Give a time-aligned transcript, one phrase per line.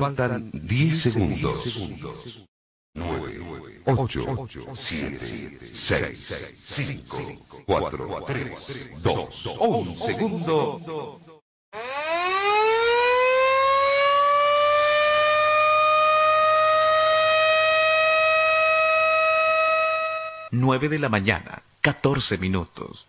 [0.00, 2.46] Faltan 10 segundos.
[2.94, 11.20] 9, 8, 7, 6, 5, 4, 3, 2, 1 segundo.
[20.52, 23.08] Nueve de la mañana, 14 minutos.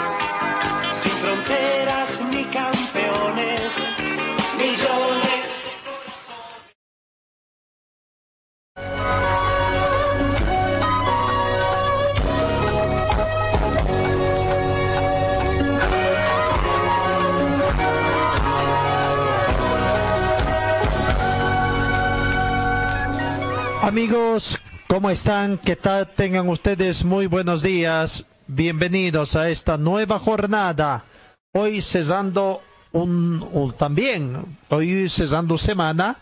[23.81, 25.57] Amigos, ¿cómo están?
[25.57, 26.07] ¿Qué tal?
[26.13, 28.25] Tengan ustedes muy buenos días.
[28.47, 31.05] Bienvenidos a esta nueva jornada.
[31.53, 36.17] Hoy cesando un, un- también, hoy cesando semana.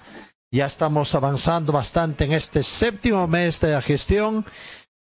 [0.52, 4.46] Ya estamos avanzando bastante en este séptimo mes de la gestión.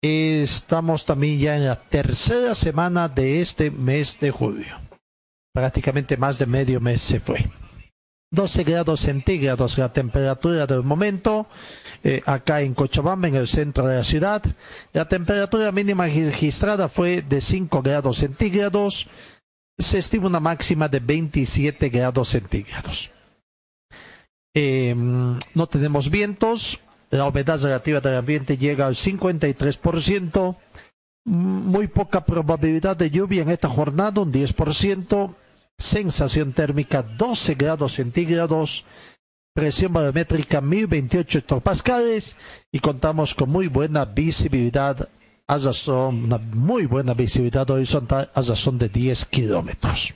[0.02, 4.76] Estamos también ya en la tercera semana de este mes de julio.
[5.54, 7.46] Prácticamente más de medio mes se fue.
[8.34, 11.46] 12 grados centígrados la temperatura del momento
[12.04, 14.42] eh, acá en Cochabamba, en el centro de la ciudad.
[14.92, 19.08] La temperatura mínima registrada fue de 5 grados centígrados.
[19.78, 23.12] Se estima una máxima de 27 grados centígrados.
[24.56, 26.80] Eh, no tenemos vientos.
[27.12, 30.58] La humedad relativa del ambiente llega al 53%.
[31.26, 35.36] Muy poca probabilidad de lluvia en esta jornada, un 10%.
[35.84, 38.86] Sensación térmica 12 grados centígrados
[39.54, 42.38] presión barométrica 1028 hectopascales
[42.72, 45.10] y contamos con muy buena visibilidad
[45.46, 50.14] a razón, una muy buena visibilidad horizontal a razón de 10 kilómetros.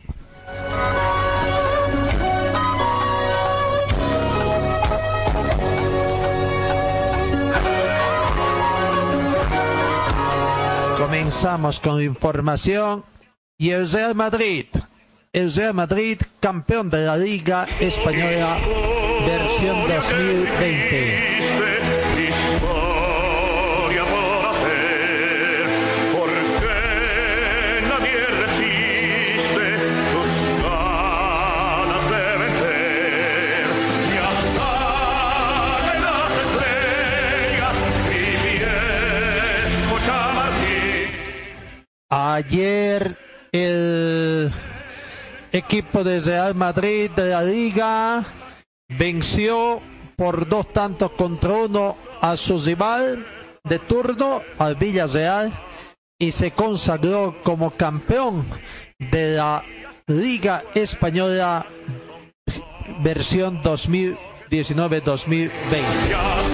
[10.97, 13.03] Comenzamos con información
[13.57, 14.67] y el Real Madrid,
[15.33, 18.57] el Real Madrid campeón de la Liga Española
[19.25, 21.37] versión 2020.
[22.27, 25.65] historia por hacer,
[26.13, 26.75] porque
[27.89, 29.65] nadie resiste
[30.13, 30.33] tus
[30.63, 33.67] ganas de vencer.
[34.15, 37.75] Ya salen las estrellas
[38.11, 38.15] y
[39.83, 41.07] viejo Chamartín.
[42.09, 43.01] Ayer
[43.51, 44.51] el
[45.57, 48.25] equipo de Real Madrid de la Liga
[48.87, 49.81] venció
[50.15, 53.25] por dos tantos contra uno a su rival
[53.63, 55.51] de turno, al Villarreal,
[56.19, 58.45] y se consagró como campeón
[58.97, 59.63] de la
[60.07, 61.65] Liga Española
[63.01, 66.46] versión 2019-2020.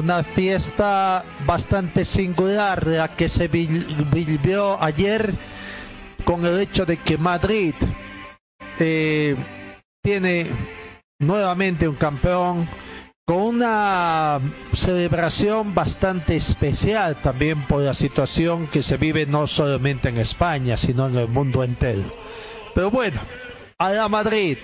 [0.00, 3.66] Una fiesta bastante singular la que se vi-
[4.10, 5.32] vivió ayer
[6.24, 7.74] con el hecho de que Madrid
[8.78, 9.36] eh,
[10.02, 10.46] tiene
[11.20, 12.68] nuevamente un campeón
[13.26, 14.40] con una
[14.72, 21.06] celebración bastante especial también por la situación que se vive no solamente en España sino
[21.08, 22.10] en el mundo entero.
[22.74, 23.20] Pero bueno
[23.78, 24.58] a la Madrid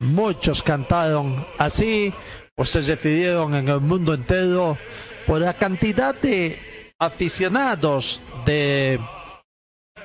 [0.00, 2.12] muchos cantaron así
[2.58, 4.76] o se refirieron en el mundo entero
[5.26, 8.98] por la cantidad de aficionados, de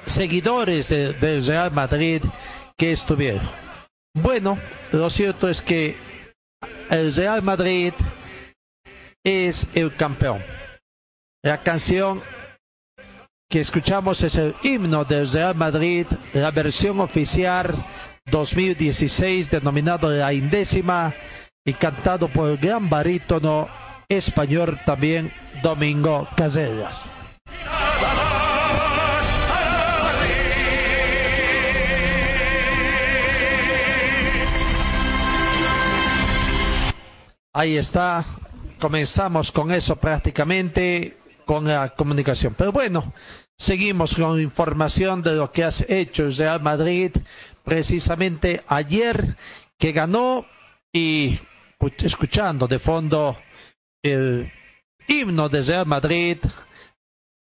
[0.05, 2.21] seguidores de- del Real Madrid
[2.77, 3.41] que estuvieron.
[4.15, 4.59] Bueno,
[4.91, 5.97] lo cierto es que
[6.91, 7.93] el Real Madrid
[9.25, 10.43] es el campeón.
[11.43, 12.21] La canción
[13.49, 17.73] que escuchamos es el himno del Real Madrid, la versión oficial
[18.29, 21.13] 2016 denominado La Indécima
[21.65, 23.67] y cantado por el gran barítono
[24.09, 25.31] español también
[25.61, 27.05] Domingo Casellas.
[37.55, 38.25] Ahí está,
[38.79, 42.55] comenzamos con eso prácticamente, con la comunicación.
[42.57, 43.13] Pero bueno,
[43.55, 47.11] seguimos con información de lo que has hecho el Real Madrid
[47.63, 49.37] precisamente ayer
[49.77, 50.47] que ganó
[50.91, 51.39] y
[51.87, 53.37] escuchando de fondo
[54.01, 54.51] el
[55.07, 56.37] himno de Real Madrid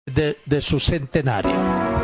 [0.05, 1.94] de, de su centenario.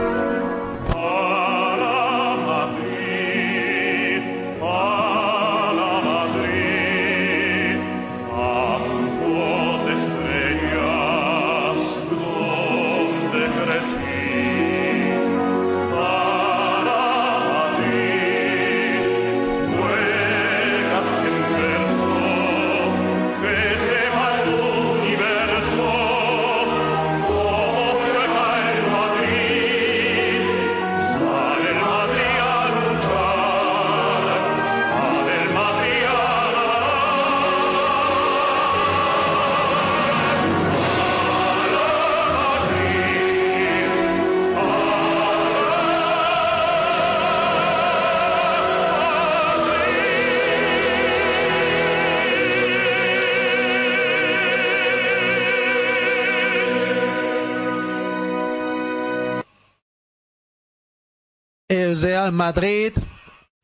[62.01, 62.94] Real Madrid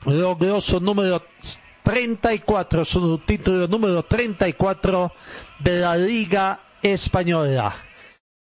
[0.05, 1.23] logró su número
[1.83, 5.11] 34, su título número 34
[5.59, 7.75] de la Liga Española.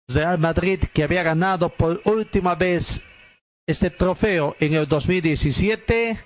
[0.07, 3.03] Real Madrid que había ganado por última vez
[3.67, 6.19] este trofeo en el 2017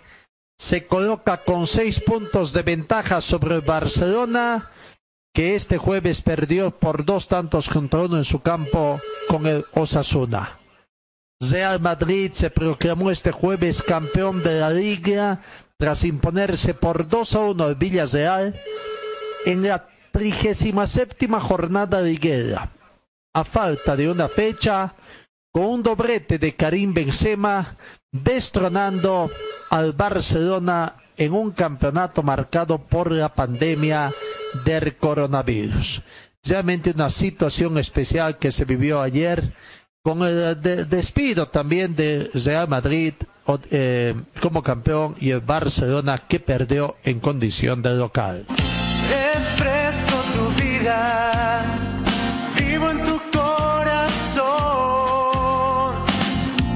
[0.57, 4.71] se coloca con seis puntos de ventaja sobre el Barcelona
[5.33, 8.99] que este jueves perdió por dos tantos contra uno en su campo
[9.29, 10.58] con el Osasuna.
[11.41, 15.39] Real Madrid se proclamó este jueves campeón de la liga
[15.77, 18.59] tras imponerse por 2 a 1 al Villarreal
[19.45, 22.69] en la 37 jornada liguera.
[23.33, 24.93] A falta de una fecha,
[25.53, 27.77] con un doblete de Karim Benzema,
[28.11, 29.31] destronando
[29.69, 34.13] al Barcelona en un campeonato marcado por la pandemia
[34.65, 36.01] del coronavirus.
[36.43, 39.53] Realmente una situación especial que se vivió ayer
[40.09, 43.13] con el de- despido también de Real Madrid
[43.69, 48.45] eh, como campeón y el Barcelona que perdió en condición de local.
[48.47, 51.61] Refresco tu vida,
[52.57, 54.49] vivo en tu corazón.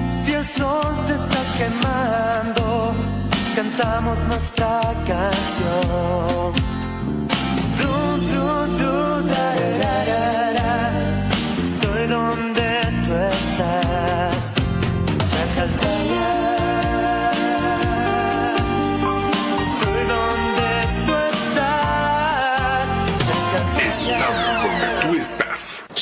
[0.07, 2.93] Si el sol te está quemando,
[3.55, 6.53] cantamos nuestra canción.
[7.79, 7.93] Du,
[8.31, 8.45] du,
[8.77, 9.47] du, da,
[9.81, 10.42] da, da,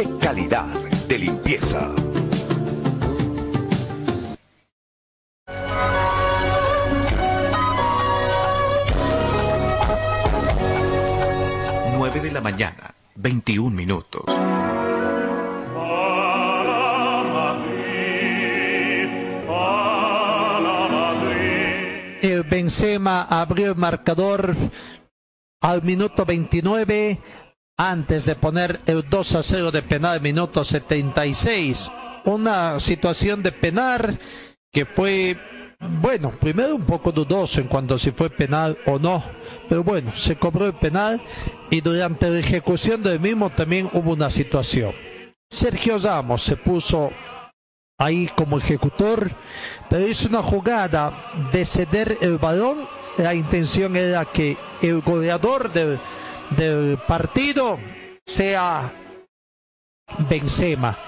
[0.00, 0.64] ¡Qué calidad
[1.08, 1.90] de limpieza!
[11.98, 14.24] Nueve de la mañana, 21 minutos.
[22.22, 24.56] El Benzema abrió el marcador
[25.60, 27.20] al minuto 29
[27.80, 31.90] antes de poner el 2 a 0 de penal minuto 76.
[32.26, 34.20] Una situación de penal
[34.70, 35.38] que fue,
[36.02, 39.24] bueno, primero un poco dudoso en cuanto si fue penal o no,
[39.66, 41.22] pero bueno, se cobró el penal
[41.70, 44.92] y durante la ejecución del mismo también hubo una situación.
[45.48, 47.10] Sergio Ramos se puso
[47.98, 49.30] ahí como ejecutor,
[49.88, 51.14] pero hizo una jugada
[51.50, 52.86] de ceder el balón.
[53.16, 55.98] La intención era que el goleador del,
[56.56, 57.78] del partido
[58.26, 58.92] sea
[60.28, 60.98] Benzema.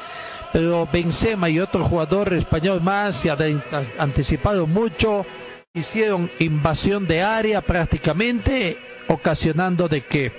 [0.53, 3.63] pero Benzema y otro jugador español más se han
[3.99, 5.25] anticipado mucho,
[5.75, 10.33] hicieron invasión de área prácticamente, ocasionando de que,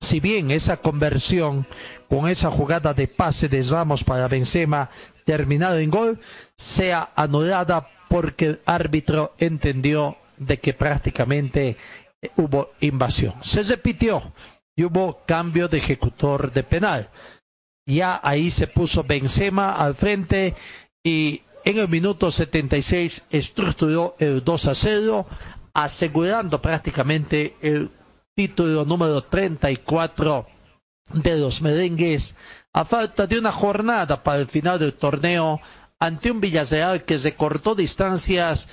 [0.00, 1.66] si bien esa conversión
[2.08, 4.90] con esa jugada de pase de Ramos para Benzema
[5.24, 6.20] terminado en gol,
[6.56, 11.76] sea anulada porque el árbitro entendió de que prácticamente
[12.36, 13.34] hubo invasión.
[13.42, 14.32] Se repitió
[14.76, 17.10] y hubo cambio de ejecutor de penal.
[17.86, 20.54] Ya ahí se puso Benzema al frente
[21.04, 25.26] y en el minuto 76 estructuró el 2 a 0,
[25.74, 27.90] asegurando prácticamente el
[28.34, 30.46] título número 34
[31.12, 32.34] de los merengues
[32.72, 35.60] a falta de una jornada para el final del torneo
[35.98, 38.68] ante un Villarreal que se cortó distancias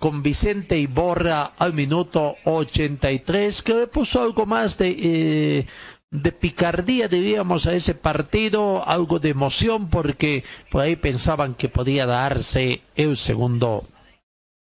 [0.00, 5.66] con Vicente Iborra al minuto 83, que le puso algo más de, eh,
[6.10, 12.06] de picardía, diríamos, a ese partido, algo de emoción, porque por ahí pensaban que podía
[12.06, 13.84] darse el segundo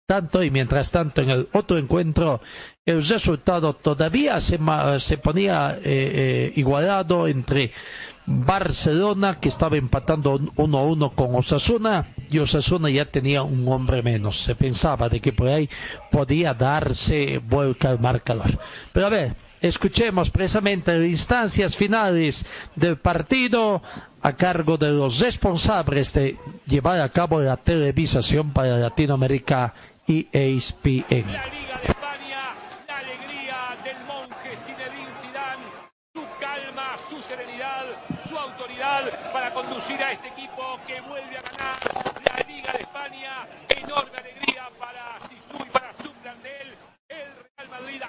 [0.07, 2.39] tanto y mientras tanto en el otro encuentro
[2.85, 4.59] el resultado todavía se,
[4.99, 7.71] se ponía eh, eh, igualado entre
[8.25, 14.01] Barcelona que estaba empatando uno a uno con Osasuna y Osasuna ya tenía un hombre
[14.01, 14.41] menos.
[14.41, 15.69] Se pensaba de que por ahí
[16.11, 18.59] podía darse vuelta al marcador.
[18.91, 23.81] Pero a ver, escuchemos precisamente las instancias finales del partido
[24.21, 29.73] a cargo de los responsables de llevar a cabo la televisación para Latinoamérica
[30.07, 31.25] y ESPN.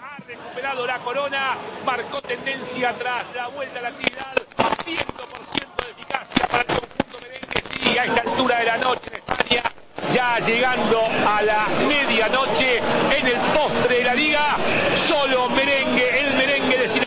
[0.07, 4.35] Ha recuperado la corona, marcó tendencia tras la vuelta a la actividad.
[4.57, 7.63] 100% de eficacia para el conjunto merengue.
[7.73, 9.63] Sí, a esta altura de la noche en España
[10.11, 14.57] ya llegando a la medianoche en el postre de la liga.
[14.95, 17.07] Solo merengue, el merengue de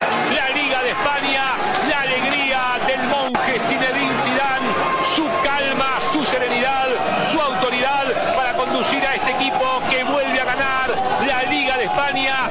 [0.00, 1.44] la Liga de España,
[1.88, 4.68] la alegría del monje Zinedine Zidane,
[5.14, 6.88] su calma, su serenidad,
[7.30, 10.90] su autoridad para conducir a este equipo que vuelve a ganar
[11.26, 12.50] la Liga de España.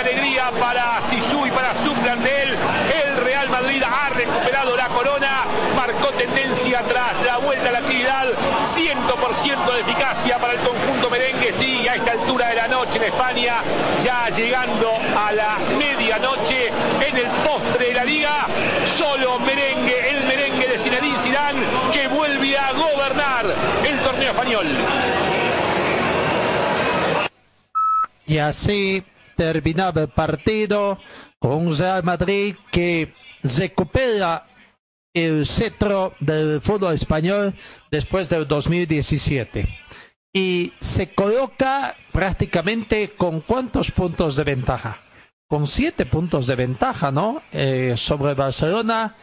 [0.00, 2.56] Alegría para Sisu y para Sublandel.
[3.04, 8.26] El Real Madrid ha recuperado la corona, marcó tendencia tras la vuelta a la actividad,
[8.62, 13.04] 100% de eficacia para el conjunto merengue, sí, a esta altura de la noche en
[13.04, 13.62] España,
[14.02, 16.68] ya llegando a la medianoche
[17.06, 18.46] en el postre de la liga,
[18.84, 21.60] solo merengue, el merengue de Zinedine Zidane
[21.92, 23.46] que vuelve a gobernar
[23.84, 24.66] el torneo español.
[28.26, 29.04] Y así
[29.36, 30.98] terminaba el partido
[31.38, 33.12] con un Real Madrid que
[33.42, 34.44] recupera
[35.14, 37.54] el cetro del fútbol español
[37.90, 39.66] después del 2017
[40.34, 44.98] y se coloca prácticamente con cuántos puntos de ventaja
[45.48, 49.16] con siete puntos de ventaja no eh, sobre Barcelona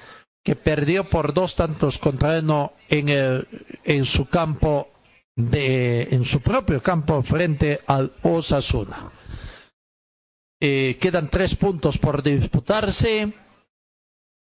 [0.43, 3.48] que perdió por dos tantos contra uno en el
[3.84, 4.89] en su campo
[5.36, 9.12] de en su propio campo frente al Osasuna
[10.65, 13.34] eh, quedan tres puntos por disputarse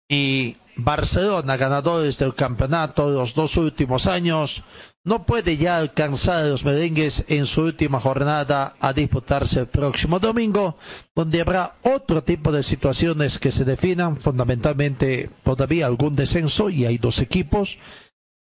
[0.07, 4.63] y Barcelona, ganadores del campeonato de los dos últimos años,
[5.03, 10.17] no puede ya alcanzar a los merengues en su última jornada a disputarse el próximo
[10.19, 10.77] domingo,
[11.13, 16.97] donde habrá otro tipo de situaciones que se definan, fundamentalmente todavía algún descenso, y hay
[16.97, 17.79] dos equipos.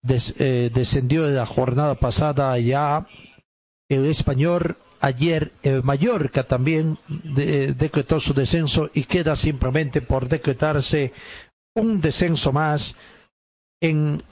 [0.02, 3.08] Des, eh, descendió de la jornada pasada ya
[3.88, 11.12] el español ayer el Mallorca también de, decretó su descenso y queda simplemente por decretarse
[11.74, 12.94] un descenso más
[13.80, 14.22] en,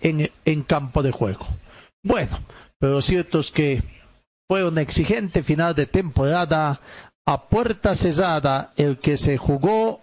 [0.00, 1.46] en, campo de juego.
[2.02, 2.38] Bueno,
[2.78, 3.82] pero lo cierto es que
[4.48, 6.80] fue un exigente final de temporada
[7.26, 10.00] a puerta cerrada el que se jugó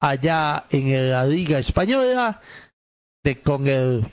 [0.00, 2.40] allá en la Liga Española
[3.22, 4.10] de, con el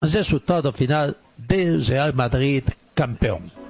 [0.00, 3.65] resultado final del Real Madrid campeón.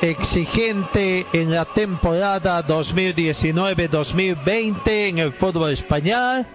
[0.00, 6.46] Exigente en la temporada 2019-2020 en el fútbol español,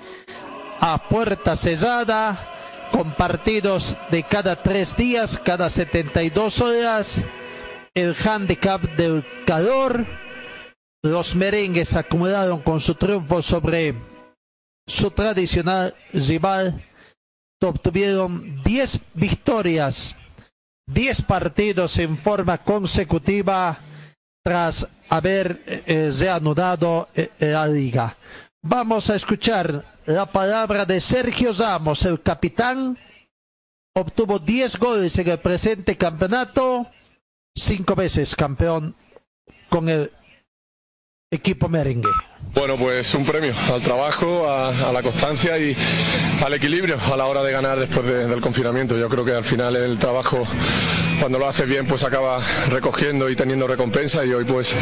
[0.79, 2.47] a puerta cerrada,
[2.91, 7.21] con partidos de cada tres días, cada 72 horas,
[7.93, 10.05] el handicap del calor,
[11.01, 13.95] los merengues acumularon con su triunfo sobre
[14.87, 16.83] su tradicional rival,
[17.61, 20.15] obtuvieron 10 victorias
[20.93, 23.77] 10 partidos en forma consecutiva
[24.43, 28.17] tras haber eh, reanudado eh, la liga.
[28.61, 32.97] Vamos a escuchar la palabra de Sergio Ramos, el capitán.
[33.95, 36.87] Obtuvo 10 goles en el presente campeonato,
[37.55, 38.95] cinco veces campeón
[39.69, 40.11] con el
[41.31, 42.09] equipo merengue.
[42.53, 45.75] Bueno, pues un premio al trabajo, a, a la constancia y
[46.43, 48.97] al equilibrio a la hora de ganar después de- del confinamiento.
[48.97, 50.45] Yo creo que al final el trabajo,
[51.19, 54.25] cuando lo haces bien, pues acaba recogiendo y teniendo recompensa.
[54.25, 54.73] Y hoy, pues,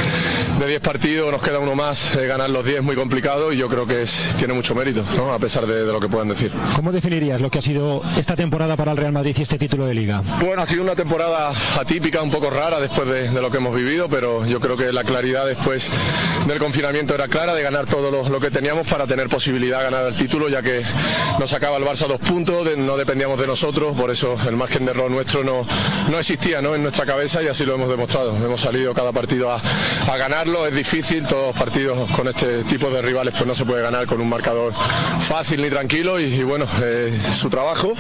[0.59, 2.15] de 10 partidos nos queda uno más.
[2.15, 5.03] Eh, ganar los 10 es muy complicado y yo creo que es- tiene mucho mérito,
[5.17, 5.33] ¿no?
[5.33, 6.51] a pesar de, de lo que puedan decir.
[6.75, 9.85] ¿Cómo definirías lo que ha sido esta temporada para el Real Madrid y este título
[9.85, 10.21] de liga?
[10.39, 13.75] Bueno, ha sido una temporada atípica, un poco rara después de, de lo que hemos
[13.75, 15.89] vivido, pero yo creo que la claridad después
[16.47, 19.83] del confinamiento era clara de ganar todo lo, lo que teníamos para tener posibilidad de
[19.85, 20.81] ganar el título, ya que
[21.39, 24.91] nos sacaba el Barça dos puntos, no dependíamos de nosotros, por eso el margen de
[24.91, 25.65] error nuestro no,
[26.09, 26.75] no existía ¿no?
[26.75, 28.35] en nuestra cabeza y así lo hemos demostrado.
[28.35, 29.59] Hemos salido cada partido a,
[30.11, 33.65] a ganarlo, es difícil, todos los partidos con este tipo de rivales pues no se
[33.65, 34.73] puede ganar con un marcador
[35.19, 37.93] fácil ni tranquilo y, y bueno, eh, su trabajo,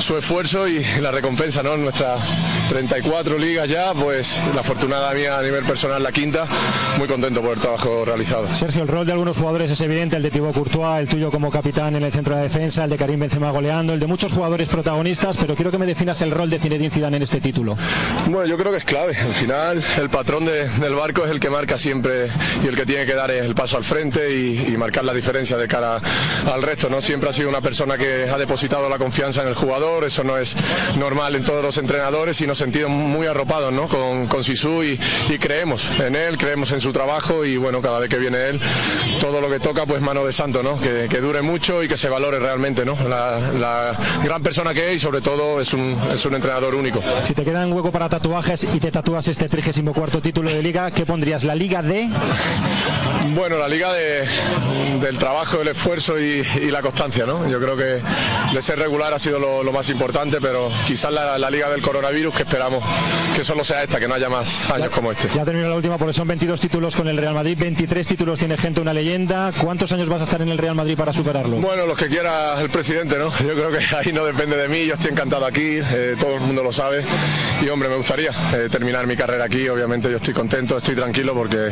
[0.00, 1.76] su esfuerzo y la recompensa, ¿no?
[1.76, 2.20] Nuestras
[2.68, 6.46] 34 ligas ya, pues la afortunada mía a nivel personal la quinta,
[6.98, 8.46] muy contento por el trabajo realizado.
[8.74, 11.94] El rol de algunos jugadores es evidente, el de Thibaut Courtois, el tuyo como capitán
[11.96, 15.36] en el centro de defensa, el de Karim Benzema goleando, el de muchos jugadores protagonistas,
[15.36, 17.76] pero quiero que me definas el rol de Zinedine Zidane en este título.
[18.26, 19.16] Bueno, yo creo que es clave.
[19.16, 22.28] Al final, el patrón de- del barco es el que marca siempre
[22.64, 25.56] y el que tiene que dar el paso al frente y, y marcar la diferencia
[25.56, 26.00] de cara
[26.52, 26.88] al resto.
[26.90, 27.00] ¿no?
[27.00, 30.04] Siempre ha sido una persona que ha depositado la confianza en el jugador.
[30.04, 30.56] Eso no es
[30.98, 33.88] normal en todos los entrenadores y nos sentimos muy arropados ¿no?
[33.88, 34.98] con, con Sisu y,
[35.30, 38.60] y creemos en él, creemos en su trabajo y bueno, cada vez que viene él,
[39.20, 40.78] todo lo que toca, pues mano de santo, ¿no?
[40.80, 42.96] que, que dure mucho y que se valore realmente ¿no?
[43.08, 47.02] la, la gran persona que es y sobre todo es un, es un entrenador único.
[47.26, 50.90] Si te queda un hueco para tatuajes y te tatúas este 34 título de liga,
[50.90, 51.44] ¿qué pondrías?
[51.44, 52.08] ¿La liga de...?
[53.34, 54.24] Bueno, la liga de-
[55.00, 57.48] del trabajo, el esfuerzo y, y la constancia, ¿no?
[57.48, 58.00] Yo creo que
[58.54, 61.82] de ser regular ha sido lo, lo más importante, pero quizás la, la liga del
[61.82, 62.82] coronavirus que esperamos
[63.34, 65.28] que solo sea esta, que no haya más años como este.
[65.34, 68.53] Ya termino la última porque son 22 títulos con el Real Madrid, 23 títulos tiene
[68.56, 69.52] gente, una leyenda.
[69.60, 71.56] ¿Cuántos años vas a estar en el Real Madrid para superarlo?
[71.56, 73.30] Bueno, los que quiera el presidente, ¿no?
[73.38, 76.40] Yo creo que ahí no depende de mí, yo estoy encantado aquí, eh, todo el
[76.40, 77.04] mundo lo sabe
[77.64, 81.34] y hombre, me gustaría eh, terminar mi carrera aquí, obviamente yo estoy contento, estoy tranquilo
[81.34, 81.70] porque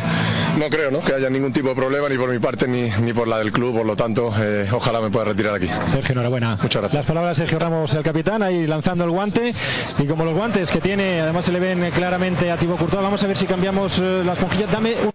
[0.58, 1.00] no creo ¿no?
[1.00, 3.52] que haya ningún tipo de problema ni por mi parte ni, ni por la del
[3.52, 5.68] club, por lo tanto, eh, ojalá me pueda retirar aquí.
[5.90, 6.58] Sergio, enhorabuena.
[6.62, 6.94] Muchas gracias.
[7.00, 9.54] Las palabras de Sergio Ramos, el capitán, ahí lanzando el guante.
[9.98, 13.22] Y como los guantes que tiene, además se le ven claramente a Thibaut Courtois, vamos
[13.22, 14.70] a ver si cambiamos las esponjillas.
[14.70, 15.12] Dame un...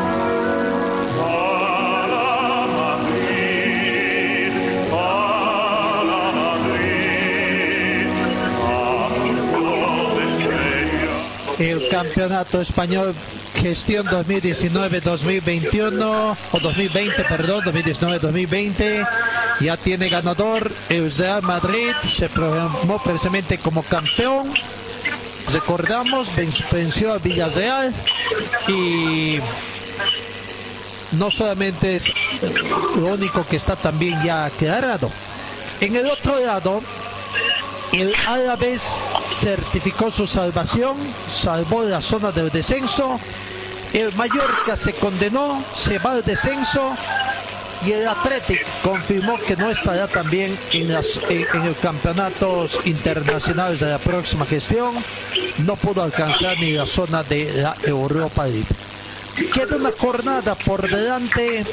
[11.91, 13.13] Campeonato español
[13.55, 19.05] gestión 2019-2021 o 2020, perdón, 2019-2020
[19.59, 21.91] ya tiene ganador el Real Madrid.
[22.07, 24.53] Se proclamó precisamente como campeón.
[25.51, 26.29] Recordamos
[26.71, 27.93] venció a Villarreal
[28.69, 29.39] y
[31.11, 32.13] no solamente es
[32.95, 35.11] lo único que está también ya quedado
[35.81, 36.81] en el otro lado
[37.91, 39.01] el Alavés
[39.41, 40.95] certificó su salvación,
[41.27, 43.19] salvó la zona del descenso.
[43.91, 46.95] El Mallorca se condenó, se va al descenso.
[47.83, 53.79] Y el Athletic confirmó que no estará también en, las, en, en los campeonatos internacionales
[53.79, 54.93] de la próxima gestión.
[55.65, 58.67] No pudo alcanzar ni la zona de la Europa League.
[59.49, 61.65] Queda una jornada por delante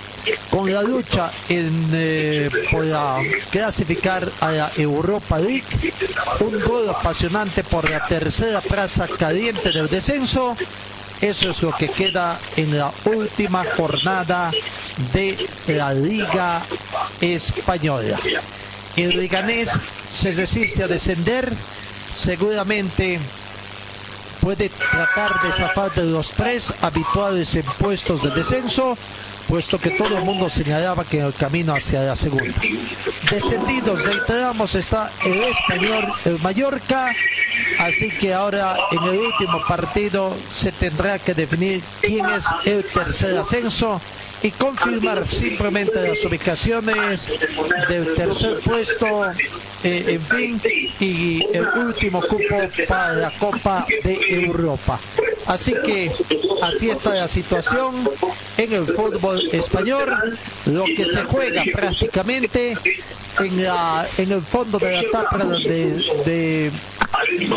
[0.51, 3.19] con la lucha en, eh, por la
[3.51, 5.65] clasificar a la Europa League.
[6.41, 10.57] Un duelo apasionante por la tercera plaza caliente del descenso.
[11.21, 14.51] Eso es lo que queda en la última jornada
[15.13, 16.63] de la Liga
[17.21, 18.19] Española.
[18.97, 19.71] El Liganés
[20.11, 21.53] se resiste a descender.
[22.13, 23.21] Seguramente
[24.41, 28.97] puede tratar de zafar de los tres habituales en puestos de descenso,
[29.49, 32.55] puesto que todo el mundo señalaba que en el camino hacia la segunda.
[33.31, 37.15] Descendidos, reiteramos, está el español, el Mallorca,
[37.79, 43.39] así que ahora en el último partido se tendrá que definir quién es el tercer
[43.39, 44.01] ascenso
[44.43, 47.29] y confirmar simplemente las ubicaciones
[47.89, 49.27] del tercer puesto,
[49.85, 50.61] eh, en fin,
[51.01, 54.99] y el último cupo para la Copa de Europa.
[55.47, 56.11] Así que
[56.63, 57.95] así está la situación
[58.57, 60.37] en el fútbol español,
[60.67, 62.77] lo que se juega prácticamente
[63.39, 65.91] en, la, en el fondo de la tabla de,
[66.25, 66.73] de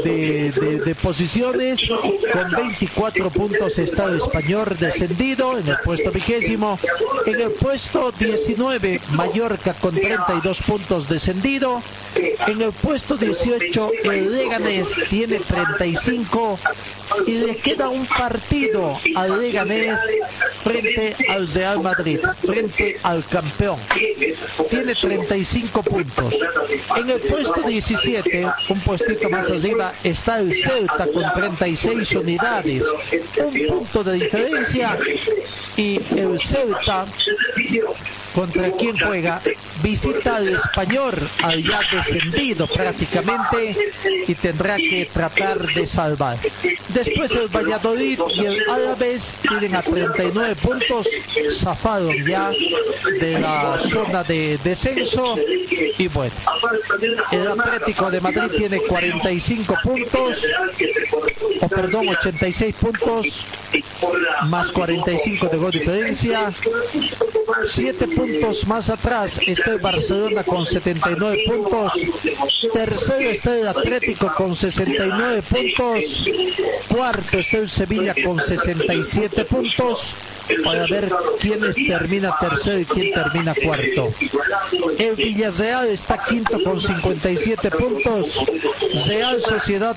[0.04, 1.82] de, de, posiciones.
[1.88, 6.80] Con 24 puntos está el español descendido en el puesto vigésimo.
[7.26, 11.82] En el puesto 19, Mallorca con 32 puntos descendido.
[12.16, 16.60] En el puesto 18, el Leganés tiene 35
[17.26, 20.00] y le queda un partido al Leganés
[20.64, 23.80] frente al Real Madrid, frente al campeón.
[24.70, 26.36] Tiene 35 puntos.
[26.98, 32.84] En el puesto 17, un puestito más arriba, está el Celta con 36 unidades.
[33.38, 34.98] Un punto de diferencia
[35.78, 37.06] y el Celta
[38.34, 39.42] contra quien juega
[39.82, 43.76] visita al español al ya descendido prácticamente
[44.28, 46.38] y tendrá que tratar de salvar.
[46.90, 51.08] Después el Valladolid y el Alavés tienen a 39 puntos
[51.52, 52.52] zafaron ya
[53.20, 55.36] de la zona de descenso.
[55.98, 56.34] Y bueno
[57.32, 60.46] el Atlético de Madrid tiene 45 puntos
[61.62, 63.46] o perdón 86 puntos
[64.46, 66.52] más 45 de gol diferencia
[67.66, 71.94] 7 puntos más atrás está el Barcelona con 79 puntos.
[72.74, 76.26] Tercero está el Atlético con 69 puntos.
[76.88, 80.14] Cuarto está el Sevilla con 67 puntos.
[80.66, 81.10] Para ver
[81.40, 84.12] quiénes termina tercero y quién termina cuarto.
[84.98, 88.40] El Villarreal está quinto con 57 puntos.
[89.08, 89.96] Real Sociedad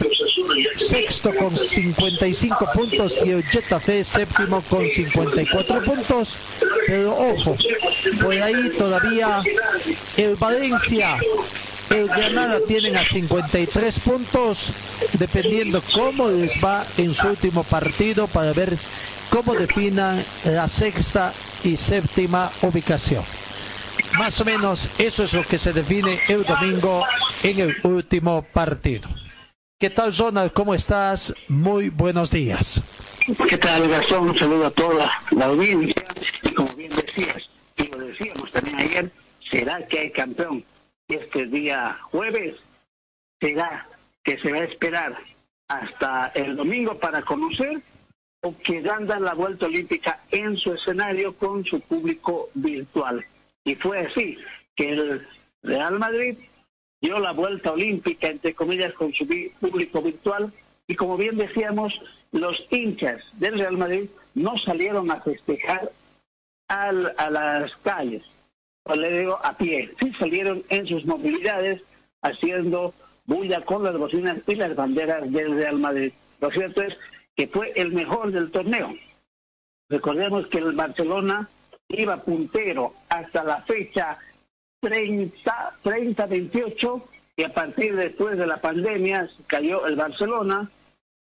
[0.77, 6.37] sexto con 55 puntos y el Getafe séptimo con 54 puntos.
[6.87, 7.57] Pero ojo,
[8.21, 9.43] por ahí todavía
[10.17, 11.19] el Valencia
[11.91, 14.71] el Granada tienen a 53 puntos,
[15.19, 18.77] dependiendo cómo les va en su último partido para ver
[19.31, 23.23] cómo definan la sexta y séptima ubicación.
[24.19, 27.05] Más o menos eso es lo que se define el domingo
[27.43, 29.09] en el último partido.
[29.79, 30.53] ¿Qué tal, Ronald?
[30.53, 31.35] ¿Cómo estás?
[31.49, 32.81] Muy buenos días.
[33.49, 34.31] ¿Qué tal, Gastón?
[34.31, 35.94] Un saludo a toda la audiencia.
[36.43, 39.11] Y como bien decías, y lo decíamos también ayer,
[39.51, 40.65] ¿será que hay campeón
[41.09, 42.57] este día jueves?
[43.41, 43.87] ¿Será
[44.23, 45.17] que se va a esperar
[45.69, 47.81] hasta el domingo para conocer?
[48.43, 53.25] ¿O que dan la vuelta olímpica en su escenario con su público virtual?
[53.65, 54.39] Y fue así
[54.77, 55.27] que el
[55.63, 56.37] Real Madrid
[57.01, 59.27] dio la vuelta olímpica, entre comillas, con su
[59.61, 60.53] público virtual.
[60.87, 61.93] Y como bien decíamos,
[62.33, 65.91] los hinchas del Real Madrid no salieron a festejar
[66.69, 68.23] al- a las calles,
[68.85, 69.91] o le digo a pie.
[70.01, 71.83] Sí salieron en sus movilidades
[72.23, 72.95] haciendo
[73.27, 76.13] bulla con las bocinas y las banderas del Real Madrid.
[76.41, 76.97] Lo cierto es
[77.37, 78.95] que fue el mejor del torneo.
[79.89, 81.49] Recordemos que el Barcelona
[81.89, 84.19] iba puntero hasta la fecha
[84.81, 87.03] 30, 30-28
[87.37, 90.71] y a partir después de la pandemia cayó el Barcelona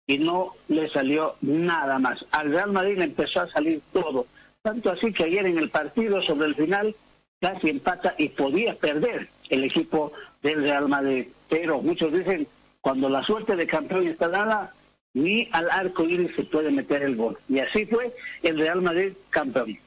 [0.08, 2.26] y no le salió nada más.
[2.32, 4.26] Al Real Madrid empezó a salir todo.
[4.62, 6.96] Tanto así que ayer en el partido sobre el final
[7.40, 11.28] casi empata y podía perder el equipo del Real Madrid.
[11.50, 12.48] Pero muchos dicen,
[12.80, 14.74] cuando la suerte de campeón está dada,
[15.14, 17.38] ni al arco iris se puede meter el gol.
[17.50, 19.80] Y así fue el Real Madrid campeón.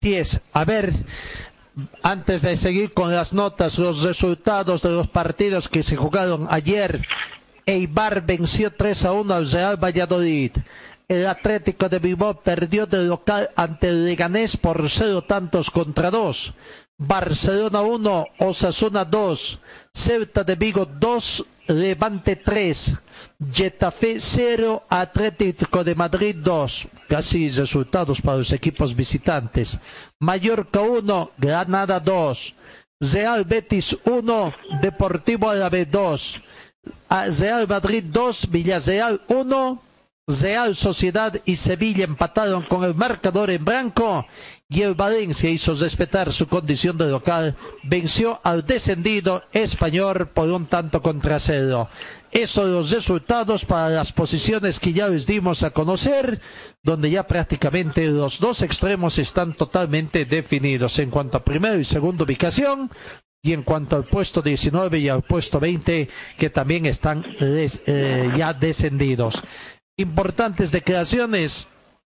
[0.00, 0.40] Así es.
[0.52, 0.92] A ver,
[2.02, 7.02] antes de seguir con las notas, los resultados de los partidos que se jugaron ayer.
[7.66, 10.52] Eibar venció 3 a 1 al Real Valladolid.
[11.08, 16.54] El Atlético de Bilbao perdió de local ante el Leganés por cero tantos contra dos.
[16.96, 19.58] Barcelona 1, Osasuna 2,
[19.92, 22.94] Celta de Vigo 2, Levante 3,
[23.52, 26.86] Getafe 0, Atlético de Madrid 2.
[27.08, 29.78] Casi resultados para los equipos visitantes.
[30.20, 32.54] Mallorca 1, Granada 2,
[33.00, 36.40] Real Betis 1, Deportivo Árabe 2,
[37.08, 39.82] a- Real Madrid 2, Villarreal 1,
[40.26, 44.24] Real Sociedad y Sevilla empataron con el marcador en blanco
[44.70, 50.64] y el Valencia hizo respetar su condición de local, venció al descendido español por un
[50.64, 51.88] tanto contra cero.
[52.32, 56.40] Esos los resultados para las posiciones que ya les dimos a conocer,
[56.82, 62.24] donde ya prácticamente los dos extremos están totalmente definidos en cuanto a primera y segunda
[62.24, 62.90] ubicación
[63.44, 66.08] y en cuanto al puesto 19 y al puesto 20
[66.38, 69.42] que también están eh, ya descendidos.
[69.96, 71.68] Importantes declaraciones.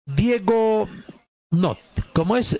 [0.06, 0.88] Diego
[1.54, 1.78] no,
[2.12, 2.58] ¿cómo es?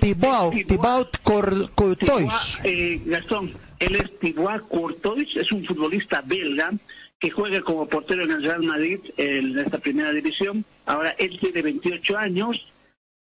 [0.00, 2.60] Thibaut, Thibaut Courtois.
[2.64, 6.72] Eh, Gastón, él es Thibaut Courtois, es un futbolista belga
[7.18, 10.64] que juega como portero en el Real Madrid en esta primera división.
[10.86, 12.66] Ahora él tiene 28 años.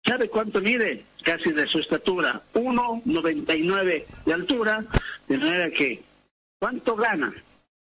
[0.04, 1.04] ¿Sabe cuánto mide?
[1.22, 2.40] Casi de su estatura.
[2.54, 4.84] 1,99 de altura.
[5.28, 6.02] De manera que,
[6.58, 7.34] ¿cuánto gana?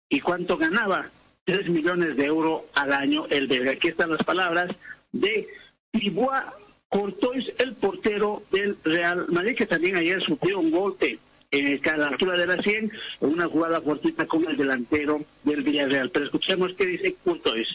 [0.08, 1.10] ¿Y cuánto ganaba?
[1.44, 3.72] 3 millones de euros al año el belga.
[3.72, 4.70] Aquí están las palabras
[5.12, 5.48] de
[5.90, 6.44] Thibaut
[6.88, 11.18] Courtois, el portero del Real Madrid, que también ayer sufrió un golpe
[11.50, 15.62] en a la altura de la 100 en una jugada fortuita con el delantero del
[15.62, 16.10] Villarreal.
[16.10, 17.68] Pero escuchemos qué dice Courtois.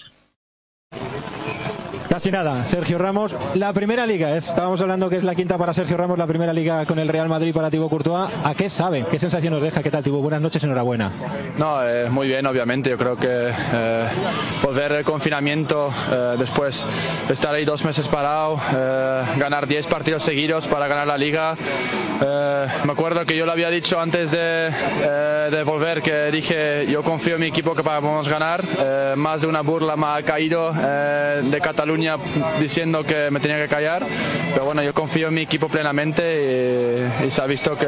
[2.18, 3.36] Casi nada, Sergio Ramos.
[3.54, 6.52] La primera liga, es- estábamos hablando que es la quinta para Sergio Ramos, la primera
[6.52, 8.32] liga con el Real Madrid para Thibaut Courtois.
[8.44, 9.06] ¿A qué sabe?
[9.12, 9.84] ¿Qué sensación nos deja?
[9.84, 10.24] ¿Qué tal, Thibaut?
[10.24, 11.12] Buenas noches, enhorabuena.
[11.60, 12.90] No, eh, muy bien, obviamente.
[12.90, 14.08] Yo creo que eh,
[14.98, 16.88] el confinamiento, eh, después
[17.28, 21.56] de estar ahí dos meses parado, eh, ganar 10 partidos seguidos para ganar la liga.
[22.26, 24.72] Eh, me acuerdo que yo lo había dicho antes de,
[25.52, 28.64] de volver, que dije yo confío en mi equipo que podemos ganar.
[29.16, 32.07] Más de una burla me ha caído de Cataluña
[32.60, 34.06] diciendo que me tenía que callar.
[34.54, 37.86] Pero bueno, yo confío en mi equipo plenamente y, y se ha visto que,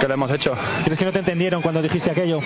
[0.00, 0.54] que lo hemos hecho.
[0.84, 2.40] ¿Crees que no te entendieron cuando dijiste aquello?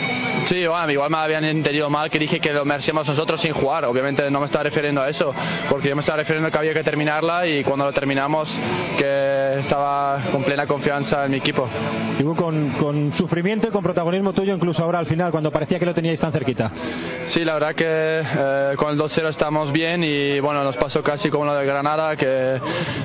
[0.47, 3.85] Sí, bueno, igual me habían entendido mal que dije que lo merecíamos nosotros sin jugar.
[3.85, 5.35] Obviamente no me estaba refiriendo a eso,
[5.69, 8.61] porque yo me estaba refiriendo que había que terminarla y cuando lo terminamos
[8.99, 11.69] que estaba con plena confianza en mi equipo.
[12.19, 15.87] Thibaut, con, con sufrimiento y con protagonismo tuyo, incluso ahora al final, cuando parecía que
[15.87, 16.71] lo teníais tan cerquita.
[17.27, 21.29] Sí, la verdad que eh, con el 2-0 estamos bien y bueno, nos pasó casi
[21.29, 22.59] como lo de Granada, que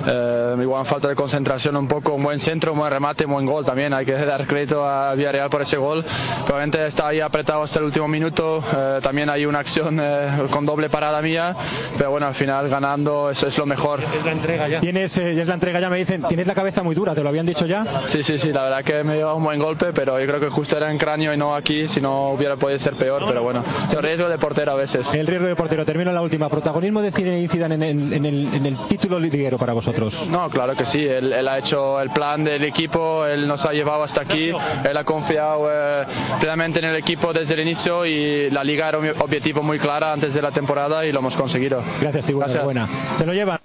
[0.07, 3.45] eh, igual falta de concentración un poco, un buen centro, un buen remate, un buen
[3.45, 3.93] gol también.
[3.93, 6.05] Hay que dar crédito a Villarreal por ese gol.
[6.45, 8.63] Probablemente está ahí apretado hasta el último minuto.
[8.73, 11.55] eh, también hay una acción eh, con doble parada mía,
[11.97, 13.99] pero bueno, al final ganando eso es lo mejor.
[14.17, 14.79] Es la entrega ya.
[14.79, 17.21] Tienes, eh, ya es la entrega ya, me dicen, tienes la cabeza muy dura, ¿te
[17.21, 17.85] lo habían dicho ya?
[18.05, 20.49] Sí, sí, sí, la verdad que me dio un buen golpe, pero yo creo que
[20.49, 23.61] justo era en cráneo y no aquí, si no hubiera podido ser peor, pero bueno,
[23.91, 25.13] el riesgo de portero a veces.
[25.13, 26.47] El riesgo de portero, termino la última.
[26.47, 30.27] Protagonismo de Zinedine Zidane en el, en el, en el título liguero para vosotros.
[30.29, 33.73] No, claro que sí, él, él ha hecho el plan del equipo, él nos ha
[33.73, 34.51] llevado hasta aquí,
[34.87, 36.05] él ha confiado eh,
[36.39, 40.13] plenamente en el equipo desde el inicio y la liga era un objetivo muy clara
[40.13, 41.81] antes de la temporada y lo hemos conseguido.
[41.99, 42.87] Gracias, Tiburón, enhorabuena.
[43.17, 43.59] Se lo llevan.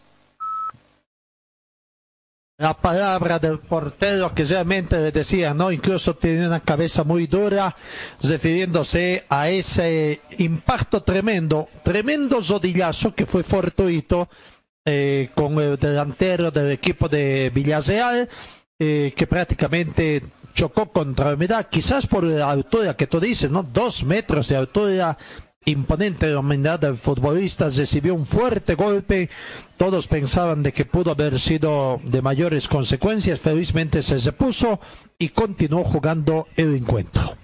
[2.62, 5.72] La palabra del portero que realmente le decía, ¿no?
[5.72, 7.74] Incluso tiene una cabeza muy dura,
[8.22, 14.28] refiriéndose a ese impacto tremendo, tremendo rodillazo que fue fortuito
[14.84, 18.28] eh, con el delantero del equipo de Villarreal,
[18.78, 20.22] eh, que prácticamente
[20.54, 23.64] chocó contra Humedad, quizás por la altura que tú dices, ¿no?
[23.64, 25.18] Dos metros de altura,
[25.64, 29.30] imponente la humedad del futbolista, recibió un fuerte golpe,
[29.76, 34.80] todos pensaban de que pudo haber sido de mayores consecuencias, felizmente se repuso
[35.18, 37.34] y continuó jugando el encuentro.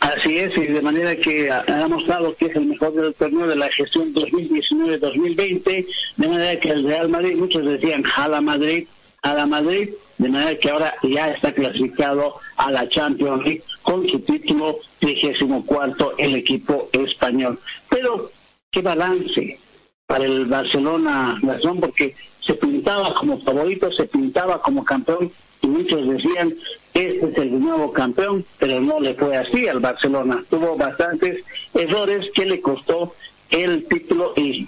[0.00, 3.56] Así es, y de manera que ha demostrado que es el mejor del torneo de
[3.56, 8.86] la gestión 2019-2020, de manera que el Real Madrid, muchos decían a la Madrid,
[9.22, 14.08] a la Madrid, de manera que ahora ya está clasificado a la Champions League con
[14.08, 17.58] su título 34 el equipo español.
[17.88, 18.30] Pero,
[18.70, 19.58] ¿qué balance
[20.06, 21.80] para el Barcelona, Gastón?
[21.80, 26.54] Porque se pintaba como favorito, se pintaba como campeón y muchos decían
[26.94, 30.42] este es el nuevo campeón, pero no le fue así al Barcelona.
[30.50, 33.14] Tuvo bastantes errores que le costó
[33.50, 34.66] el título y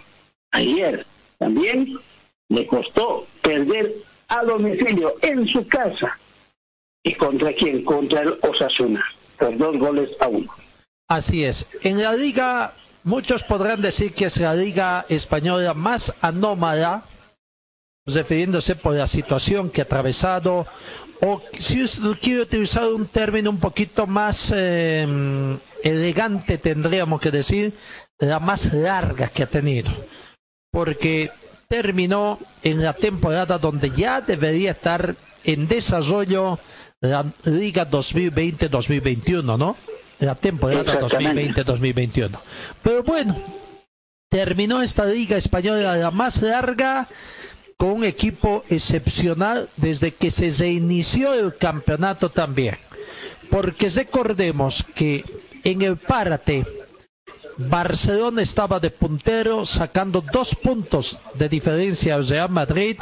[0.53, 1.05] ayer
[1.39, 1.99] también
[2.49, 3.95] le costó perder
[4.31, 6.19] a domicilio en su casa.
[7.03, 7.85] ¿Y contra quién?
[7.85, 9.05] Contra el Osasuna,
[9.39, 10.51] por dos goles a uno.
[11.09, 11.67] Así es.
[11.83, 12.73] En la liga,
[13.05, 17.03] muchos podrán decir que es la liga española más anómala,
[18.07, 20.67] refiriéndose por la situación que ha atravesado,
[21.23, 21.85] o si
[22.21, 25.07] quiere utilizar un término un poquito más eh,
[25.83, 27.73] elegante, tendríamos que decir,
[28.19, 29.91] la más larga que ha tenido.
[30.71, 31.31] Porque
[31.71, 36.59] terminó en la temporada donde ya debería estar en desarrollo
[37.01, 39.77] la Liga 2020-2021, ¿no?
[40.19, 41.65] La temporada Exactamente.
[41.65, 42.39] 2020-2021.
[42.83, 43.37] Pero bueno,
[44.29, 47.07] terminó esta Liga Española la más larga
[47.77, 52.79] con un equipo excepcional desde que se reinició el campeonato también.
[53.49, 55.25] Porque recordemos que
[55.63, 56.67] en el párate
[57.57, 62.97] Barcelona estaba de puntero sacando dos puntos de diferencia al Real Madrid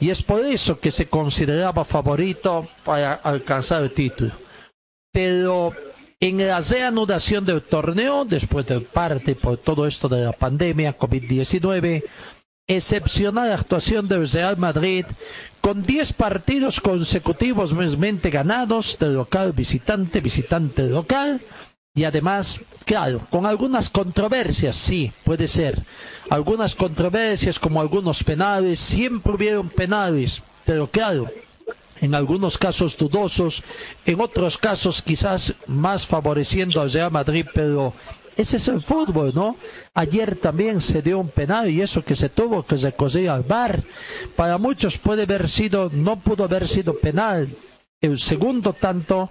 [0.00, 4.32] y es por eso que se consideraba favorito para alcanzar el título.
[5.12, 5.72] Pero
[6.20, 12.04] en la reanudación del torneo, después del parte por todo esto de la pandemia COVID-19,
[12.66, 15.04] excepcional actuación del Real Madrid
[15.60, 21.40] con 10 partidos consecutivos mesmente ganados de local visitante, visitante local
[21.94, 25.82] y además, claro, con algunas controversias, sí, puede ser.
[26.30, 31.28] Algunas controversias como algunos penales, siempre hubieron penales, pero claro,
[32.00, 33.64] en algunos casos dudosos,
[34.06, 37.92] en otros casos quizás más favoreciendo al Real Madrid, pero
[38.36, 39.56] ese es el fútbol, ¿no?
[39.92, 43.82] Ayer también se dio un penal y eso que se tuvo que recurrir al VAR.
[44.36, 47.48] Para muchos puede haber sido, no pudo haber sido penal.
[48.02, 49.28] El segundo tanto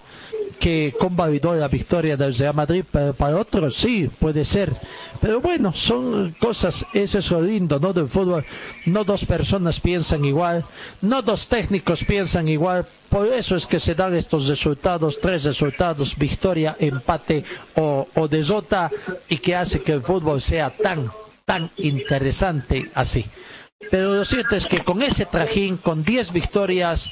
[0.59, 4.75] que convalidó la victoria del Real Madrid, pero para otros sí, puede ser.
[5.19, 7.93] Pero bueno, son cosas, eso es lo lindo, ¿no?
[7.93, 8.45] Del fútbol.
[8.85, 10.65] No dos personas piensan igual,
[11.01, 12.85] no dos técnicos piensan igual.
[13.09, 17.43] Por eso es que se dan estos resultados, tres resultados, victoria, empate
[17.75, 18.91] o, o derrota,
[19.29, 21.09] y que hace que el fútbol sea tan,
[21.43, 23.25] tan interesante así.
[23.89, 27.11] Pero lo cierto es que con ese trajín, con 10 victorias,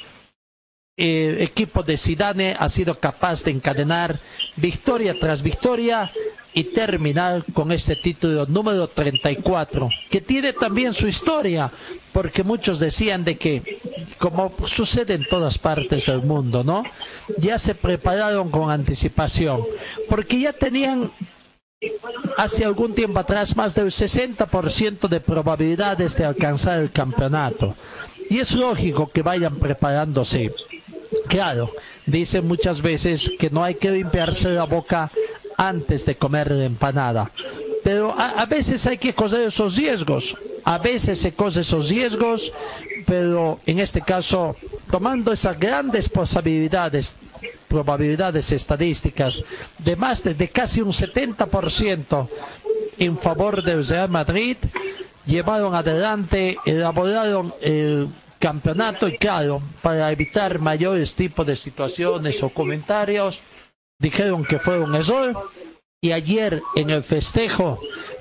[0.98, 4.18] el equipo de Zidane ha sido capaz de encadenar
[4.56, 6.10] victoria tras victoria
[6.52, 11.70] y terminar con este título número 34, que tiene también su historia,
[12.12, 13.80] porque muchos decían de que,
[14.18, 16.82] como sucede en todas partes del mundo, ¿no?
[17.38, 19.62] Ya se prepararon con anticipación,
[20.08, 21.12] porque ya tenían
[22.36, 27.76] hace algún tiempo atrás más del 60% de probabilidades de alcanzar el campeonato.
[28.28, 30.52] Y es lógico que vayan preparándose.
[31.28, 31.70] Claro,
[32.06, 35.10] dicen muchas veces que no hay que limpiarse la boca
[35.56, 37.30] antes de comer la empanada.
[37.84, 40.36] Pero a, veces hay que coger esos riesgos.
[40.64, 42.52] A veces se coge esos riesgos,
[43.06, 44.54] pero en este caso,
[44.90, 47.16] tomando esas grandes posibilidades,
[47.68, 49.44] probabilidades estadísticas
[49.78, 52.28] de más de, de casi un 70%
[52.98, 54.56] en favor del Real Madrid,
[55.26, 63.40] llevaron adelante, elaboraron el campeonato y claro, para evitar mayores tipos de situaciones o comentarios,
[63.98, 65.50] dijeron que fue un error
[66.00, 67.78] y ayer en el festejo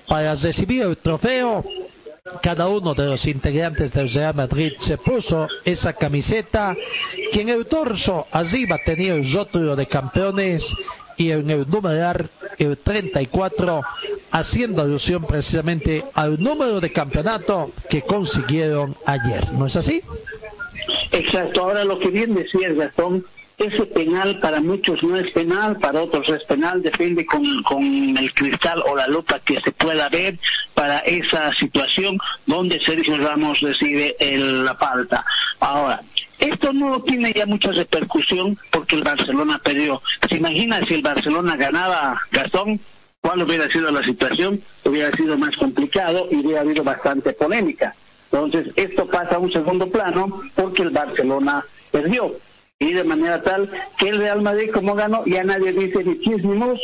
[0.07, 1.63] para recibir el trofeo,
[2.41, 6.75] cada uno de los integrantes del Real Madrid se puso esa camiseta
[7.31, 10.73] que en el torso arriba tenía el rótulo de campeones
[11.17, 12.27] y en el numerar
[12.59, 13.81] el 34
[14.31, 19.51] haciendo alusión precisamente al número de campeonato que consiguieron ayer.
[19.53, 20.01] ¿No es así?
[21.11, 23.25] Exacto, ahora lo que bien decías, Gastón,
[23.57, 27.83] ese penal para muchos no es penal, para otros es penal, depende con, con
[28.17, 30.37] el cristal o la lupa que se pueda ver
[30.75, 35.25] para esa situación donde Sergio Ramos recibe el- la falta.
[35.59, 36.01] Ahora,
[36.39, 40.01] Esto no tiene ya mucha repercusión porque el Barcelona perdió.
[40.29, 42.79] ¿Se imagina si el Barcelona ganaba Gastón?
[43.21, 44.61] ¿Cuál hubiera sido la situación?
[44.85, 47.95] Hubiera sido más complicado y hubiera habido bastante polémica.
[48.31, 52.35] Entonces, esto pasa a un segundo plano porque el Barcelona perdió.
[52.79, 56.43] Y de manera tal que el Real Madrid, como ganó, ya nadie dice ni chis
[56.43, 56.79] ni mus,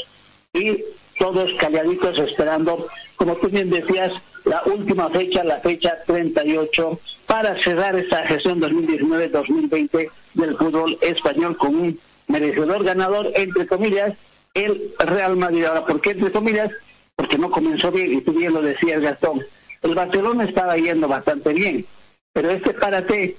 [0.53, 0.79] y
[1.19, 4.11] todos calladitos esperando, como tú bien decías,
[4.45, 11.75] la última fecha, la fecha 38, para cerrar esta gestión 2019-2020 del fútbol español con
[11.75, 14.17] un merecedor ganador, entre comillas,
[14.53, 15.65] el Real Madrid.
[15.65, 16.71] Ahora, ¿por qué entre comillas?
[17.15, 19.41] Porque no comenzó bien, y tú bien lo decías, Gastón.
[19.81, 21.85] El Barcelona estaba yendo bastante bien,
[22.31, 23.35] pero este parate,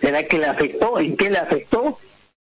[0.00, 0.98] ¿será que le afectó?
[0.98, 1.98] ¿En qué le afectó?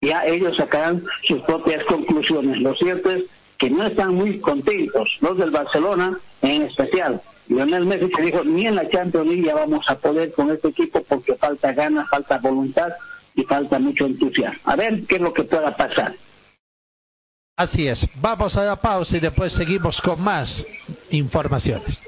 [0.02, 2.60] Ya ellos sacarán sus propias conclusiones.
[2.60, 3.24] Lo cierto es
[3.58, 7.22] que no están muy contentos, los del Barcelona en especial.
[7.48, 10.70] Lionel Messi que dijo, ni en la Champions League ya vamos a poder con este
[10.70, 12.90] equipo porque falta ganas, falta voluntad
[13.36, 14.62] y falta mucho entusiasmo.
[14.66, 16.14] A ver qué es lo que pueda pasar.
[17.56, 18.08] Así es.
[18.16, 20.66] Vamos a la pausa y después seguimos con más
[21.12, 22.02] informaciones.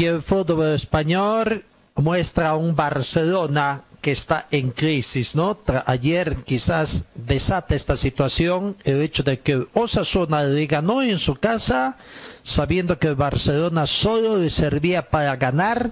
[0.00, 1.62] Y el fútbol español
[1.94, 5.58] muestra un Barcelona que está en crisis, ¿no?
[5.84, 11.98] Ayer quizás desata esta situación el hecho de que Osasuna le ganó en su casa,
[12.42, 15.90] sabiendo que el Barcelona solo le servía para ganar,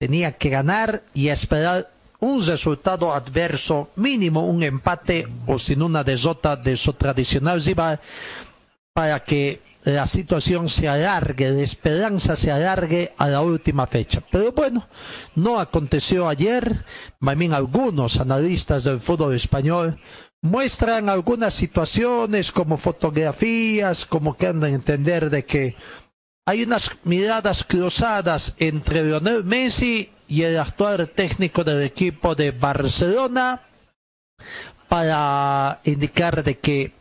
[0.00, 1.88] tenía que ganar y esperar
[2.18, 8.00] un resultado adverso mínimo, un empate o sin una derrota de su tradicional rival
[8.92, 14.22] para que la situación se alargue, la esperanza se alargue a la última fecha.
[14.30, 14.88] Pero bueno,
[15.34, 16.74] no aconteció ayer.
[17.20, 19.98] Bien algunos analistas del fútbol español
[20.40, 25.76] muestran algunas situaciones como fotografías, como que dan a entender de que
[26.46, 33.62] hay unas miradas cruzadas entre Lionel Messi y el actual técnico del equipo de Barcelona
[34.88, 36.92] para indicar de que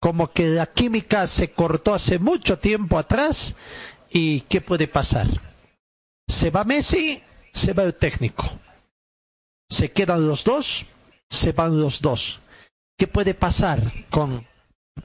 [0.00, 3.56] como que la química se cortó hace mucho tiempo atrás
[4.10, 5.26] y qué puede pasar.
[6.28, 7.22] Se va Messi,
[7.52, 8.50] se va el técnico.
[9.70, 10.86] Se quedan los dos,
[11.28, 12.40] se van los dos.
[12.98, 14.46] ¿Qué puede pasar con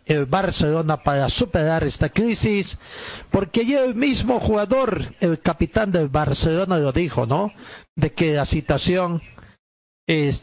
[0.06, 2.78] el Barcelona para superar esta crisis?
[3.30, 7.52] Porque ya el mismo jugador, el capitán del Barcelona lo dijo, ¿no?
[7.96, 9.22] De que la situación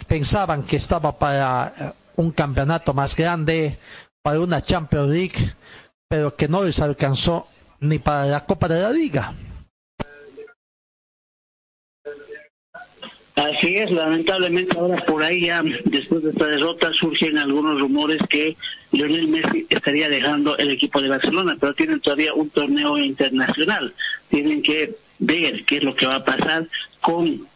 [0.07, 3.79] pensaban que estaba para un campeonato más grande,
[4.29, 5.39] para una Champions League,
[6.07, 7.47] pero que no les alcanzó
[7.81, 9.33] ni para la Copa de la Liga.
[13.37, 18.55] Así es, lamentablemente ahora por ahí ya, después de esta derrota, surgen algunos rumores que
[18.93, 23.95] Lionel Messi estaría dejando el equipo de Barcelona, pero tienen todavía un torneo internacional.
[24.29, 26.67] Tienen que ver qué es lo que va a pasar
[27.01, 27.47] con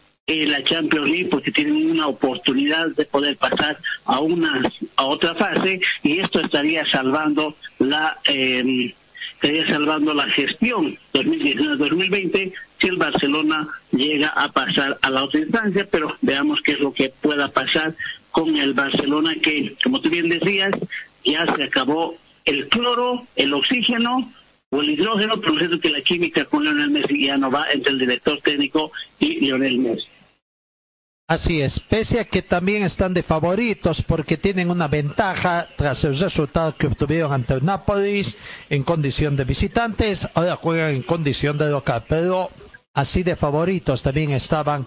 [0.46, 4.62] la Champions League porque tienen una oportunidad de poder pasar a una
[4.96, 8.94] a otra fase y esto estaría salvando la eh,
[9.34, 15.86] estaría salvando la gestión 2019-2020 si el Barcelona llega a pasar a la otra instancia,
[15.90, 17.94] pero veamos qué es lo que pueda pasar
[18.30, 20.72] con el Barcelona que, como tú bien decías,
[21.24, 24.32] ya se acabó el cloro, el oxígeno
[24.70, 27.92] o el hidrógeno, pero es que la química con Lionel Messi ya no va entre
[27.92, 30.06] el director técnico y Lionel Messi.
[31.32, 36.14] Así es, pese a que también están de favoritos porque tienen una ventaja tras el
[36.18, 38.36] resultado que obtuvieron ante el Nápoles
[38.68, 42.50] en condición de visitantes, ahora juegan en condición de local, pero
[42.92, 44.86] así de favoritos también estaban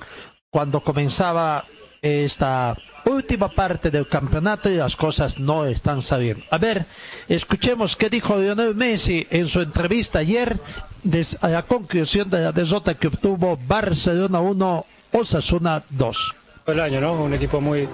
[0.52, 1.66] cuando comenzaba
[2.04, 6.44] esta última parte del campeonato y las cosas no están saliendo.
[6.52, 6.86] A ver,
[7.28, 10.60] escuchemos qué dijo Lionel Messi en su entrevista ayer
[11.42, 14.86] a la conclusión de la derrota que obtuvo Barcelona 1,
[15.18, 16.36] Osasuna 2.
[16.68, 17.14] el año, ¿no?
[17.14, 17.88] Un equipo muy,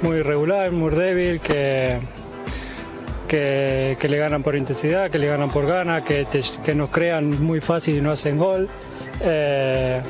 [0.00, 1.98] muy regular, muy débil, que,
[3.28, 6.26] que, le ganan por intensidad, que le ganan por ganas, que,
[6.64, 8.66] que nos crean muy fácil y no hacen gol.
[9.20, 10.00] Eh,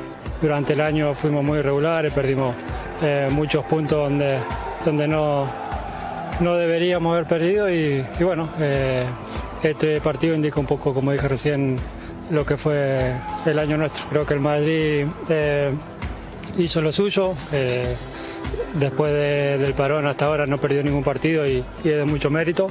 [0.41, 2.55] durante el año fuimos muy regulares, perdimos
[3.01, 4.37] eh, muchos puntos donde,
[4.85, 5.49] donde no,
[6.39, 9.03] no deberíamos haber perdido y, bueno, eh,
[9.61, 11.77] este partido indica un poco, como dije recién,
[12.31, 13.13] lo que fue
[13.45, 14.05] el año nuestro.
[14.09, 15.05] Creo que el Madrid
[16.57, 17.33] hizo lo suyo.
[17.51, 17.95] eh,
[18.75, 22.67] después de- del parón hasta ahora no perdió ningún partido y, es de mucho mérito,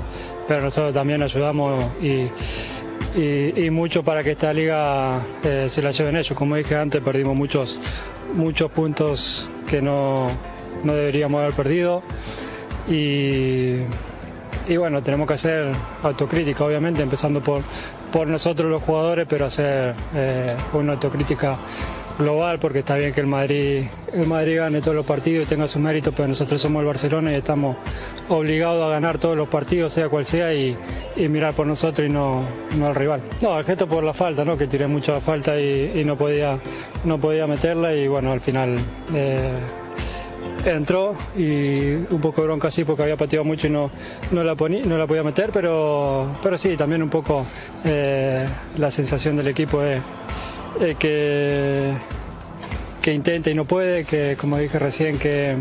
[0.46, 2.28] pero nosotros también ayudamos y,
[3.70, 6.36] mucho para que esta liga eh, se la lleven ellos.
[6.36, 7.78] Como dije antes, perdimos muchos,
[8.34, 10.26] muchos puntos que no,
[10.82, 12.02] no deberíamos haber perdido.
[12.88, 13.76] Y,
[14.68, 15.72] y bueno, tenemos que hacer
[16.02, 17.62] autocrítica, obviamente, empezando por,
[18.12, 21.56] por nosotros los jugadores, pero hacer eh, una autocrítica
[22.18, 25.66] global, porque está bien que el Madrid, el Madrid gane todos los partidos y tenga
[25.68, 27.76] su mérito, pero nosotros somos el Barcelona y estamos
[28.28, 30.76] obligados a ganar todos los partidos, sea cual sea, y,
[31.28, 32.40] mirar por nosotros y no,
[32.78, 33.20] no al rival.
[33.42, 34.56] No, el gesto por la falta, ¿no?
[34.56, 36.58] que tiré mucha falta y, no, podía,
[37.04, 38.76] no podía meterla y bueno, al final...
[39.14, 39.50] eh,
[40.66, 43.90] entró y un poco de bronca sí porque había pateado mucho y no,
[44.30, 47.44] no, la, poní- no la podía meter, pero, pero sí, también un poco
[47.84, 48.46] eh,
[48.78, 50.00] la sensación del equipo es,
[50.80, 51.92] es que,
[53.02, 55.56] que intenta y no puede, que como dije recién, que,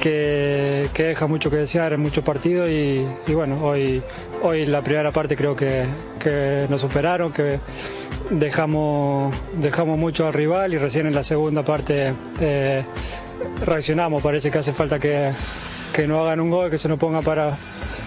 [0.00, 4.02] que, deja mucho que desear en muchos partidos y, y bueno, hoy,
[4.42, 5.84] hoy la primera parte creo que,
[6.18, 7.60] que nos superaron, que
[8.30, 12.82] dejamos, dejamos mucho al rival y recién en la segunda parte eh,
[13.64, 14.22] reaccionamos.
[14.22, 15.30] Parece que hace falta que,
[15.92, 17.50] que no hagan un gol, que se nos ponga para,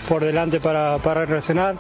[0.08, 1.76] por delante para, para reaccionar.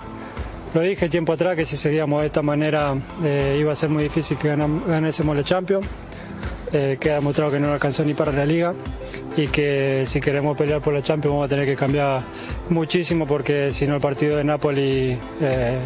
[0.76, 4.04] Lo dije tiempo atrás que si seguíamos de esta manera eh, iba a ser muy
[4.04, 5.88] difícil que ganásemos la Champions.
[6.74, 8.74] Eh, queda demostrado que no nos alcanzó ni para la liga
[9.38, 12.20] y que si queremos pelear por la Champions vamos a tener que cambiar
[12.70, 15.78] muchísimo porque si no el partido de Napoli eh,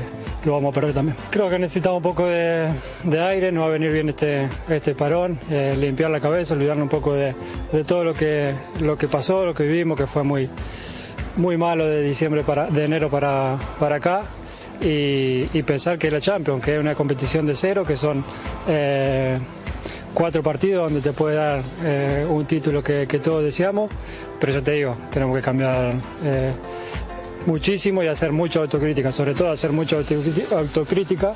[0.44, 1.16] lo vamos a perder también.
[1.30, 2.72] Creo que necesitamos un poco de,
[3.06, 6.90] aire, no va a venir bien este, este parón, eh, limpiar la cabeza, olvidarnos un
[6.90, 7.36] poco de,
[7.72, 10.50] de todo lo que, lo que pasó, lo que vivimos, que fue muy,
[11.36, 14.24] muy malo de diciembre para, de enero para, para acá
[14.82, 18.24] y, pensar que la Champions, que es una competición de cero, que son
[18.68, 19.38] eh,
[20.14, 23.92] cuatro partidos donde te puede dar eh, un título que, que todos deseamos,
[24.40, 26.54] pero yo te digo, tenemos que cambiar eh,
[27.46, 31.34] muchísimo y hacer mucha autocrítica, sobre todo hacer mucha autocrí- autocrítica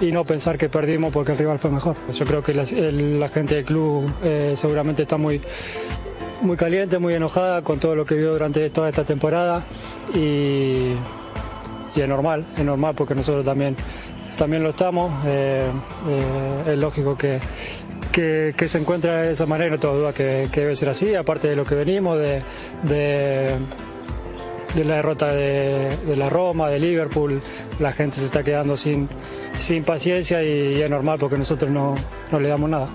[0.00, 1.96] y no pensar que perdimos porque el rival fue mejor.
[2.12, 5.40] Yo creo que la, la gente del club eh, seguramente está muy
[6.42, 9.62] muy caliente, muy enojada con todo lo que vio durante toda esta temporada
[10.14, 10.92] y,
[11.94, 13.76] y es normal, es normal porque nosotros también,
[14.36, 15.12] también lo estamos.
[15.26, 15.70] eh,
[16.08, 17.40] eh, es lógico que,
[18.14, 21.48] que, se encuentra de esa manera, no tengo duda que, que debe ser así, aparte
[21.48, 22.42] de lo que venimos, de,
[22.84, 23.58] de,
[24.84, 27.40] la derrota de, la Roma, de Liverpool,
[27.80, 29.08] la gente se está quedando sin,
[29.58, 31.96] sin paciencia y, es normal porque nosotros no,
[32.30, 32.88] no le damos nada.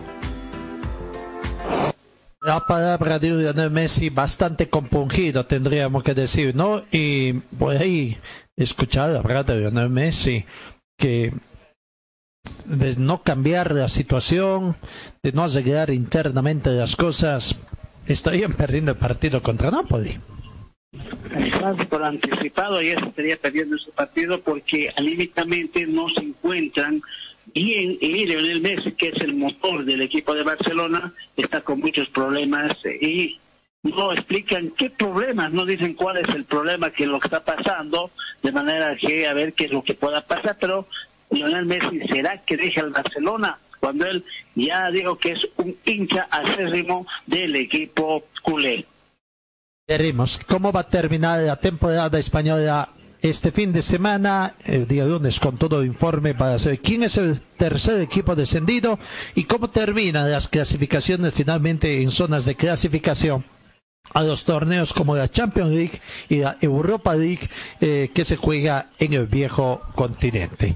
[2.42, 6.84] La palabra de Lionel Messi bastante compungido, tendríamos que decir, ¿no?
[6.90, 8.18] Y por ahí
[8.60, 10.46] escuchar la palabra de Lionel Messi
[10.98, 11.32] que
[12.66, 14.76] de no cambiar la situación,
[15.24, 17.58] de no arreglar internamente las cosas,
[18.08, 20.18] estarían perdiendo el partido contra Napoli.
[21.90, 27.02] Por anticipado ya estaría perdiendo ese partido porque anímicamente no se encuentran
[27.54, 32.08] bien y Lionel Messi, que es el motor del equipo de Barcelona, está con muchos
[32.10, 33.40] problemas y
[33.84, 38.12] no explican qué problemas, no dicen cuál es el problema que lo que está pasando,
[38.44, 40.88] de manera que a ver qué es lo que pueda pasar, pero
[41.32, 44.26] Lionel Messi será que deja el Barcelona cuando él
[44.56, 48.86] ya dijo que es un hincha acérrimo del equipo culé.
[49.88, 52.90] Veremos cómo va a terminar la temporada española
[53.22, 57.42] este fin de semana, el día lunes, con todo informe para saber quién es el
[57.58, 59.00] tercer equipo descendido
[59.36, 63.44] y cómo terminan las clasificaciones finalmente en zonas de clasificación
[64.14, 67.50] a los torneos como la Champions League y la Europa League
[67.82, 70.76] eh, que se juega en el viejo continente.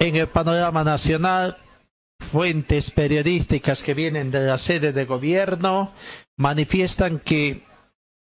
[0.00, 1.56] En el panorama nacional,
[2.20, 5.92] fuentes periodísticas que vienen de la sede de gobierno
[6.36, 7.64] manifiestan que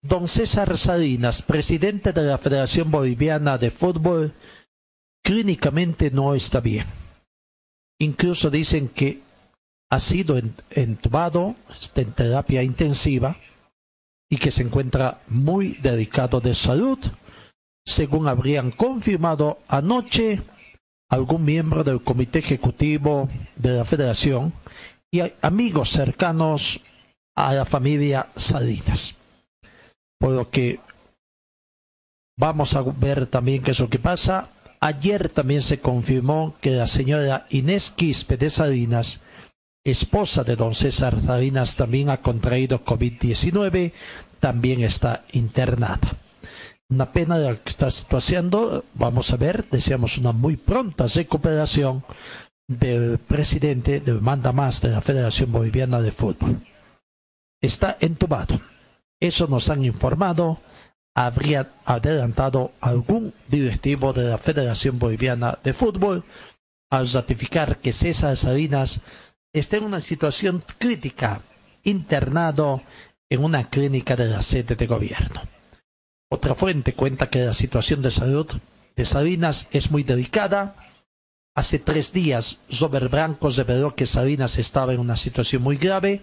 [0.02, 4.34] don César Salinas, presidente de la Federación Boliviana de Fútbol,
[5.26, 6.86] clínicamente no está bien.
[8.00, 9.22] Incluso dicen que
[9.90, 13.36] ha sido en- entubado, está en terapia intensiva
[14.30, 17.00] y que se encuentra muy delicado de salud,
[17.86, 20.42] según habrían confirmado anoche
[21.10, 24.54] algún miembro del comité ejecutivo de la federación
[25.12, 26.82] y amigos cercanos
[27.36, 29.16] a la familia Salinas.
[30.20, 30.80] Por lo que
[32.38, 34.50] vamos a ver también qué es lo que pasa.
[34.80, 39.20] Ayer también se confirmó que la señora Inés Quispe de Salinas,
[39.84, 43.94] esposa de don César Salinas, también ha contraído COVID-19,
[44.40, 46.18] también está internada.
[46.90, 48.84] Una pena de lo que está situando.
[48.94, 52.04] Vamos a ver, deseamos una muy pronta recuperación
[52.68, 56.58] del presidente del manda más de la Federación Boliviana de Fútbol.
[57.62, 58.60] está entubado.
[59.20, 60.60] Eso nos han informado.
[61.16, 66.26] Habría adelantado algún directivo de la Federación Boliviana de Fútbol
[66.90, 69.00] al ratificar que César Salinas
[69.54, 71.42] está en una situación crítica,
[71.84, 72.82] internado
[73.30, 75.42] en una clínica de la sede de gobierno.
[76.30, 78.48] Otra fuente cuenta que la situación de salud
[78.96, 80.76] de Salinas es muy delicada.
[81.56, 86.22] Hace tres días, Robert Branco reveló que Salinas estaba en una situación muy grave.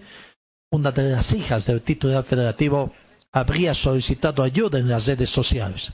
[0.71, 2.93] Una de las hijas del titular federativo
[3.33, 5.91] habría solicitado ayuda en las redes sociales.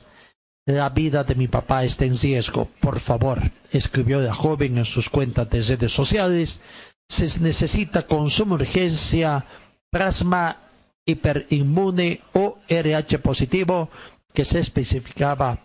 [0.66, 5.08] La vida de mi papá está en riesgo, por favor, escribió la joven en sus
[5.08, 6.60] cuentas de redes sociales.
[7.08, 9.44] Se necesita con suma urgencia
[9.90, 10.56] plasma
[11.04, 13.88] hiperinmune o RH positivo
[14.32, 15.58] que se especificaba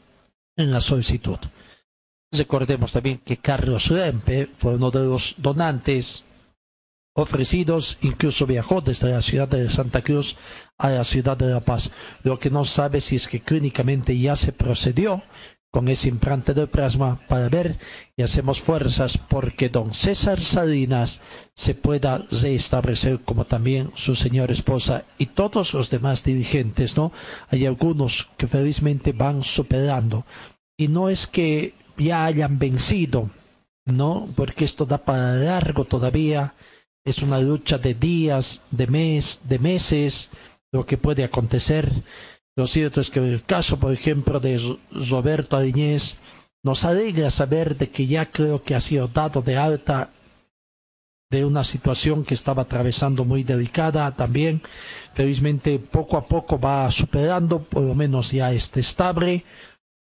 [0.55, 1.37] en la solicitud.
[2.31, 6.23] Recordemos también que Carlos Lempe fue uno de los donantes
[7.13, 10.35] ofrecidos, incluso viajó desde la ciudad de Santa Cruz
[10.77, 11.91] a la ciudad de La Paz.
[12.23, 15.23] Lo que no sabe si es que clínicamente ya se procedió
[15.75, 17.75] con ese implante de plasma para ver
[18.15, 21.19] y hacemos fuerzas porque don César Salinas
[21.53, 27.11] se pueda restablecer como también su señora esposa y todos los demás dirigentes, ¿no?
[27.49, 30.25] Hay algunos que felizmente van superando
[30.77, 33.29] y no es que ya hayan vencido,
[33.83, 34.29] ¿no?
[34.33, 36.53] Porque esto da para largo todavía,
[37.03, 40.29] es una lucha de días, de mes, de meses,
[40.75, 41.91] lo que puede acontecer
[42.57, 44.57] lo cierto es que el caso, por ejemplo, de
[44.91, 46.15] Roberto Ariñez
[46.63, 50.09] nos alegra saber de que ya creo que ha sido dado de alta
[51.29, 54.61] de una situación que estaba atravesando muy delicada también.
[55.13, 59.43] Felizmente poco a poco va superando, por lo menos ya está estable.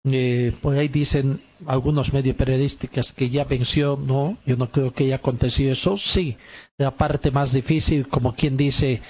[0.05, 5.05] Eh, por ahí dicen algunos medios periodísticos que ya venció, no, yo no creo que
[5.05, 5.99] haya acontecido eso.
[5.99, 6.39] Sí,
[6.79, 9.03] la parte más difícil, como quien dice,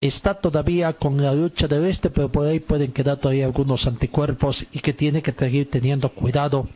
[0.00, 4.66] está todavía con la lucha del este, pero por ahí pueden quedar todavía algunos anticuerpos
[4.72, 6.68] y que tiene que seguir teniendo cuidado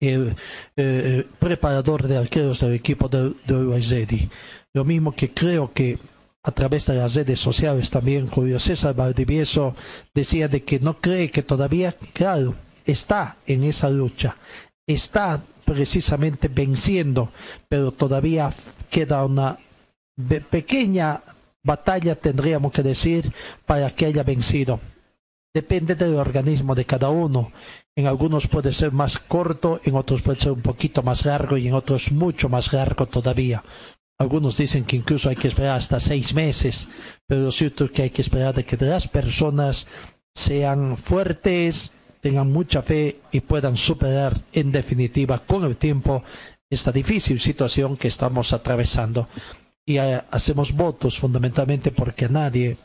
[0.00, 0.34] el,
[0.76, 4.28] eh, preparador de arqueros del equipo de, de
[4.74, 5.98] Lo mismo que creo que
[6.42, 9.76] a través de las redes sociales también Julio César Valdivieso
[10.12, 14.36] decía de que no cree que todavía, claro, está en esa lucha,
[14.86, 17.30] está precisamente venciendo,
[17.68, 18.52] pero todavía
[18.90, 19.56] queda una
[20.50, 21.22] pequeña
[21.62, 23.32] batalla tendríamos que decir
[23.66, 24.80] para que haya vencido.
[25.54, 27.52] Depende del organismo de cada uno.
[27.94, 31.68] En algunos puede ser más corto, en otros puede ser un poquito más largo y
[31.68, 33.62] en otros mucho más largo todavía.
[34.18, 36.88] Algunos dicen que incluso hay que esperar hasta seis meses,
[37.26, 39.86] pero lo cierto es que hay que esperar de que las personas
[40.32, 46.22] sean fuertes, tengan mucha fe y puedan superar en definitiva con el tiempo
[46.70, 49.28] esta difícil situación que estamos atravesando
[49.86, 52.76] y hacemos votos fundamentalmente porque a nadie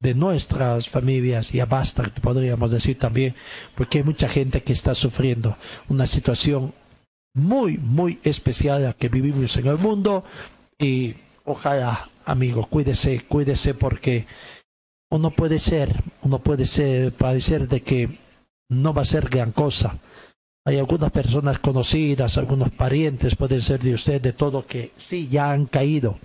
[0.00, 3.34] de nuestras familias, ya basta, podríamos decir también,
[3.74, 5.56] porque hay mucha gente que está sufriendo
[5.88, 6.72] una situación
[7.34, 10.24] muy, muy especial que vivimos en el mundo
[10.78, 11.14] y
[11.44, 14.26] ojalá, amigo, cuídese, cuídese porque
[15.10, 18.18] uno puede ser, uno puede ser, parecer de que
[18.70, 19.98] no va a ser gran cosa.
[20.64, 25.50] Hay algunas personas conocidas, algunos parientes, pueden ser de usted, de todo, que sí, ya
[25.50, 26.18] han caído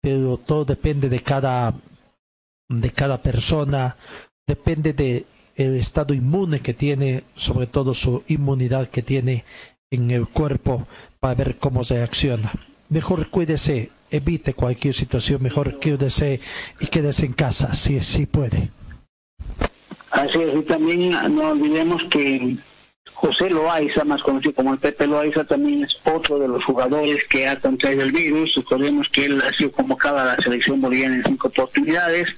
[0.00, 1.74] pero todo depende de cada
[2.68, 3.96] de cada persona,
[4.46, 5.26] depende de
[5.56, 9.44] el estado inmune que tiene, sobre todo su inmunidad que tiene
[9.90, 10.86] en el cuerpo
[11.18, 12.52] para ver cómo se reacciona.
[12.88, 16.40] Mejor cuídese, evite cualquier situación, mejor cuídese
[16.78, 18.70] y quédese en casa, si, si puede.
[20.12, 22.56] Así es, y también no olvidemos que
[23.14, 27.46] José Loaiza, más conocido como el Pepe Loaiza, también es otro de los jugadores que
[27.46, 28.54] ha contraído el virus.
[28.54, 32.28] Recordemos que él ha sido convocado a la selección boliviana en cinco oportunidades.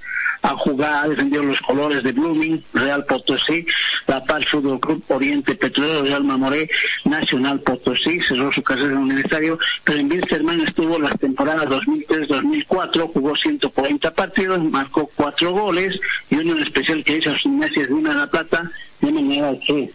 [0.43, 3.65] Ha jugado, ha defendido los colores de Blooming, Real Potosí,
[4.09, 6.69] La Paz Fútbol Club, Oriente Petrolero, Real Mamoré,
[7.05, 14.11] Nacional Potosí, cerró su carrera universitario, pero en Wilstermann estuvo las temporadas 2003-2004, jugó 140
[14.15, 18.27] partidos, marcó cuatro goles y uno en especial que hizo a Gimnasia de una La
[18.27, 18.69] Plata,
[19.01, 19.93] de manera que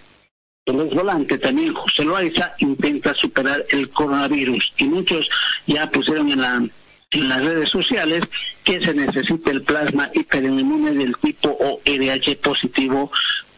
[0.68, 5.28] el ex volante también José Loaiza intenta superar el coronavirus y muchos
[5.66, 6.68] ya pusieron en la
[7.12, 8.22] en las redes sociales
[8.66, 13.10] que se necesita el plasma hiperinmune del tipo o RH positivo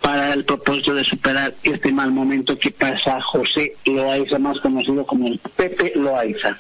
[0.02, 5.28] para el propósito de superar este mal momento que pasa José Loaiza, más conocido como
[5.28, 6.58] el Pepe Loaiza.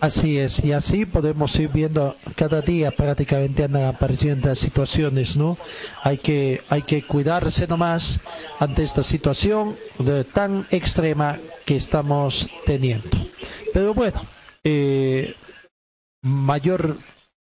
[0.00, 5.58] Así es, y así podemos ir viendo cada día prácticamente andan apareciendo situaciones, ¿no?
[6.04, 8.20] Hay que, hay que cuidarse nomás
[8.60, 9.76] ante esta situación
[10.32, 13.08] tan extrema que estamos teniendo.
[13.72, 14.20] Pero bueno,
[14.62, 15.34] eh,
[16.22, 16.96] mayor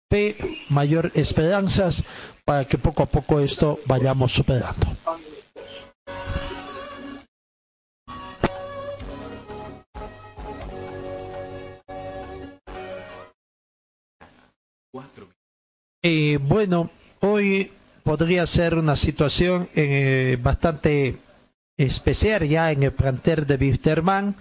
[0.09, 0.37] fe,
[0.68, 2.05] mayor esperanzas
[2.45, 4.87] para que poco a poco esto vayamos superando.
[16.07, 16.91] Eh, bueno,
[17.21, 21.17] hoy podría ser una situación eh, bastante
[21.79, 24.37] especial ya en el plantel de Wisterman,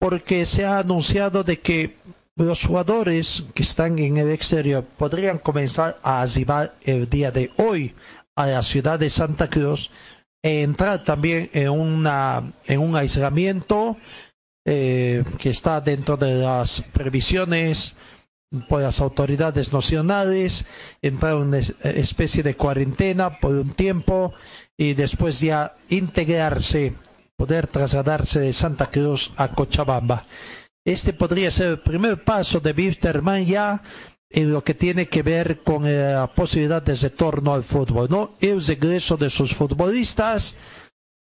[0.00, 1.96] porque se ha anunciado de que
[2.36, 7.94] los jugadores que están en el exterior podrían comenzar a arribar el día de hoy
[8.34, 9.90] a la ciudad de Santa Cruz
[10.42, 13.98] e entrar también en, una, en un aislamiento
[14.64, 17.92] eh, que está dentro de las previsiones
[18.62, 20.64] por las autoridades nacionales,
[21.02, 24.32] entrar en una especie de cuarentena por un tiempo
[24.76, 26.94] y después ya integrarse,
[27.36, 30.24] poder trasladarse de Santa Cruz a Cochabamba.
[30.84, 33.82] Este podría ser el primer paso de Wisterman ya
[34.34, 38.32] en lo que tiene que ver con eh, la posibilidad de retorno al fútbol, ¿no?
[38.40, 40.56] El regreso de sus futbolistas,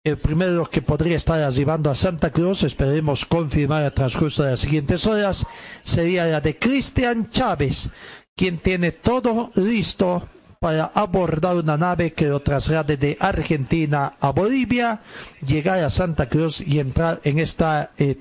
[0.04, 4.62] el primero que podría estar arribando a Santa Cruz, esperemos confirmar el transcurso de las
[4.62, 5.46] siguientes horas,
[5.84, 7.90] sería la de Cristian Chávez,
[8.36, 10.28] quien tiene todo listo
[10.60, 15.02] para abordar una nave que lo traslade de Argentina a Bolivia,
[15.46, 18.18] llegar a Santa Cruz y entrar en esta eh,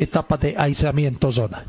[0.00, 1.64] etapa de aislamiento zona.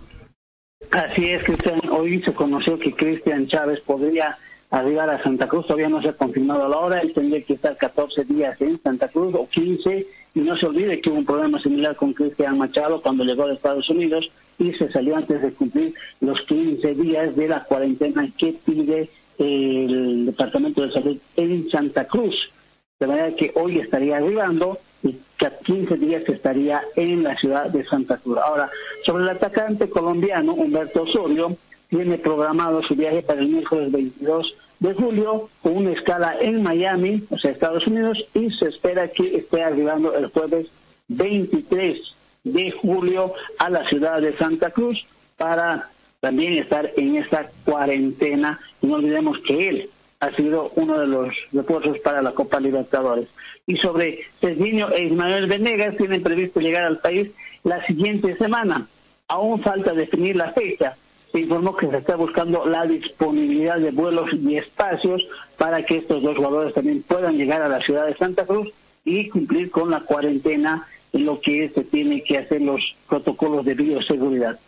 [0.92, 1.82] Así es, Cristian.
[1.90, 4.38] Hoy se conoció que Cristian Chávez podría
[4.74, 5.68] arribar a Santa Cruz.
[5.68, 7.00] Todavía no se ha confirmado la hora.
[7.00, 10.08] Él tendría que estar 14 días en Santa Cruz o 15.
[10.34, 13.54] Y no se olvide que hubo un problema similar con Cristian Machado cuando llegó a
[13.54, 18.56] Estados Unidos y se salió antes de cumplir los 15 días de la cuarentena que
[18.66, 22.52] pide el Departamento de Salud en Santa Cruz.
[23.00, 27.70] De manera que hoy estaría arribando y que a 15 días estaría en la ciudad
[27.70, 28.40] de Santa Cruz.
[28.40, 28.72] Ahora,
[29.06, 31.56] sobre el atacante colombiano Humberto Osorio,
[31.90, 37.24] tiene programado su viaje para el miércoles 22 de julio con una escala en Miami,
[37.30, 40.68] o sea, Estados Unidos, y se espera que esté arribando el jueves
[41.08, 41.98] 23
[42.44, 45.06] de julio a la ciudad de Santa Cruz
[45.38, 48.60] para también estar en esta cuarentena.
[48.82, 53.30] Y no olvidemos que él ha sido uno de los refuerzos para la Copa Libertadores.
[53.66, 57.32] Y sobre Cesniño e Ismael Venegas, tienen previsto llegar al país
[57.64, 58.86] la siguiente semana.
[59.30, 60.98] Aún falta definir la fecha.
[61.34, 65.24] Informó que se está buscando la disponibilidad de vuelos y espacios
[65.58, 68.72] para que estos dos jugadores también puedan llegar a la ciudad de Santa Cruz
[69.04, 73.74] y cumplir con la cuarentena en lo que se tiene que hacer los protocolos de
[73.74, 74.60] bioseguridad.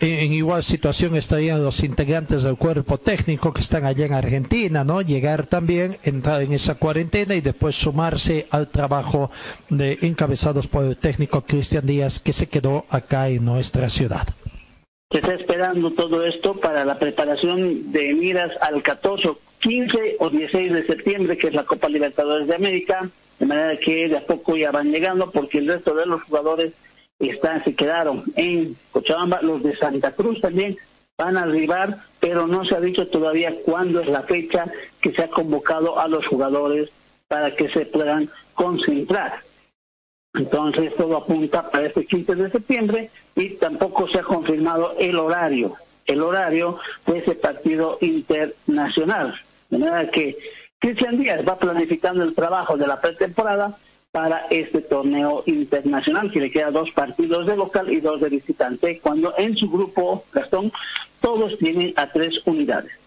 [0.00, 5.00] En igual situación estarían los integrantes del cuerpo técnico que están allá en Argentina, ¿no?
[5.00, 9.30] Llegar también, entrar en esa cuarentena y después sumarse al trabajo
[9.70, 14.28] de encabezados por el técnico Cristian Díaz que se quedó acá en nuestra ciudad.
[15.12, 19.28] Se está esperando todo esto para la preparación de miras al 14,
[19.60, 24.08] 15 o 16 de septiembre, que es la Copa Libertadores de América, de manera que
[24.08, 26.72] de a poco ya van llegando porque el resto de los jugadores
[27.18, 30.78] están, se quedaron en Cochabamba, los de Santa Cruz también
[31.18, 34.64] van a arribar, pero no se ha dicho todavía cuándo es la fecha
[35.02, 36.88] que se ha convocado a los jugadores
[37.28, 39.34] para que se puedan concentrar.
[40.34, 45.74] Entonces todo apunta para este 15 de septiembre y tampoco se ha confirmado el horario,
[46.06, 49.34] el horario de ese partido internacional.
[49.68, 50.36] De manera que
[50.78, 53.76] Cristian Díaz va planificando el trabajo de la pretemporada
[54.10, 59.00] para este torneo internacional, que le queda dos partidos de local y dos de visitante,
[59.00, 60.72] cuando en su grupo, Gastón,
[61.20, 63.01] todos tienen a tres unidades.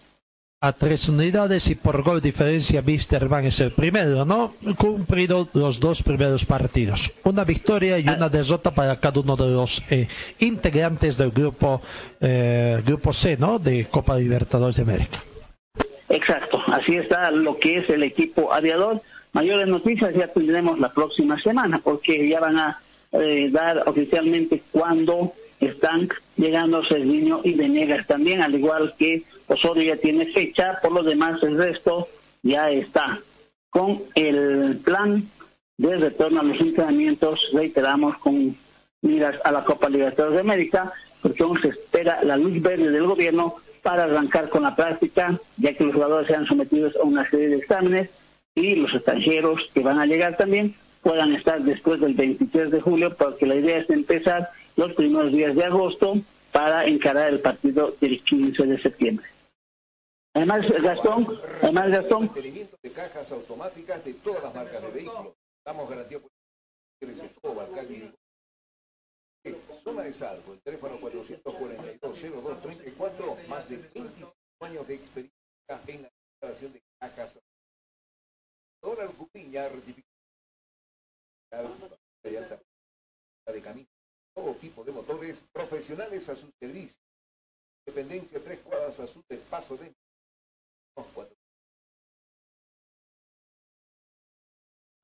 [0.62, 4.54] A tres unidades y por gol diferencia, Wisterman es el primero, ¿no?
[4.78, 7.12] Cumplido los dos primeros partidos.
[7.24, 11.82] Una victoria y una derrota para cada uno de los eh, integrantes del grupo,
[12.22, 13.58] eh, grupo C, ¿no?
[13.58, 15.22] De Copa Libertadores de América.
[16.08, 19.02] Exacto, así está lo que es el equipo aviador.
[19.34, 22.80] Mayores noticias ya tendremos la próxima semana, porque ya van a
[23.12, 30.00] eh, dar oficialmente cuándo están llegando Cerviño y Venegas también, al igual que Osorio ya
[30.00, 32.08] tiene fecha, por lo demás el resto
[32.42, 33.20] ya está.
[33.70, 35.28] Con el plan
[35.76, 38.56] de retorno a los entrenamientos, reiteramos con
[39.02, 40.92] miras a la Copa Libertadores de América,
[41.22, 45.72] porque aún se espera la luz verde del gobierno para arrancar con la práctica, ya
[45.74, 48.10] que los jugadores sean sometidos a una serie de exámenes
[48.54, 53.14] y los extranjeros que van a llegar también puedan estar después del 23 de julio,
[53.16, 56.18] porque la idea es empezar los primeros días de agosto
[56.50, 59.26] para encarar el partido del 15 de septiembre.
[60.36, 61.26] Además, Gastón,
[61.62, 65.34] además, Gastón, de cajas automáticas de todas las marcas de vehículos.
[65.64, 66.30] Damos garantía por
[69.82, 76.74] Zona de Salvo, el teléfono 442-0234, más de 25 años de experiencia en la instalación
[76.74, 77.38] de cajas.
[78.82, 80.04] Donald Cupiña, rectificado
[82.22, 82.60] de alta
[83.46, 83.88] de camino,
[84.34, 87.00] todo tipo de motores profesionales a su servicio.
[87.86, 89.94] Dependencia tres cuadras a su de paso de
[91.04, 91.36] cuatro.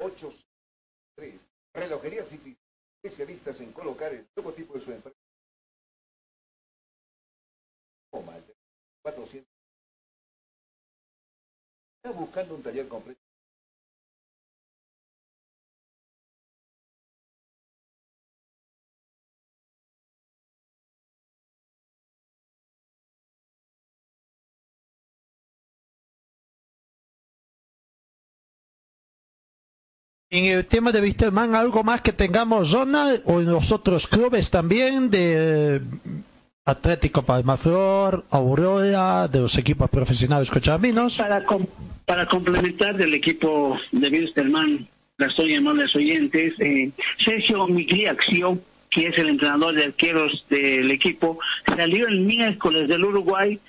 [0.01, 0.30] Ocho
[1.14, 1.40] tres.
[1.74, 2.57] Relojerías y
[3.03, 5.18] especialistas en colocar el logotipo de su empresa.
[8.11, 8.45] Toma, el
[9.03, 9.49] 400.
[11.97, 13.31] Está buscando un taller completo.
[30.32, 34.50] En el tema de Wisterman, ¿algo más que tengamos zona o en los otros clubes
[34.50, 35.82] también de
[36.64, 41.18] Atlético Palmaflor, Aurora, de los equipos profesionales cochabaminos?
[41.18, 41.44] Para,
[42.06, 46.90] para complementar del equipo de Wilstermann, Gastón y amables oyentes, eh,
[47.22, 48.58] Sergio Migliaccio,
[48.88, 53.60] que es el entrenador de arqueros del equipo, salió el miércoles del Uruguay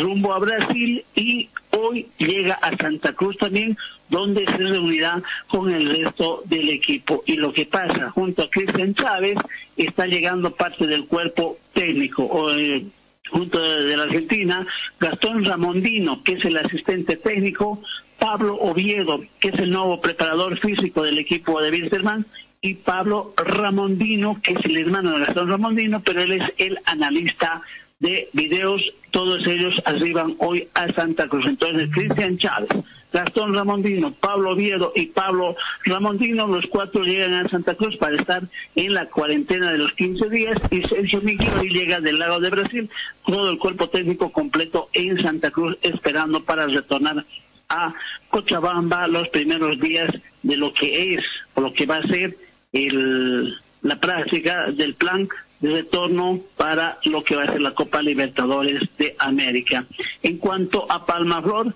[0.00, 3.76] rumbo a Brasil y hoy llega a Santa Cruz también,
[4.08, 7.22] donde se reunirá con el resto del equipo.
[7.26, 9.36] Y lo que pasa, junto a Cristian Chávez,
[9.76, 12.24] está llegando parte del cuerpo técnico.
[12.24, 12.84] o, eh,
[13.30, 14.66] junto de, la Argentina,
[14.98, 17.80] Gastón Ramondino, que es el asistente técnico,
[18.18, 22.26] Pablo Oviedo, que es el nuevo preparador físico del equipo de Wilstermann,
[22.60, 27.62] y Pablo Ramondino, que es el hermano de Gastón Ramondino, pero él es el analista
[28.00, 31.46] de videos, todos ellos arriban hoy a Santa Cruz.
[31.46, 32.70] Entonces, Cristian Chávez,
[33.12, 38.42] Gastón Ramondino, Pablo Oviedo y Pablo Ramondino, los cuatro llegan a Santa Cruz para estar
[38.74, 42.50] en la cuarentena de los 15 días y Sergio Miguel hoy llega del lago de
[42.50, 42.90] Brasil,
[43.26, 47.24] todo el cuerpo técnico completo en Santa Cruz esperando para retornar
[47.68, 47.94] a
[48.30, 50.10] Cochabamba los primeros días
[50.42, 51.24] de lo que es
[51.54, 52.36] o lo que va a ser
[52.72, 55.28] el, la práctica del plan
[55.60, 59.84] retorno para lo que va a ser la Copa Libertadores de América.
[60.22, 61.74] En cuanto a Palmaflor,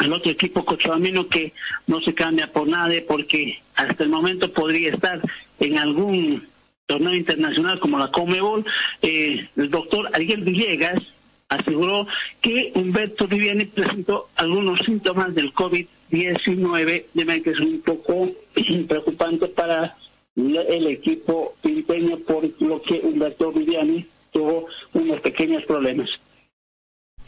[0.00, 1.52] el otro equipo cochabamino que
[1.86, 5.20] no se cambia por nadie porque hasta el momento podría estar
[5.60, 6.46] en algún
[6.86, 8.64] torneo internacional como la Comebol,
[9.02, 11.02] eh, el doctor Ariel Villegas
[11.48, 12.06] aseguró
[12.40, 18.30] que Humberto Viviani presentó algunos síntomas del COVID-19, de manera que es un poco
[18.88, 19.96] preocupante para
[20.36, 26.08] el equipo filipeño por lo que Humberto Viviani tuvo unos pequeños problemas.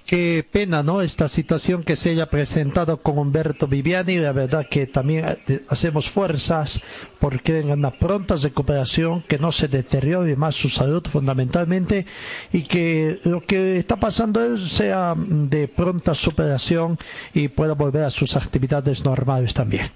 [0.06, 1.00] Qué pena, ¿no?
[1.00, 4.18] Esta situación que se haya presentado con Humberto Viviani.
[4.18, 6.82] La verdad que también eh, hacemos fuerzas
[7.18, 12.04] porque tenga una pronta recuperación, que no se deteriore más su salud fundamentalmente
[12.52, 16.98] y que lo que está pasando sea de pronta superación
[17.32, 19.90] y pueda volver a sus actividades normales también.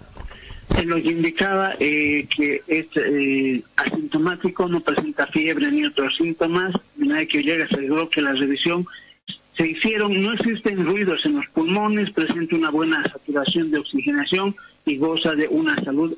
[0.85, 7.27] Lo que indicaba eh, que es eh, asintomático, no presenta fiebre ni otros síntomas, manera
[7.27, 8.87] que llega se aseguró que la revisión.
[9.57, 14.55] Se hicieron, no existen ruidos en los pulmones, presenta una buena saturación de oxigenación
[14.87, 16.16] y goza de una salud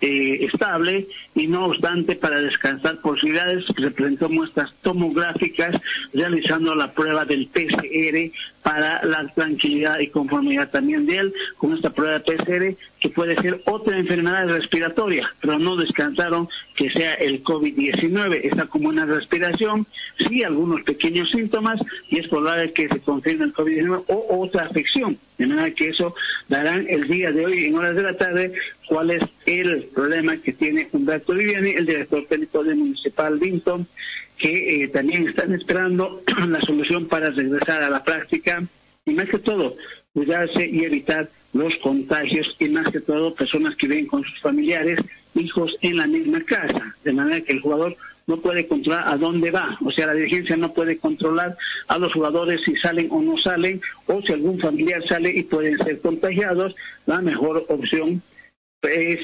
[0.00, 5.78] eh, estable y no obstante para descansar posibilidades se presentó muestras tomográficas
[6.14, 8.30] realizando la prueba del PCR
[8.62, 11.34] para la tranquilidad y conformidad también de él.
[11.58, 16.90] Con esta prueba de PCR que puede ser otra enfermedad respiratoria pero no descansaron que
[16.90, 19.86] sea el COVID-19 está como una respiración
[20.18, 25.18] sí algunos pequeños síntomas y es probable que se confirme el COVID-19 o otra afección.
[25.38, 26.14] De manera que eso
[26.48, 28.52] darán el día de hoy en horas de la tarde
[28.90, 33.86] cuál es el problema que tiene Humberto Viviani, el director técnico del Municipal Vinton,
[34.36, 38.64] que eh, también están esperando la solución para regresar a la práctica.
[39.06, 39.76] Y más que todo
[40.12, 44.98] cuidarse y evitar los contagios y más que todo personas que viven con sus familiares,
[45.36, 49.52] hijos en la misma casa, de manera que el jugador no puede controlar a dónde
[49.52, 53.38] va, o sea, la dirigencia no puede controlar a los jugadores si salen o no
[53.38, 56.74] salen, o si algún familiar sale y pueden ser contagiados,
[57.06, 58.20] la mejor opción
[58.82, 59.20] es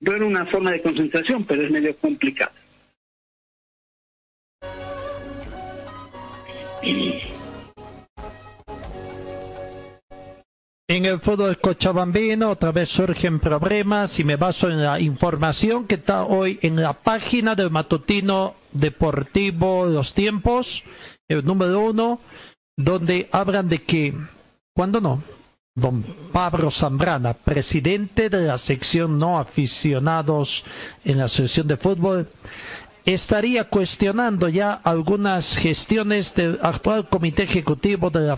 [0.00, 2.52] ver una forma de concentración, pero es medio complicado.
[10.88, 15.96] En el fútbol cochabambino otra vez surgen problemas y me baso en la información que
[15.96, 20.84] está hoy en la página del matutino deportivo Los Tiempos,
[21.26, 22.20] el número uno,
[22.76, 24.14] donde hablan de que,
[24.74, 25.24] ¿cuándo no?
[25.76, 26.02] Don
[26.32, 30.64] Pablo Zambrana, presidente de la sección no aficionados
[31.04, 32.28] en la Asociación de Fútbol,
[33.04, 38.36] estaría cuestionando ya algunas gestiones del actual comité ejecutivo de la,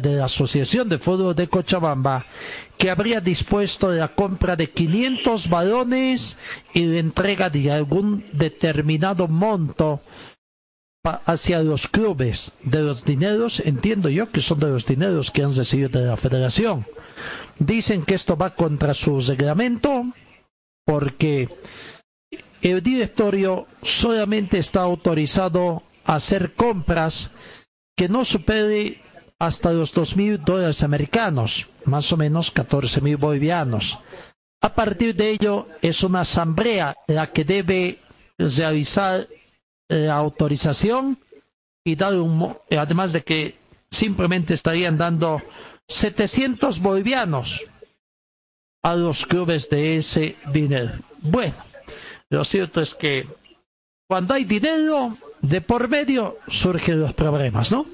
[0.00, 2.26] de la Asociación de Fútbol de Cochabamba,
[2.76, 6.36] que habría dispuesto la compra de 500 balones
[6.74, 10.00] y la entrega de algún determinado monto
[11.02, 15.54] hacia los clubes de los dineros, entiendo yo que son de los dineros que han
[15.54, 16.86] recibido de la federación.
[17.58, 20.04] Dicen que esto va contra su reglamento
[20.84, 21.48] porque
[22.62, 27.30] el directorio solamente está autorizado a hacer compras
[27.96, 29.00] que no supere
[29.38, 33.98] hasta los dos mil dólares americanos, más o menos 14 mil bolivianos.
[34.62, 37.98] A partir de ello, es una asamblea la que debe
[38.38, 39.26] realizar
[39.90, 41.18] la autorización
[41.84, 43.56] y dar un, mo- además de que
[43.90, 45.42] simplemente estarían dando
[45.88, 47.64] 700 bolivianos
[48.84, 50.92] a los clubes de ese dinero.
[51.20, 51.54] Bueno,
[52.30, 53.26] lo cierto es que
[54.08, 57.86] cuando hay dinero de por medio surgen los problemas, ¿no?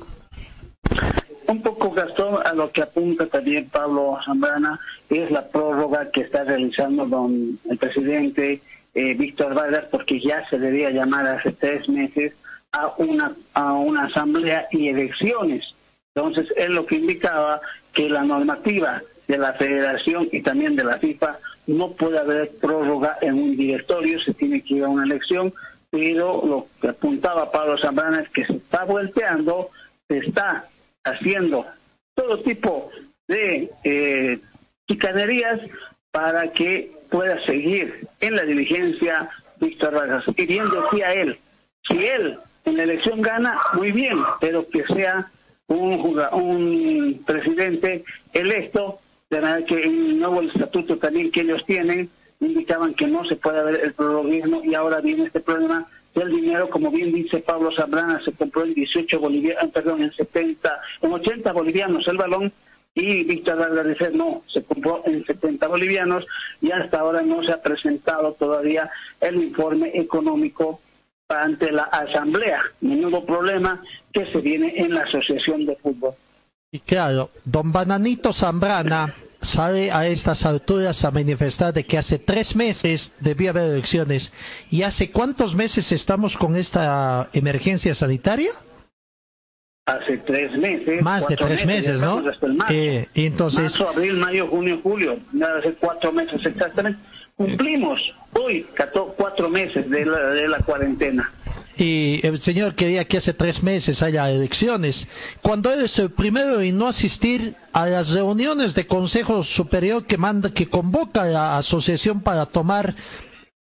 [1.48, 4.78] Un poco, Gastón, a lo que apunta también Pablo Zambrana,
[5.08, 8.60] es la prórroga que está realizando don el presidente
[8.96, 12.32] eh, Víctor Vargas, porque ya se debía llamar hace tres meses
[12.72, 15.74] a una, a una asamblea y elecciones.
[16.14, 17.60] Entonces, él lo que indicaba
[17.92, 23.18] que la normativa de la federación y también de la FIFA no puede haber prórroga
[23.20, 25.52] en un directorio, se tiene que ir a una elección,
[25.90, 29.68] pero lo que apuntaba Pablo Zambrana es que se está volteando,
[30.08, 30.64] se está
[31.04, 31.66] haciendo
[32.14, 32.90] todo tipo
[33.28, 34.38] de eh,
[34.88, 35.60] chicanerías
[36.16, 39.28] para que pueda seguir en la diligencia
[39.60, 40.24] Víctor Vargas.
[40.34, 41.38] Y bien decía él,
[41.86, 45.30] si él en la elección gana, muy bien, pero que sea
[45.66, 48.02] un, un presidente
[48.32, 48.98] electo,
[49.28, 52.08] de manera que en el nuevo estatuto también que ellos tienen,
[52.40, 56.70] indicaban que no se puede haber el prorroguismo y ahora viene este problema del dinero,
[56.70, 61.52] como bien dice Pablo Zambrana, se compró en 18 bolivianos, perdón, en 70, en 80
[61.52, 62.50] bolivianos el balón
[62.96, 66.24] y Víctor dice no, se compró en 70 bolivianos
[66.62, 68.90] y hasta ahora no se ha presentado todavía
[69.20, 70.80] el informe económico
[71.28, 72.62] ante la asamblea.
[72.80, 73.82] Menudo problema
[74.12, 76.14] que se viene en la asociación de fútbol.
[76.72, 82.56] Y claro, don Bananito Zambrana sale a estas alturas a manifestar de que hace tres
[82.56, 84.32] meses debía haber elecciones.
[84.70, 88.52] ¿Y hace cuántos meses estamos con esta emergencia sanitaria?
[89.86, 91.00] Hace tres meses.
[91.00, 92.18] Más de tres meses, ¿no?
[92.18, 92.74] estamos hasta el marzo.
[92.74, 95.16] Eh, y entonces, Marzo, abril, mayo, junio, julio.
[95.58, 96.98] Hace cuatro meses exactamente.
[97.36, 98.00] Cumplimos
[98.32, 98.66] hoy
[99.16, 101.30] cuatro meses de la, de la cuarentena.
[101.76, 105.06] y el señor quería que hace tres meses haya elecciones.
[105.42, 110.16] Cuando él es el primero en no asistir a las reuniones de Consejo Superior que
[110.16, 112.94] manda, que convoca a la asociación para tomar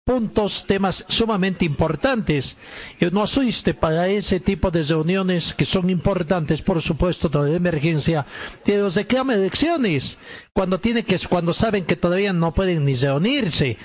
[0.08, 2.55] puntos, temas sumamente importantes.
[2.99, 8.26] Y no asiste para ese tipo de reuniones que son importantes, por supuesto, de emergencia,
[8.64, 10.18] pero reclama elecciones
[10.53, 13.78] cuando tiene que, cuando saben que todavía no pueden ni reunirse.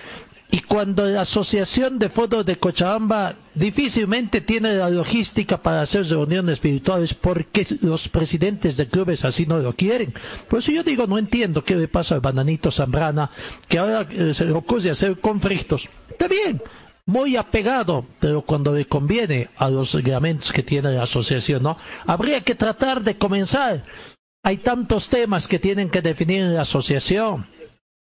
[0.54, 6.60] Y cuando la Asociación de Fútbol de Cochabamba difícilmente tiene la logística para hacer reuniones
[6.60, 10.12] virtuales porque los presidentes de clubes así no lo quieren.
[10.50, 13.30] Por eso yo digo, no entiendo qué le pasa al bananito Zambrana,
[13.66, 15.88] que ahora eh, se le ocurre hacer conflictos.
[16.10, 16.60] Está bien,
[17.06, 21.78] muy apegado, pero cuando le conviene a los reglamentos que tiene la asociación, ¿no?
[22.06, 23.84] Habría que tratar de comenzar.
[24.44, 27.46] Hay tantos temas que tienen que definir la asociación.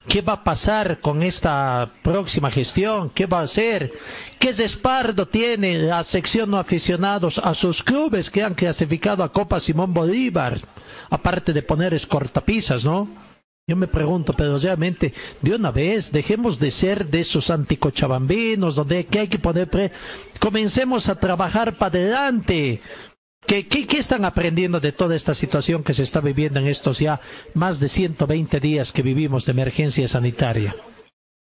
[0.09, 3.11] ¿Qué va a pasar con esta próxima gestión?
[3.11, 3.92] ¿Qué va a hacer?
[4.38, 9.61] ¿Qué respaldo tiene la sección no aficionados a sus clubes que han clasificado a Copa
[9.61, 10.61] Simón Bolívar?
[11.11, 13.06] Aparte de poner escortapisas, ¿no?
[13.66, 19.04] Yo me pregunto, pero realmente, de una vez, dejemos de ser de esos anticochabambinos, donde
[19.04, 19.68] que hay que poner...
[19.68, 19.92] Pre...
[20.40, 22.80] Comencemos a trabajar para adelante.
[23.49, 26.99] ¿Qué, qué, qué están aprendiendo de toda esta situación que se está viviendo en estos
[26.99, 27.18] ya
[27.55, 30.76] más de 120 días que vivimos de emergencia sanitaria?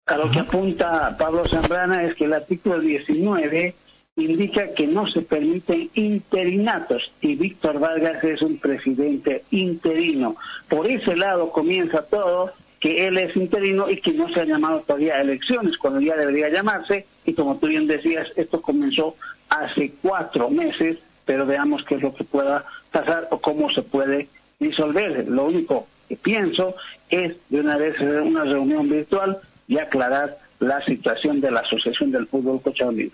[0.07, 3.75] A lo que apunta Pablo Zambrana es que el artículo 19
[4.15, 10.35] indica que no se permiten interinatos y Víctor Vargas es un presidente interino.
[10.67, 14.79] Por ese lado comienza todo, que él es interino y que no se ha llamado
[14.79, 19.15] todavía a elecciones, cuando ya debería llamarse, y como tú bien decías, esto comenzó
[19.49, 20.97] hace cuatro meses,
[21.31, 24.27] pero veamos qué es lo que pueda pasar o cómo se puede
[24.59, 25.29] disolver.
[25.29, 26.75] Lo único que pienso
[27.09, 32.27] es de una vez una reunión virtual y aclarar la situación de la Asociación del
[32.27, 33.13] Fútbol Cochabambino.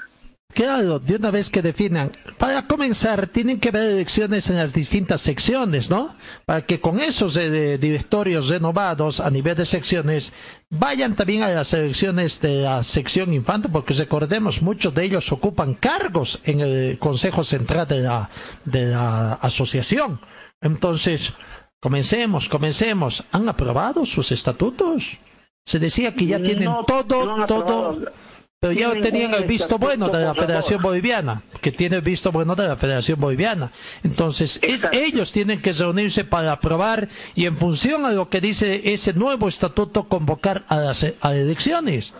[0.53, 2.11] Claro, de una vez que definan.
[2.37, 6.15] Para comenzar, tienen que haber elecciones en las distintas secciones, ¿no?
[6.45, 10.33] Para que con esos eh, directorios renovados a nivel de secciones
[10.69, 15.75] vayan también a las elecciones de la sección infante, porque recordemos, muchos de ellos ocupan
[15.75, 18.29] cargos en el Consejo Central de la,
[18.65, 20.19] de la asociación.
[20.61, 21.33] Entonces,
[21.79, 23.23] comencemos, comencemos.
[23.31, 25.17] ¿Han aprobado sus estatutos?
[25.65, 27.99] Se decía que ya tienen No, todo, no todo.
[28.59, 30.81] Pero ya tenían el visto bueno de la Federación.
[30.81, 33.71] Boliviana, que tiene el visto bueno de la Federación Boliviana.
[34.03, 38.93] Entonces, es- ellos tienen que reunirse para aprobar y en función a lo que dice
[38.93, 42.13] ese nuevo estatuto convocar a las a elecciones.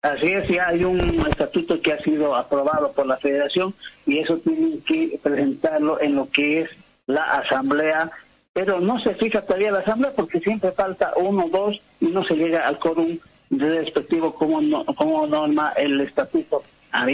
[0.00, 3.74] Así es, ya hay un estatuto que ha sido aprobado por la federación
[4.06, 6.70] y eso tienen que presentarlo en lo que es
[7.06, 8.10] la asamblea,
[8.52, 12.24] pero no se fija todavía la asamblea porque siempre falta uno o dos y no
[12.24, 13.18] se llega al quórum
[13.50, 16.62] respectivo como, no- como norma el estatuto.
[16.92, 17.06] A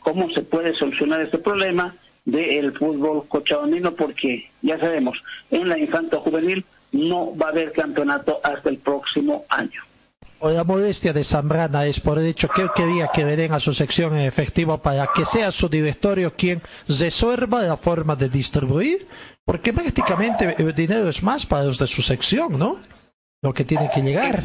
[0.00, 6.20] cómo se puede solucionar este problema del fútbol cochabamino porque ya sabemos, en la infanto
[6.20, 9.82] juvenil no va a haber campeonato hasta el próximo año.
[10.42, 13.72] La modestia de Zambrana es por el hecho que él quería que den a su
[13.72, 19.06] sección en efectivo para que sea su directorio quien resuelva la forma de distribuir,
[19.44, 22.78] porque prácticamente el dinero es más para los de su sección, ¿no?
[23.42, 24.42] Lo que tiene que llegar.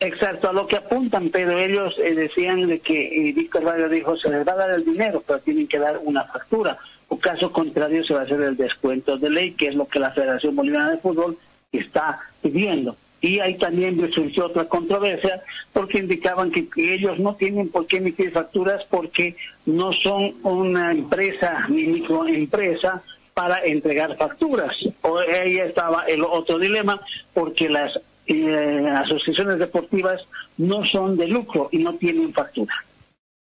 [0.00, 4.16] Exacto, a lo que apuntan, pero ellos eh, decían de que eh, Víctor Valle dijo
[4.16, 6.76] se les va a dar el dinero, pero tienen que dar una factura.
[7.08, 10.00] O caso contrario se va a hacer el descuento de ley, que es lo que
[10.00, 11.38] la Federación Boliviana de Fútbol
[11.72, 12.96] está pidiendo.
[13.20, 15.42] Y ahí también surgió otra controversia
[15.72, 20.92] porque indicaban que, que ellos no tienen por qué emitir facturas porque no son una
[20.92, 24.76] empresa ni microempresa para entregar facturas.
[25.00, 27.00] O ahí estaba el otro dilema
[27.32, 30.22] porque las eh, asociaciones deportivas
[30.58, 32.74] no son de lucro y no tienen factura.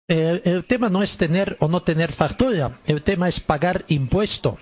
[0.07, 4.59] El, el tema no es tener o no tener factura, el tema es pagar impuesto.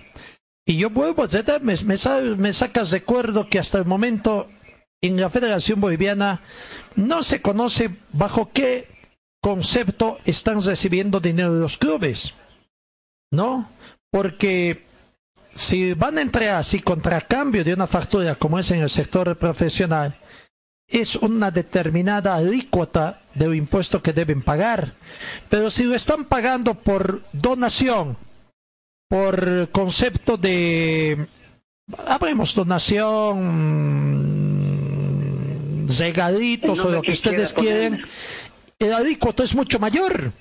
[0.65, 1.25] Y yo vuelvo,
[1.61, 4.47] me, me, me sacas de acuerdo que hasta el momento
[5.01, 6.41] en la Federación Boliviana
[6.95, 8.87] no se conoce bajo qué
[9.41, 12.33] concepto están recibiendo dinero de los clubes.
[13.29, 13.69] ¿No?
[14.09, 14.83] Porque
[15.53, 19.35] si van a entrar así contra cambio de una factura como es en el sector
[19.37, 20.15] profesional,
[20.87, 24.93] es una determinada alícuota del impuesto que deben pagar.
[25.49, 28.17] Pero si lo están pagando por donación,
[29.07, 31.27] por concepto de,
[32.05, 33.37] hablemos donación,
[35.85, 38.01] mm, regalitos o lo que ustedes quieren,
[38.79, 40.31] el alícuota es mucho mayor.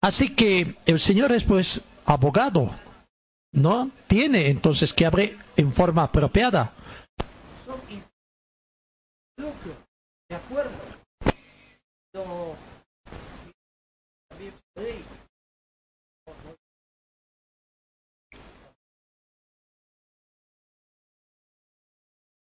[0.00, 2.70] Así que el señor es pues abogado,
[3.54, 3.90] ¿no?
[4.06, 6.72] Tiene entonces que abre en forma apropiada.
[10.28, 10.70] De acuerdo.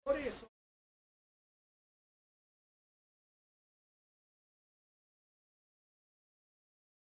[0.04, 0.48] Por eso.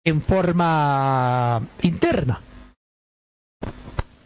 [0.06, 2.42] En forma interna.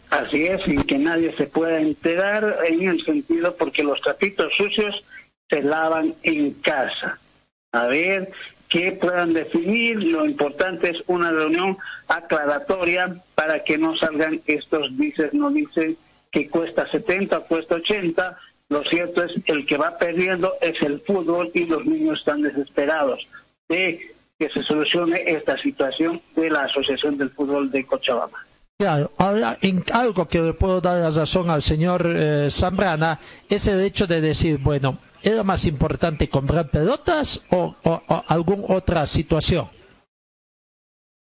[0.09, 5.03] Así es, sin que nadie se pueda enterar en el sentido porque los trapitos sucios
[5.49, 7.19] se lavan en casa.
[7.73, 8.29] A ver
[8.69, 10.01] qué puedan definir.
[10.03, 11.77] Lo importante es una reunión
[12.07, 15.97] aclaratoria para que no salgan estos dices, no dicen
[16.31, 18.37] que cuesta 70 o cuesta 80.
[18.69, 23.27] Lo cierto es el que va perdiendo es el fútbol y los niños están desesperados
[23.69, 28.46] de que se solucione esta situación de la Asociación del Fútbol de Cochabamba.
[28.79, 33.19] Claro, ahora en algo que le puedo dar la razón al señor eh, Zambrana
[33.49, 38.65] es el hecho de decir, bueno, ¿era más importante comprar pelotas o, o- o alguna
[38.75, 39.67] otra situación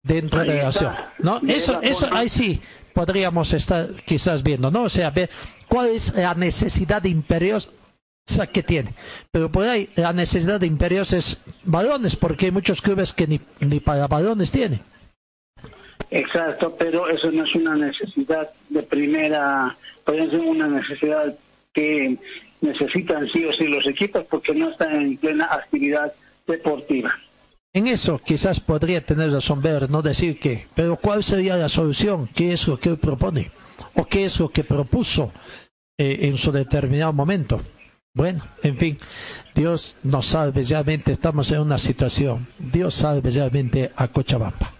[0.02, 0.94] dentro Ahí de la acción?
[1.20, 1.40] ¿No?
[1.48, 2.60] Eso, eso ahí sí
[2.92, 4.82] podríamos estar quizás viendo, ¿no?
[4.82, 5.30] O sea, ver
[5.66, 7.70] cuál es la necesidad imperiosa
[8.52, 8.92] que tiene.
[9.30, 13.40] Pero por ahí la necesidad de imperiosa es balones, porque hay muchos clubes que ni,
[13.60, 14.82] ni para balones tienen.
[16.10, 21.34] Exacto, pero eso no es una necesidad de primera, puede ser una necesidad
[21.72, 22.16] que
[22.60, 26.12] necesitan sí o sí los equipos porque no están en plena actividad
[26.46, 27.14] deportiva.
[27.72, 32.28] En eso quizás podría tener razón ver, no decir que, pero ¿cuál sería la solución?
[32.34, 33.52] ¿Qué es lo que él propone?
[33.94, 35.32] ¿O qué es lo que propuso
[35.96, 37.60] eh, en su determinado momento?
[38.12, 38.98] Bueno, en fin,
[39.54, 44.79] Dios nos salve realmente, estamos en una situación, Dios salve realmente a Cochabamba.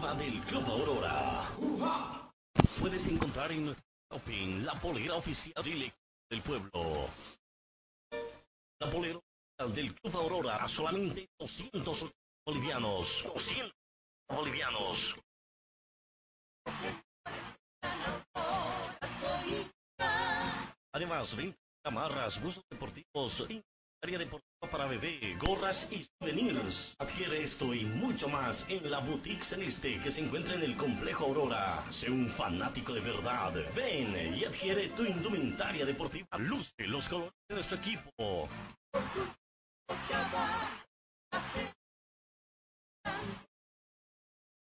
[0.00, 1.46] Del Club Aurora.
[2.80, 7.06] Puedes encontrar en nuestro shopping la polera oficial del pueblo.
[8.80, 9.20] La polera
[9.74, 12.10] del Club Aurora a solamente 200
[12.46, 13.24] bolivianos.
[13.24, 13.72] 200
[14.34, 15.16] bolivianos.
[20.92, 23.46] Además, venta amarras, buzos deportivos,
[24.02, 26.94] área deportiva para bebé, gorras y souvenirs.
[26.98, 31.26] Adquiere esto y mucho más en la Boutique Celeste que se encuentra en el Complejo
[31.26, 31.84] Aurora.
[31.90, 33.52] Sé un fanático de verdad.
[33.74, 36.26] Ven y adquiere tu indumentaria deportiva.
[36.38, 38.48] Luce los colores de nuestro equipo.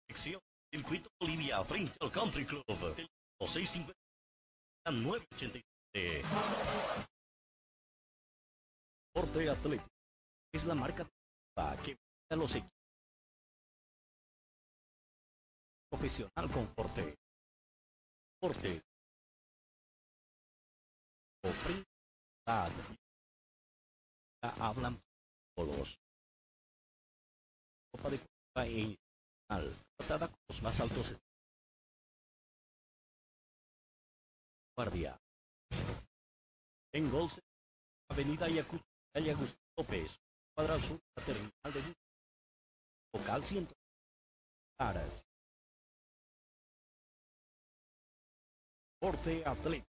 [0.08, 0.40] Sección
[0.70, 2.64] Circuito Bolivia frente Country Club.
[2.96, 3.08] Del
[3.40, 3.92] 650
[4.84, 6.22] a 987.
[9.14, 9.88] Forte Atlético
[10.52, 11.06] es la marca
[11.84, 11.96] que
[12.30, 12.72] a los equipos
[15.90, 17.14] profesional con Forte.
[18.40, 18.82] Forte.
[24.42, 24.98] Hablan
[25.54, 25.98] todos.
[27.92, 31.20] Copa Deportiva e Institucional, tratada con los más altos.
[34.74, 35.18] Guardia.
[36.94, 37.42] En Golse,
[38.10, 40.20] Avenida Ayacucho, calle Agustín López,
[40.54, 41.94] cuadra al sur de la terminal de.
[43.14, 43.68] Local 100.
[44.78, 45.26] Aras.
[48.98, 49.86] Porte Atlético.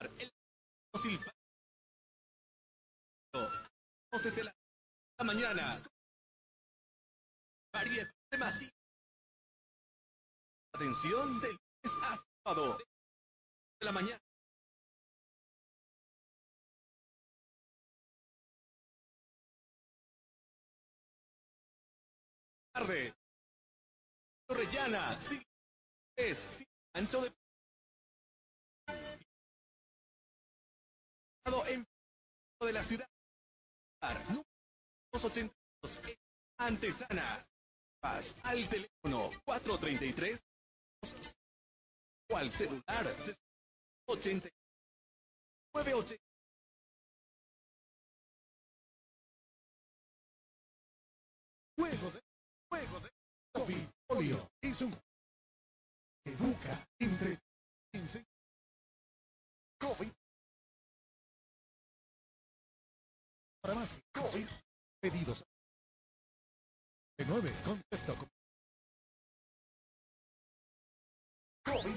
[0.00, 0.30] El
[1.00, 1.32] Silva.
[4.12, 5.82] Entonces en la, mañana.
[7.72, 8.72] Variedad de.
[10.74, 12.78] Atención del lunes a sábado.
[13.82, 14.22] De la mañana.
[22.72, 23.12] Tarde.
[24.50, 25.20] Orellana.
[25.20, 25.44] Sí.
[26.16, 26.46] Es.
[26.52, 26.64] Sí.
[26.94, 27.32] Ancho de.
[31.66, 31.84] En
[32.60, 33.10] de la ciudad.
[34.28, 34.46] Número
[35.12, 36.00] 282.
[36.58, 37.44] Antesana.
[38.00, 40.40] Paz al teléfono 433
[42.30, 43.16] o al celular
[44.06, 44.48] 80
[45.74, 46.16] 98
[51.78, 52.20] Juego de
[52.70, 53.10] juego de
[53.54, 54.92] COVID polio es un
[56.24, 57.38] educa entre
[59.80, 60.12] COVID
[63.60, 64.46] para más COVID
[65.00, 65.44] pedidos.
[67.18, 68.28] De 9 contacto con
[71.64, 71.96] COVID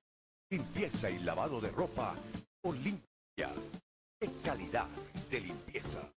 [0.51, 2.13] Limpieza y lavado de ropa
[2.63, 3.53] Olimpia.
[4.19, 4.87] En calidad
[5.29, 6.11] de limpieza.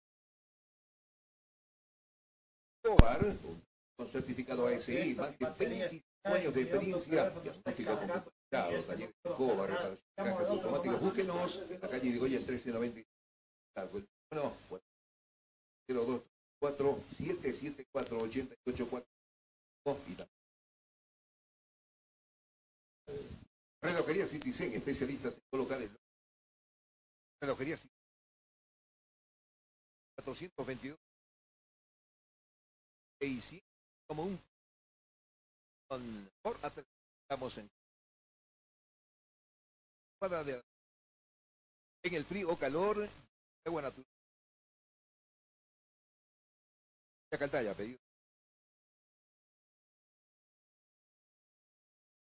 [2.82, 3.20] Escobar,
[3.94, 10.48] con certificado ASI, más de 25 años de experiencia, diagnóstico computarizado, taller de de cajas
[10.48, 11.00] automáticas.
[11.00, 13.00] Búsquenos en la calle de Goya 1390.
[13.76, 14.56] El teléfono
[15.86, 19.06] 024 774 884
[20.08, 20.41] y también
[23.82, 25.90] Relojería Citizen, especialistas en colocar el
[27.40, 27.98] Relojería Citizen.
[30.16, 30.98] 422
[33.20, 33.68] 600
[34.06, 34.38] como un
[35.88, 36.56] con por
[37.22, 37.68] estamos en
[40.18, 40.62] para de-
[42.04, 43.08] en el frío o calor
[43.66, 44.06] agua natural.
[47.30, 47.98] Chacaltaya pedido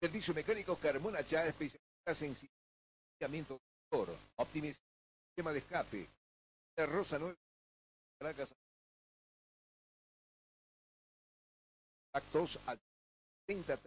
[0.00, 2.50] Servicio mecánico Carmona Chá, especialistas en sistema
[3.20, 6.08] de motor, optimización del sistema de escape,
[6.86, 7.36] Rosa 9,
[8.18, 8.54] Caracas.
[12.14, 12.80] Actos al
[13.46, 13.78] 30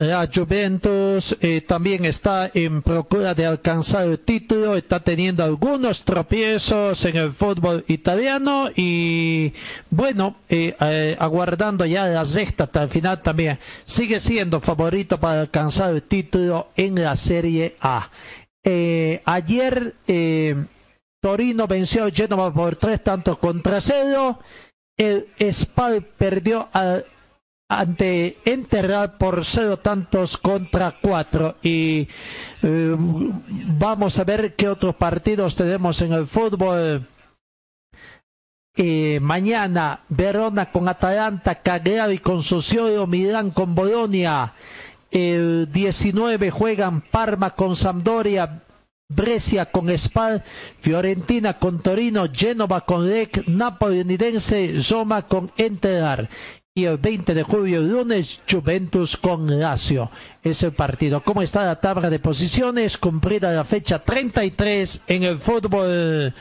[0.00, 7.04] La Juventus eh, también está en procura de alcanzar el título, está teniendo algunos tropiezos
[7.04, 9.52] en el fútbol italiano y
[9.90, 15.40] bueno, eh, eh, aguardando ya la sexta hasta el final también, sigue siendo favorito para
[15.40, 18.08] alcanzar el título en la Serie A.
[18.62, 20.64] Eh, ayer eh,
[21.20, 24.38] Torino venció a Genova por tres tantos contra cero,
[24.96, 27.04] el Spal perdió al
[27.68, 31.56] ante Enterrar por cero tantos contra cuatro.
[31.62, 32.08] Y
[32.62, 37.06] eh, vamos a ver qué otros partidos tenemos en el fútbol.
[38.80, 44.54] Eh, mañana Verona con Atalanta Cagliari con Sassuolo Milán con Bolonia
[45.10, 48.62] el 19 juegan Parma con Sampdoria
[49.08, 50.44] Brescia con Spal,
[50.80, 56.28] Fiorentina con Torino, Genova con Lec, Napoli Unidense, Roma con Enterar
[56.84, 60.10] el 20 de julio, lunes, Juventus con Lazio.
[60.42, 61.22] Es el partido.
[61.22, 62.98] ¿Cómo está la tabla de posiciones?
[62.98, 66.34] Cumplida la fecha 33 en el fútbol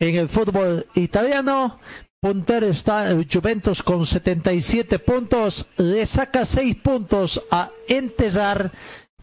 [0.00, 1.80] en el fútbol italiano.
[2.20, 5.68] Puntero está Juventus con 77 puntos.
[5.76, 8.72] Le saca 6 puntos a Entesar,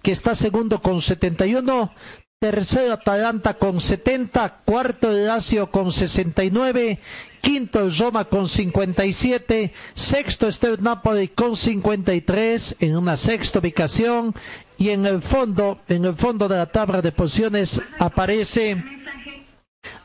[0.01, 1.93] que está segundo con 71.
[2.39, 4.61] Tercero Atalanta con 70.
[4.63, 6.99] Cuarto Lazio con 69
[7.45, 14.33] quinto Roma con 57, sexto está el Napoli con 53 en una sexta ubicación
[14.79, 18.83] y en el fondo, en el fondo de la tabla de posiciones aparece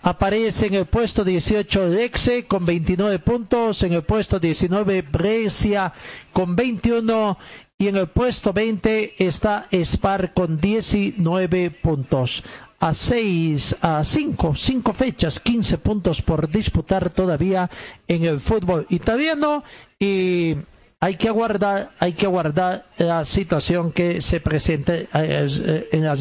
[0.02, 5.94] Aparece en el puesto 18 Lexe con 29 puntos, en el puesto 19 Brescia
[6.34, 7.38] con 21
[7.78, 12.44] y en el puesto 20 está Spar con 19 puntos
[12.80, 17.70] a seis, a cinco, cinco fechas, 15 puntos por disputar todavía
[18.08, 19.62] en el fútbol italiano
[19.98, 20.56] y
[20.98, 26.14] hay que aguardar, hay que aguardar la situación que se presente eh, en la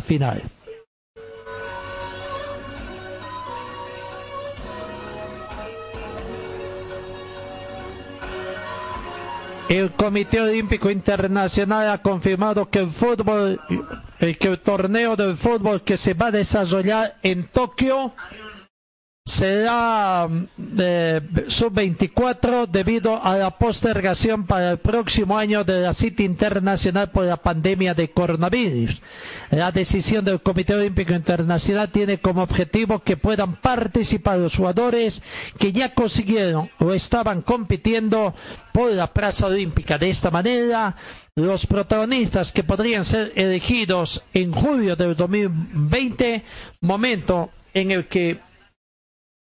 [0.00, 0.42] final.
[9.68, 13.60] El Comité Olímpico Internacional ha confirmado que el fútbol,
[14.20, 18.12] eh, que el torneo del fútbol que se va a desarrollar en Tokio
[19.26, 20.28] será
[20.78, 27.24] eh, sub-24 debido a la postergación para el próximo año de la cita internacional por
[27.24, 29.00] la pandemia de coronavirus.
[29.50, 35.22] La decisión del Comité Olímpico Internacional tiene como objetivo que puedan participar los jugadores
[35.58, 38.34] que ya consiguieron o estaban compitiendo
[38.74, 39.96] por la plaza olímpica.
[39.96, 40.96] De esta manera,
[41.34, 46.44] los protagonistas que podrían ser elegidos en julio del 2020,
[46.82, 48.38] momento en el que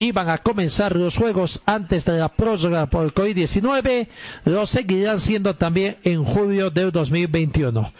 [0.01, 4.07] iban a comenzar los juegos antes de la prórroga por el COVID-19,
[4.45, 7.91] los seguirán siendo también en julio del 2021.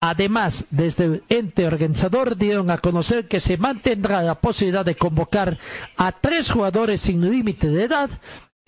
[0.00, 5.58] Además, desde el ente organizador dieron a conocer que se mantendrá la posibilidad de convocar
[5.96, 8.10] a tres jugadores sin límite de edad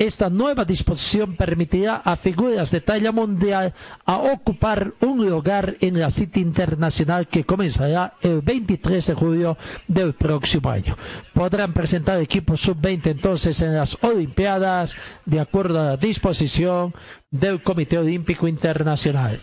[0.00, 3.74] esta nueva disposición permitirá a figuras de talla mundial
[4.06, 9.58] a ocupar un lugar en la cita internacional que comenzará el 23 de julio
[9.88, 10.96] del próximo año.
[11.34, 14.96] Podrán presentar equipos sub-20 entonces en las Olimpiadas
[15.26, 16.94] de acuerdo a la disposición
[17.30, 19.38] del Comité Olímpico Internacional.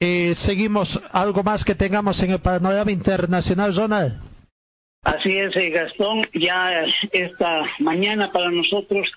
[0.00, 4.20] Eh, seguimos algo más que tengamos en el panorama internacional, Ronald.
[5.02, 9.10] Así es, eh, Gastón, ya esta mañana para nosotros,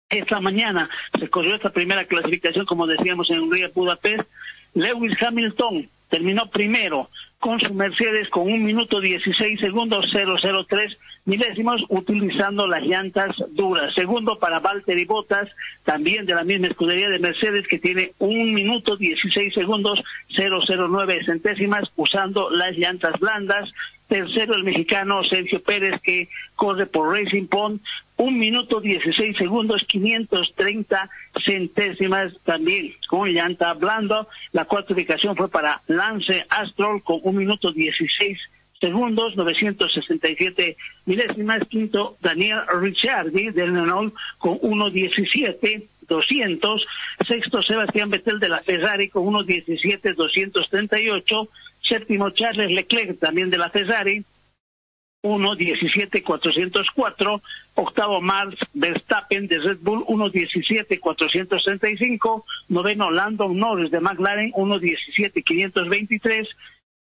[0.10, 0.90] Esta mañana
[1.20, 4.28] se corrió esta primera clasificación, como decíamos, en Hungría, Budapest.
[4.74, 12.68] Lewis Hamilton terminó primero con su Mercedes con un minuto 16 segundos 003 milésimos utilizando
[12.68, 13.94] las llantas duras.
[13.94, 15.48] Segundo para Valtteri Bottas,
[15.84, 20.04] también de la misma escudería de Mercedes que tiene un minuto 16 segundos
[20.36, 23.70] 009 centésimas usando las llantas blandas.
[24.08, 27.82] Tercero el mexicano Sergio Pérez que corre por Racing Point
[28.18, 31.10] un minuto 16 segundos 530
[31.46, 34.28] centésimas también con llanta blando.
[34.54, 38.40] La cuarta ubicación fue para Lance Astrol con un minuto 16
[38.80, 41.68] segundos 967 milésimas.
[41.68, 46.86] Quinto Daniel Ricciardi del Renault con 1.17 200.
[47.28, 51.50] Sexto Sebastián Vettel de la Ferrari con 1.17 238.
[51.88, 54.24] Séptimo Charles Leclerc también de la Ferrari
[55.24, 57.42] 1.17.404,
[57.76, 66.48] octavo Max Verstappen de Red Bull 1.17.435, noveno Landon Norris de McLaren 1.17.523,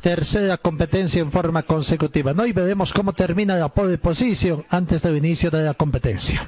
[0.02, 2.46] Tercera competencia en forma consecutiva, ¿no?
[2.46, 6.48] Y veremos cómo termina la pole position antes del inicio de la competencia.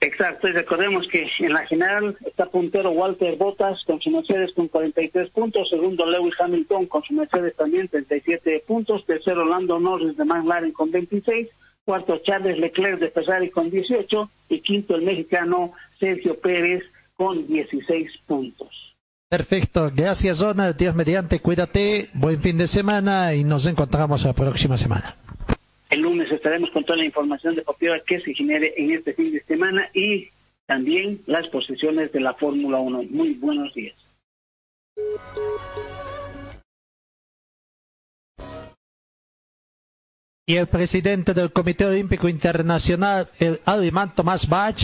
[0.00, 4.68] Exacto, y recordemos que en la general está puntero Walter Bottas con su Mercedes con
[4.68, 10.24] 43 puntos, segundo Lewis Hamilton con su Mercedes también 37 puntos, tercero Lando Norris de
[10.24, 11.48] McLaren con 26,
[11.84, 16.84] cuarto Charles Leclerc de Ferrari con 18 y quinto el mexicano Sergio Pérez
[17.18, 18.94] con 16 puntos.
[19.28, 24.78] Perfecto, gracias Donald, Dios mediante, cuídate, buen fin de semana y nos encontramos la próxima
[24.78, 25.16] semana.
[25.90, 29.42] El lunes estaremos con toda la información deportiva que se genere en este fin de
[29.42, 30.28] semana y
[30.66, 33.02] también las posiciones de la Fórmula 1.
[33.10, 33.96] Muy buenos días.
[40.46, 44.78] Y el presidente del Comité Olímpico Internacional, el alemán Tomás Bach,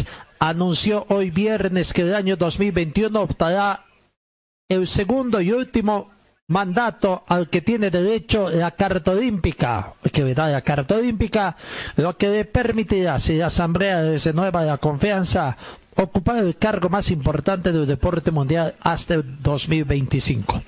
[0.48, 3.84] anunció hoy viernes que el año 2021 optará
[4.68, 6.10] el segundo y último
[6.48, 11.56] mandato al que tiene derecho la Carta Olímpica, que le da la Carta Olímpica,
[11.96, 15.56] lo que le permitirá, si la Asamblea le renueva la confianza,
[15.96, 20.60] ocupar el cargo más importante del deporte mundial hasta el 2025.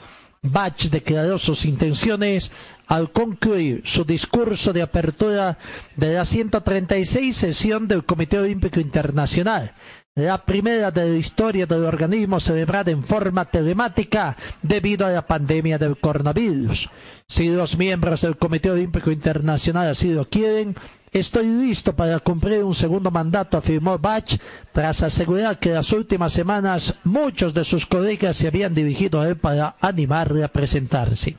[0.52, 2.52] Bach declaró sus intenciones
[2.86, 5.59] al concluir su discurso de apertura
[5.97, 9.74] de la 136 sesión del Comité Olímpico Internacional,
[10.17, 15.77] la primera de la historia del organismo celebrada en forma telemática debido a la pandemia
[15.77, 16.89] del coronavirus.
[17.29, 20.75] Si los miembros del Comité Olímpico Internacional así lo quieren,
[21.13, 24.39] estoy listo para cumplir un segundo mandato, afirmó Bach,
[24.73, 29.37] tras asegurar que las últimas semanas muchos de sus colegas se habían dirigido a él
[29.37, 31.37] para animarle a presentarse.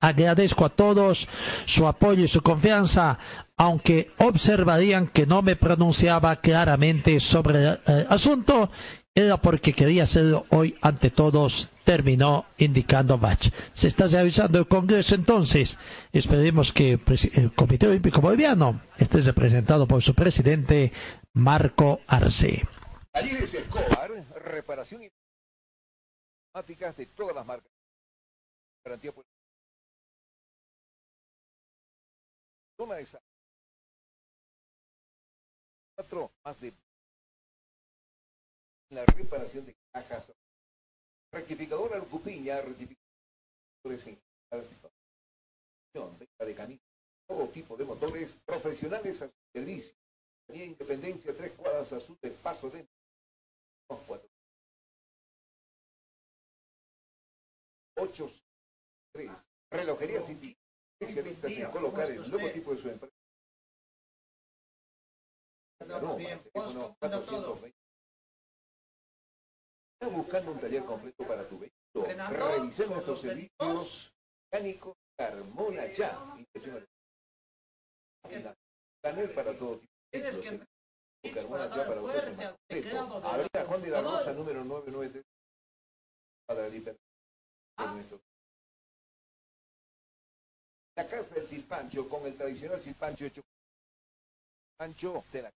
[0.00, 1.26] Agradezco a todos
[1.64, 3.18] su apoyo y su confianza,
[3.56, 8.70] aunque observarían que no me pronunciaba claramente sobre el eh, asunto,
[9.14, 13.50] era porque quería hacerlo hoy ante todos, terminó indicando Bach.
[13.72, 15.78] Se está realizando el Congreso entonces.
[16.12, 17.00] Esperemos que
[17.32, 20.92] el Comité Olímpico Boliviano esté representado por su presidente
[21.32, 22.66] Marco Arce.
[35.96, 36.74] Cuatro más de
[38.90, 40.30] la reparación de cajas.
[41.32, 44.18] Rectificadora Lucupiña, rectificadores en
[46.18, 46.86] venta de camisas,
[47.26, 49.94] todo tipo de motores profesionales a su servicio.
[50.46, 52.86] Tenía Independencia, tres cuadras a sur del paso de.
[57.96, 58.30] Ocho,
[59.12, 59.30] tres.
[59.70, 60.56] Relojería City,
[61.00, 63.15] especialistas en colocar el nuevo tipo de su empresa.
[65.80, 67.76] No, teléfono 420.
[70.00, 72.28] ¿Estás buscando un taller completo para tu vehículo?
[72.30, 74.12] Revisemos nuestros servicios
[74.52, 76.18] mecánicos Carmona Ya.
[79.02, 79.92] Panel para todo tipo.
[81.34, 83.28] Carmona Ya para vosotros más completo.
[83.28, 85.24] Avenida Juan de la Rosa, número 993.
[86.46, 86.96] Para el hiper-
[87.78, 88.20] de nuestro
[90.96, 93.42] la casa del silpancho con el tradicional silpancho hecho
[94.78, 95.50] pancho de la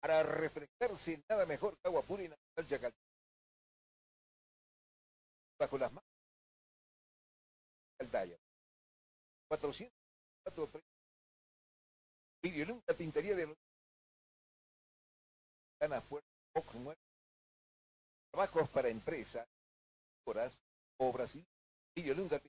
[0.00, 2.94] Para refrescarse nada mejor que agua pura y natural Chacal
[5.58, 6.10] bajo las manos
[7.98, 8.36] Caltaya
[9.48, 9.92] 400
[12.42, 13.56] Vidrio Lunca Pintería de
[15.80, 16.28] Gana Fuerte
[16.74, 17.02] Muerto.
[18.32, 19.46] Trabajos para empresas,
[20.26, 20.58] horas,
[20.98, 21.44] obras y
[21.94, 22.42] Vidrio Lunca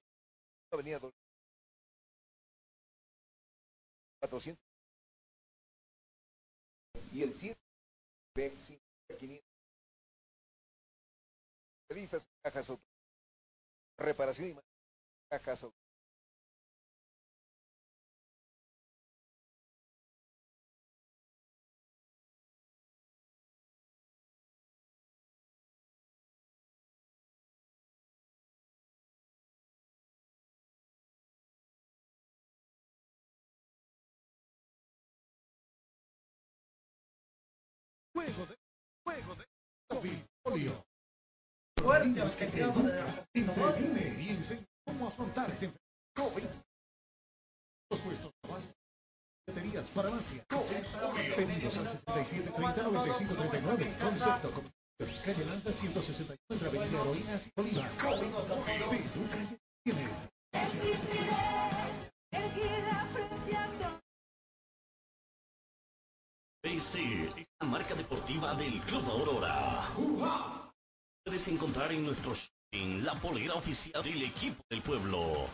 [0.74, 1.14] Avenida Dol-
[4.20, 4.64] 400
[7.12, 7.60] y el 7
[8.36, 8.52] de
[9.20, 9.44] 500
[11.88, 12.72] tarifas cajas
[13.98, 14.58] reparación y
[15.30, 15.66] cajas
[39.22, 39.46] juego de
[39.90, 40.86] COVID-polio.
[42.04, 45.72] Niños que te educa, interviene y enseña cómo afrontar este.
[46.16, 46.44] COVID.
[47.90, 48.74] Los puestos de base,
[49.48, 50.46] baterías, farmacia.
[51.36, 53.94] Pedidos al 67 30 95 39.
[54.02, 54.64] Concepto con
[55.00, 57.92] calle Lanza 161 entre Avenida Heroínas y Bolívar.
[57.92, 60.08] Te educa y te tiene.
[66.64, 66.94] BC
[67.26, 69.90] es la marca deportiva del Club Aurora.
[71.24, 75.48] Puedes encontrar en nuestro shopping la polera oficial del equipo del pueblo.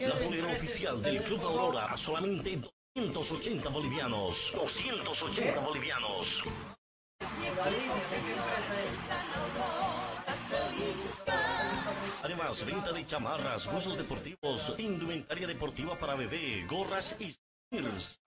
[0.00, 2.60] La polera oficial del Club Aurora a solamente
[2.94, 4.52] 280 bolivianos.
[4.54, 6.42] 280 bolivianos.
[12.22, 17.34] Además, venta de chamarras, buzos deportivos, indumentaria deportiva para bebé, gorras y.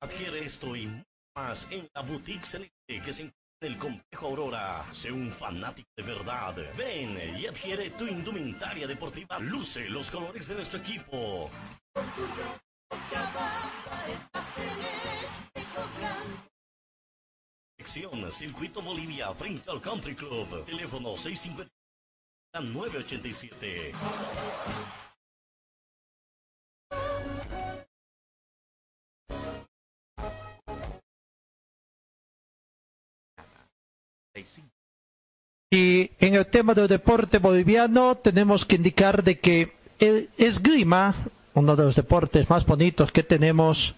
[0.02, 0.90] Adquiere esto y
[1.36, 4.86] más en la boutique Celeste que se encuentra en el complejo Aurora.
[4.94, 6.56] Sé un fanático de verdad.
[6.78, 9.40] Ven y adquiere tu indumentaria deportiva.
[9.40, 11.50] Luce los colores de nuestro equipo.
[17.78, 20.66] Sección Circuito Bolivia frente al Country Club.
[20.66, 21.72] Teléfono 650
[22.54, 23.92] 987.
[35.72, 41.16] Y en el tema del deporte boliviano tenemos que indicar de que el esgrima,
[41.54, 43.96] uno de los deportes más bonitos que tenemos,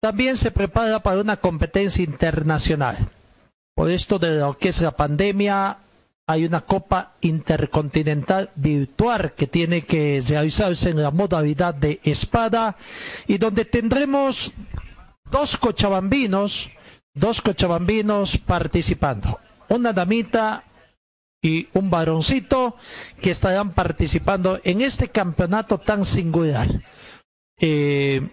[0.00, 2.96] también se prepara para una competencia internacional.
[3.74, 5.78] Por esto de lo que es la pandemia,
[6.28, 12.76] hay una Copa Intercontinental Virtual que tiene que realizarse en la modalidad de espada
[13.26, 14.52] y donde tendremos
[15.30, 16.70] dos cochabambinos,
[17.14, 19.38] dos cochabambinos participando.
[19.68, 20.64] Una damita
[21.42, 22.76] y un varoncito
[23.20, 26.68] que estarán participando en este campeonato tan singular.
[27.58, 28.28] Eh,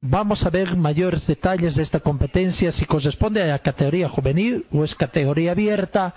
[0.00, 4.84] vamos a ver mayores detalles de esta competencia, si corresponde a la categoría juvenil o
[4.84, 6.14] es categoría abierta,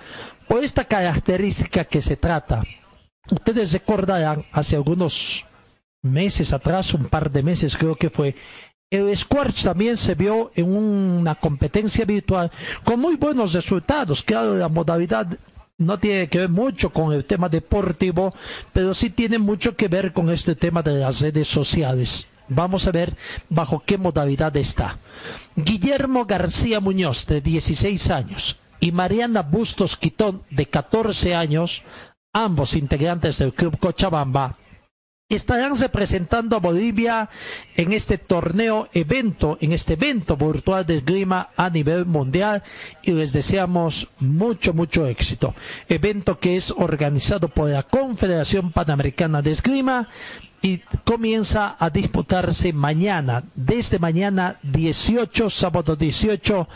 [0.47, 2.63] por esta característica que se trata.
[3.31, 5.45] Ustedes recordarán hace algunos
[6.01, 8.35] meses atrás, un par de meses creo que fue,
[8.89, 12.51] el Squash también se vio en una competencia virtual
[12.84, 14.23] con muy buenos resultados.
[14.23, 15.27] Claro, la modalidad
[15.77, 18.34] no tiene que ver mucho con el tema deportivo,
[18.72, 22.27] pero sí tiene mucho que ver con este tema de las redes sociales.
[22.49, 23.14] Vamos a ver
[23.49, 24.97] bajo qué modalidad está.
[25.55, 31.84] Guillermo García Muñoz, de 16 años, y Mariana Bustos Quitón, de 14 años,
[32.31, 34.57] ambos integrantes del Club Cochabamba,
[35.37, 37.29] estarán representando a Bolivia
[37.75, 42.63] en este torneo evento, en este evento virtual de esgrima a nivel mundial
[43.03, 45.53] y les deseamos mucho, mucho éxito.
[45.89, 50.07] Evento que es organizado por la Confederación Panamericana de Esgrima
[50.61, 56.69] y comienza a disputarse mañana, desde mañana 18, sábado 18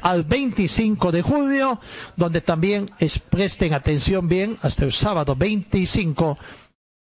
[0.00, 1.78] al 25 de julio,
[2.16, 6.38] donde también es- presten atención bien hasta el sábado 25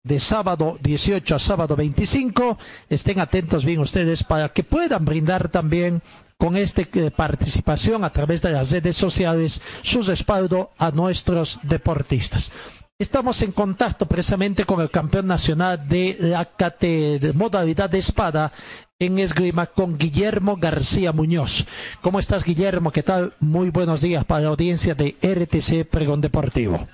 [0.07, 2.59] de sábado 18 a sábado 25.
[2.89, 6.01] Estén atentos bien ustedes para que puedan brindar también
[6.39, 6.83] con esta
[7.17, 12.53] participación a través de las redes sociales su respaldo a nuestros deportistas.
[12.99, 16.49] Estamos en contacto precisamente con el campeón nacional de la
[16.81, 18.53] de modalidad de espada
[18.99, 21.67] en esgrima con Guillermo García Muñoz.
[22.01, 22.93] ¿Cómo estás, Guillermo?
[22.93, 23.35] ¿Qué tal?
[23.41, 26.87] Muy buenos días para la audiencia de RTC Pregón Deportivo.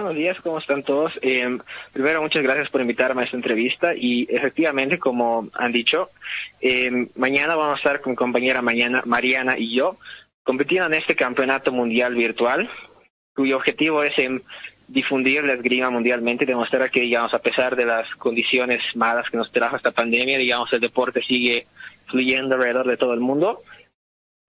[0.00, 1.18] Buenos días, ¿cómo están todos?
[1.22, 1.58] Eh,
[1.92, 6.10] primero, muchas gracias por invitarme a esta entrevista y efectivamente, como han dicho,
[6.60, 9.96] eh, mañana vamos a estar con mi compañera mañana, Mariana y yo
[10.44, 12.70] compitiendo en este campeonato mundial virtual,
[13.34, 14.40] cuyo objetivo es em,
[14.86, 19.36] difundir la esgrima mundialmente y demostrar que, digamos, a pesar de las condiciones malas que
[19.36, 21.66] nos trajo esta pandemia, digamos, el deporte sigue
[22.06, 23.64] fluyendo alrededor de todo el mundo.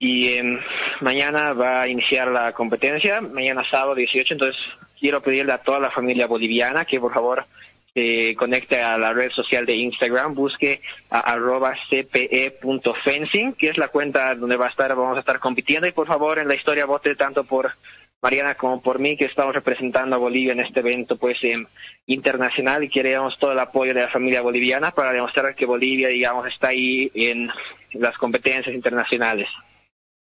[0.02, 0.58] Y em,
[1.02, 4.60] mañana va a iniciar la competencia, mañana sábado 18, entonces
[4.98, 7.44] quiero pedirle a toda la familia boliviana que por favor
[7.92, 13.88] se conecte a la red social de Instagram, busque a arroba cpe.fencing, que es la
[13.88, 16.86] cuenta donde va a estar, vamos a estar compitiendo y por favor en la historia
[16.86, 17.72] vote tanto por
[18.22, 21.66] Mariana como por mí que estamos representando a Bolivia en este evento pues em,
[22.06, 26.46] internacional y queremos todo el apoyo de la familia boliviana para demostrar que Bolivia digamos
[26.46, 27.50] está ahí en
[27.92, 29.48] las competencias internacionales.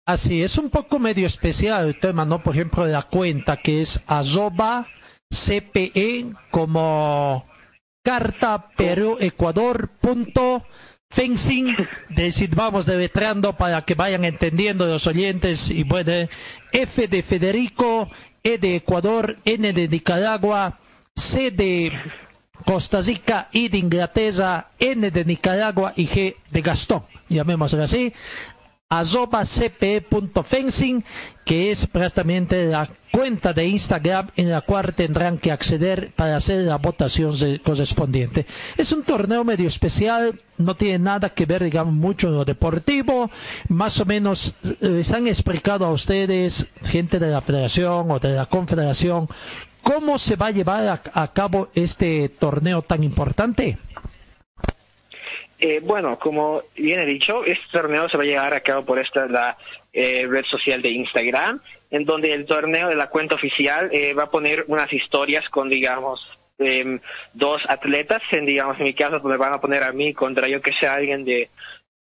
[0.06, 2.44] Así, es un poco medio especial el tema, ¿no?
[2.44, 4.88] Por ejemplo, la cuenta que es arroba
[5.30, 7.46] CPE como
[8.04, 10.66] carta Perú Ecuador punto
[11.10, 11.74] fencing,
[12.10, 15.70] decir, vamos deletreando para que vayan entendiendo los oyentes.
[15.72, 16.28] Y bueno,
[16.74, 18.10] F de Federico,
[18.44, 20.80] E de Ecuador, N de Nicaragua,
[21.16, 21.94] C de
[22.66, 28.12] Costa Rica, I de Inglaterra, N de Nicaragua y G de Gastón, llamémoslo así
[28.94, 31.03] arroba cpe.fencing,
[31.44, 36.65] que es prácticamente la cuenta de Instagram en la cual tendrán que acceder para hacer
[36.65, 37.34] la votación
[37.64, 38.45] correspondiente.
[38.78, 43.32] Es un torneo medio especial, no tiene nada que ver, digamos, mucho lo deportivo.
[43.68, 48.34] Más o menos eh, les han explicado a ustedes, gente de la federación o de
[48.34, 49.28] la confederación,
[49.82, 53.80] cómo se va a llevar a cabo este torneo tan importante.
[55.65, 58.99] Eh, bueno, como bien he dicho, este torneo se va a llevar a cabo por
[58.99, 59.56] esta la
[59.94, 64.23] eh, red social de Instagram, en donde el torneo de la cuenta oficial eh, va
[64.23, 66.19] a poner unas historias con, digamos,
[66.60, 66.99] em,
[67.34, 70.49] dos atletas, en, digamos, en mi caso, pues me van a poner a mí contra
[70.49, 71.49] yo que sea alguien de,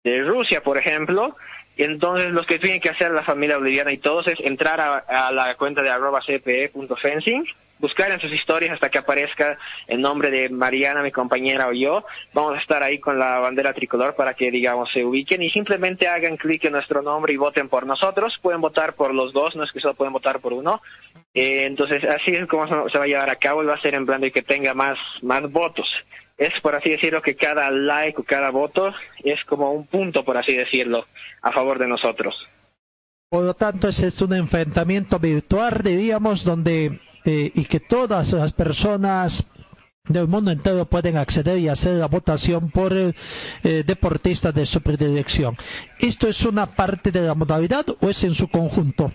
[0.04, 1.36] de Rusia, por ejemplo.
[1.76, 5.32] Entonces, lo que tienen que hacer la familia boliviana y todos es entrar a, a
[5.32, 7.44] la cuenta de arroba cpe.fencing,
[7.80, 12.04] buscar en sus historias hasta que aparezca el nombre de Mariana, mi compañera o yo.
[12.32, 16.06] Vamos a estar ahí con la bandera tricolor para que, digamos, se ubiquen y simplemente
[16.06, 18.34] hagan clic en nuestro nombre y voten por nosotros.
[18.40, 20.82] Pueden votar por los dos, no es que solo pueden votar por uno.
[21.34, 23.94] Eh, entonces, así es como se va a llevar a cabo y va a ser
[23.94, 25.88] en plan de que tenga más, más votos.
[26.36, 30.38] Es, por así decirlo, que cada like o cada voto es como un punto, por
[30.38, 31.06] así decirlo,
[31.42, 32.34] a favor de nosotros.
[33.28, 36.98] Por lo tanto, ese es un enfrentamiento virtual, diríamos, donde
[37.30, 39.46] eh, y que todas las personas
[40.08, 43.14] del mundo entero pueden acceder y hacer la votación por eh,
[43.86, 45.56] deportista de su predilección.
[46.00, 49.12] ¿Esto es una parte de la modalidad o es en su conjunto?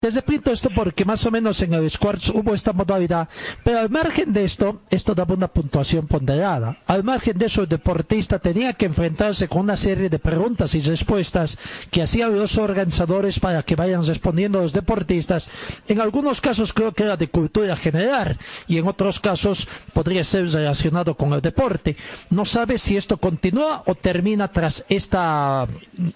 [0.00, 3.28] Les repito esto porque más o menos en el Squads hubo esta modalidad,
[3.64, 6.78] pero al margen de esto, esto daba una puntuación ponderada.
[6.86, 10.82] Al margen de eso, el deportista tenía que enfrentarse con una serie de preguntas y
[10.82, 11.58] respuestas
[11.90, 15.50] que hacían los organizadores para que vayan respondiendo los deportistas.
[15.88, 18.38] En algunos casos creo que era de cultura general
[18.68, 21.96] y en otros casos podría ser relacionado con el deporte.
[22.30, 25.18] No sabe si esto continúa o termina tras este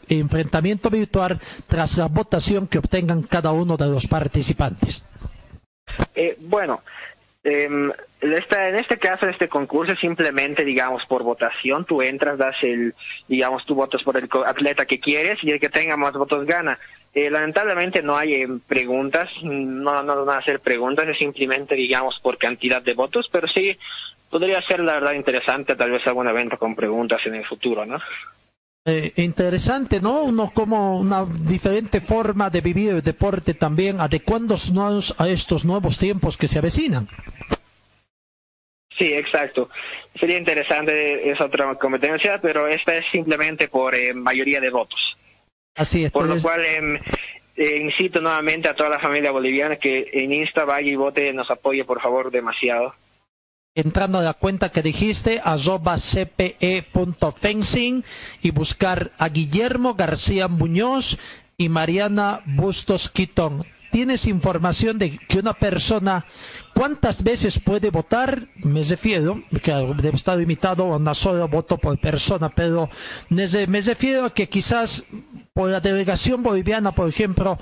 [0.08, 5.04] enfrentamiento virtual, tras la votación que obtengan cada uno de los participantes.
[6.14, 6.82] Eh, bueno,
[7.44, 7.90] em,
[8.20, 12.94] esta- en este caso, en este concurso, simplemente, digamos, por votación, tú entras, das el,
[13.28, 16.78] digamos, tú votas por el atleta que quieres y el que tenga más votos gana.
[17.14, 22.18] Eh, lamentablemente no hay em, preguntas, no, no van a hacer preguntas, es simplemente, digamos,
[22.22, 23.76] por cantidad de votos, pero sí
[24.30, 27.98] podría ser, la verdad, interesante tal vez algún evento con preguntas en el futuro, ¿no?
[28.84, 30.24] Eh, interesante, ¿no?
[30.24, 36.36] Uno como una diferente forma de vivir el deporte también, adecuándonos a estos nuevos tiempos
[36.36, 37.08] que se avecinan.
[38.98, 39.70] Sí, exacto.
[40.18, 45.16] Sería interesante, es otra competencia, pero esta es simplemente por eh, mayoría de votos.
[45.76, 46.10] Así es.
[46.12, 46.96] Por lo pues, cual em,
[47.56, 51.50] eh, incito nuevamente a toda la familia boliviana que en Insta vaya y vote, nos
[51.50, 52.94] apoye por favor demasiado.
[53.74, 58.04] Entrando a la cuenta que dijiste, arroba cpe.fencing
[58.42, 61.18] y buscar a Guillermo García Muñoz
[61.56, 63.64] y Mariana Bustos Quitón.
[63.90, 66.24] ¿Tienes información de que una persona
[66.74, 68.48] ¿Cuántas veces puede votar?
[68.56, 72.88] Me refiero, que debe estar limitado a una sola voto por persona, pero
[73.28, 75.04] me refiero a que quizás
[75.52, 77.58] por la delegación boliviana, por ejemplo,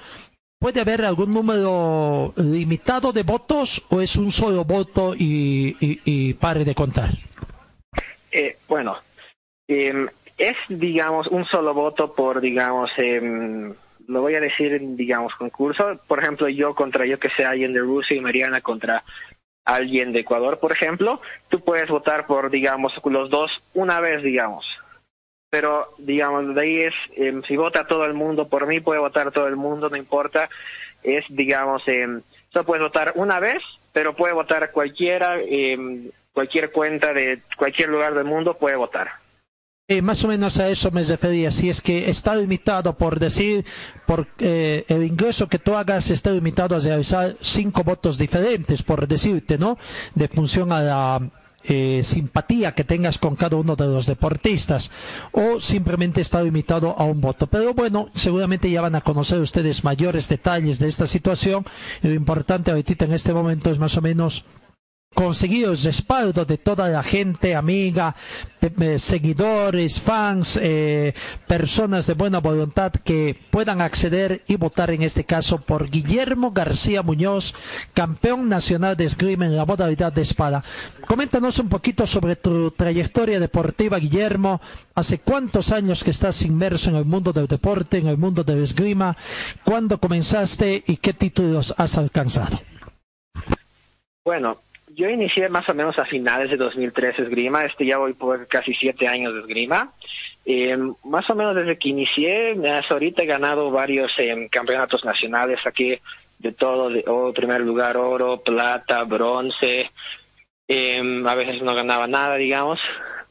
[0.61, 6.35] ¿puede haber algún número limitado de votos o es un solo voto y, y, y
[6.35, 7.09] pare de contar?
[8.31, 8.99] Eh, bueno,
[9.66, 10.07] em,
[10.37, 13.74] es, digamos, un solo voto por, digamos, em,
[14.07, 15.99] lo voy a decir, digamos, concurso.
[16.07, 19.03] Por ejemplo, yo contra, yo que sé, alguien de Rusia y Mariana contra
[19.65, 24.66] alguien de Ecuador, por ejemplo, tú puedes votar por, digamos, los dos una vez, digamos.
[25.51, 29.32] Pero, digamos, de ahí es, em, si vota todo el mundo, por mí puede votar
[29.32, 30.48] todo el mundo, no importa.
[31.02, 32.22] Es, digamos, em,
[32.52, 33.62] solo puedes votar una vez,
[33.93, 39.09] pero puede votar cualquiera, em, cualquier cuenta de cualquier lugar del mundo puede votar.
[39.89, 41.51] Eh, más o menos a eso me refería.
[41.51, 43.64] Si es que está limitado, por decir,
[44.06, 49.09] por eh, el ingreso que tú hagas está limitado a realizar cinco votos diferentes, por
[49.09, 49.78] decirte, ¿no?
[50.14, 51.20] De función a la
[51.70, 54.90] eh, simpatía que tengas con cada uno de los deportistas,
[55.32, 57.47] o simplemente está limitado a un voto.
[57.47, 61.64] Pero bueno, seguramente ya van a conocer ustedes mayores detalles de esta situación.
[62.02, 64.44] Lo importante ahorita en este momento es más o menos
[65.15, 68.15] conseguir el respaldo de toda la gente amiga,
[68.97, 71.15] seguidores, fans, eh,
[71.47, 77.03] personas de buena voluntad que puedan acceder y votar en este caso por Guillermo García
[77.03, 77.55] Muñoz,
[77.93, 80.65] campeón nacional de esgrima en la modalidad de espada.
[81.07, 84.61] Coméntanos un poquito sobre tu trayectoria deportiva, Guillermo.
[84.95, 88.62] ¿Hace cuántos años que estás inmerso en el mundo del deporte, en el mundo del
[88.62, 89.16] esgrima?
[89.65, 92.59] ¿Cuándo comenzaste y qué títulos has alcanzado?
[94.24, 94.59] Bueno,
[94.95, 98.75] yo inicié más o menos a finales de 2013 esgrima, este ya voy por casi
[98.75, 99.93] siete años de esgrima.
[100.45, 105.61] Eh, más o menos desde que inicié, hasta ahorita he ganado varios eh, campeonatos nacionales
[105.65, 105.99] aquí,
[106.39, 107.05] de todo, de
[107.35, 109.91] primer lugar oro, plata, bronce,
[110.67, 112.81] eh, a veces no ganaba nada, digamos,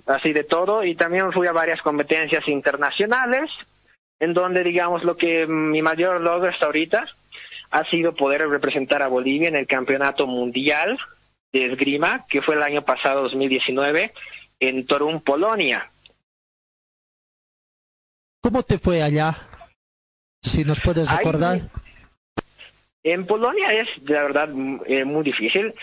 [0.06, 3.50] así de todo, y también fui a varias competencias internacionales,
[4.20, 7.08] en donde, digamos, lo que mi mayor logro hasta ahorita
[7.72, 11.00] ha sido poder representar a Bolivia en el Campeonato Mundial
[11.52, 14.14] de Esgrima, que fue el año pasado, 2019,
[14.60, 15.90] en Torun, Polonia.
[18.42, 19.36] ¿Cómo te fue allá?
[20.42, 21.70] Si nos puedes recordar.
[23.04, 24.50] En Polonia es, la verdad,
[24.86, 25.74] eh, muy difícil.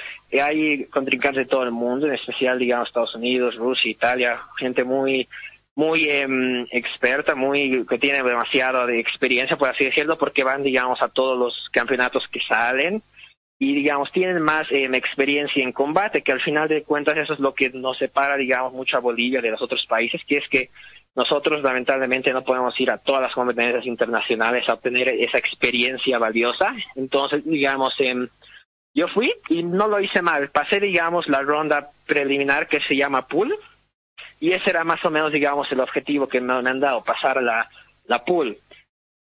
[0.43, 5.29] Hay contrincantes de todo el mundo, en especial, digamos, Estados Unidos, Rusia, Italia, gente muy
[5.75, 11.03] muy em, experta, muy que tiene demasiado de experiencia, por así decirlo, porque van, digamos,
[11.03, 13.03] a todos los campeonatos que salen
[13.59, 17.41] y, digamos, tienen más em, experiencia en combate, que al final de cuentas eso es
[17.41, 20.71] lo que nos separa, digamos, mucho a Bolivia de los otros países, que es que
[21.15, 26.75] nosotros lamentablemente no podemos ir a todas las competencias internacionales a obtener esa experiencia valiosa.
[26.95, 28.29] Entonces, digamos, em,
[28.95, 30.51] yo fui y no lo hice mal.
[30.51, 33.57] Pasé, digamos, la ronda preliminar que se llama pool
[34.39, 37.69] y ese era más o menos, digamos, el objetivo que me han dado, pasar la,
[38.07, 38.59] la pool.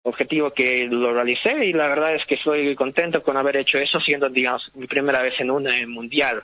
[0.02, 4.00] Objetivo que lo realicé y la verdad es que estoy contento con haber hecho eso,
[4.00, 6.42] siendo, digamos, mi primera vez en un eh, mundial.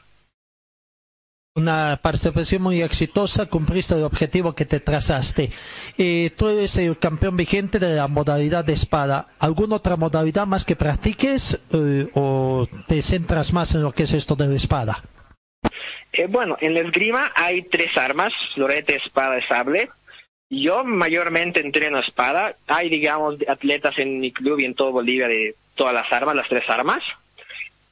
[1.57, 5.49] Una participación muy exitosa, cumpliste el objetivo que te trazaste.
[5.97, 9.29] Eh, tú eres el campeón vigente de la modalidad de espada.
[9.39, 14.13] ¿Alguna otra modalidad más que practiques eh, o te centras más en lo que es
[14.13, 15.03] esto de la espada?
[16.13, 19.89] Eh, bueno, en la esgrima hay tres armas, florete, espada y sable.
[20.49, 22.57] Yo mayormente entreno espada.
[22.67, 26.49] Hay, digamos, atletas en mi club y en todo Bolivia de todas las armas, las
[26.49, 27.03] tres armas.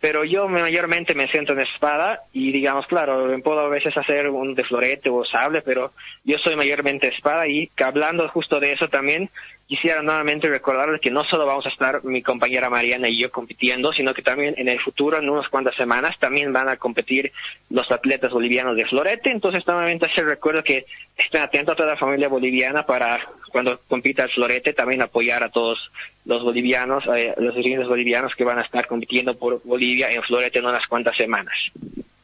[0.00, 4.54] Pero yo mayormente me centro en espada y, digamos, claro, puedo a veces hacer un
[4.54, 5.92] de florete o sable, pero
[6.24, 9.30] yo soy mayormente espada y hablando justo de eso también,
[9.66, 13.92] quisiera nuevamente recordarles que no solo vamos a estar mi compañera Mariana y yo compitiendo,
[13.92, 17.32] sino que también en el futuro, en unas cuantas semanas, también van a competir
[17.70, 19.30] los atletas bolivianos de florete.
[19.30, 20.84] Entonces, nuevamente se recuerdo que
[21.16, 23.20] estén atentos a toda la familia boliviana para
[23.50, 25.78] cuando compita el florete también apoyar a todos
[26.24, 30.58] los bolivianos, eh, los dirigentes bolivianos que van a estar compitiendo por Bolivia en florete
[30.58, 31.54] en unas cuantas semanas.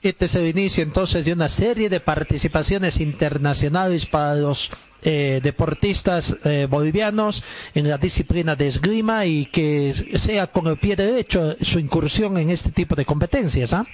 [0.02, 6.38] Este es el inicio entonces de una serie de participaciones internacionales para los eh, deportistas
[6.44, 7.44] eh, bolivianos
[7.74, 12.50] en la disciplina de esgrima y que sea con el pie derecho su incursión en
[12.50, 13.72] este tipo de competencias.
[13.72, 13.86] ¿ah?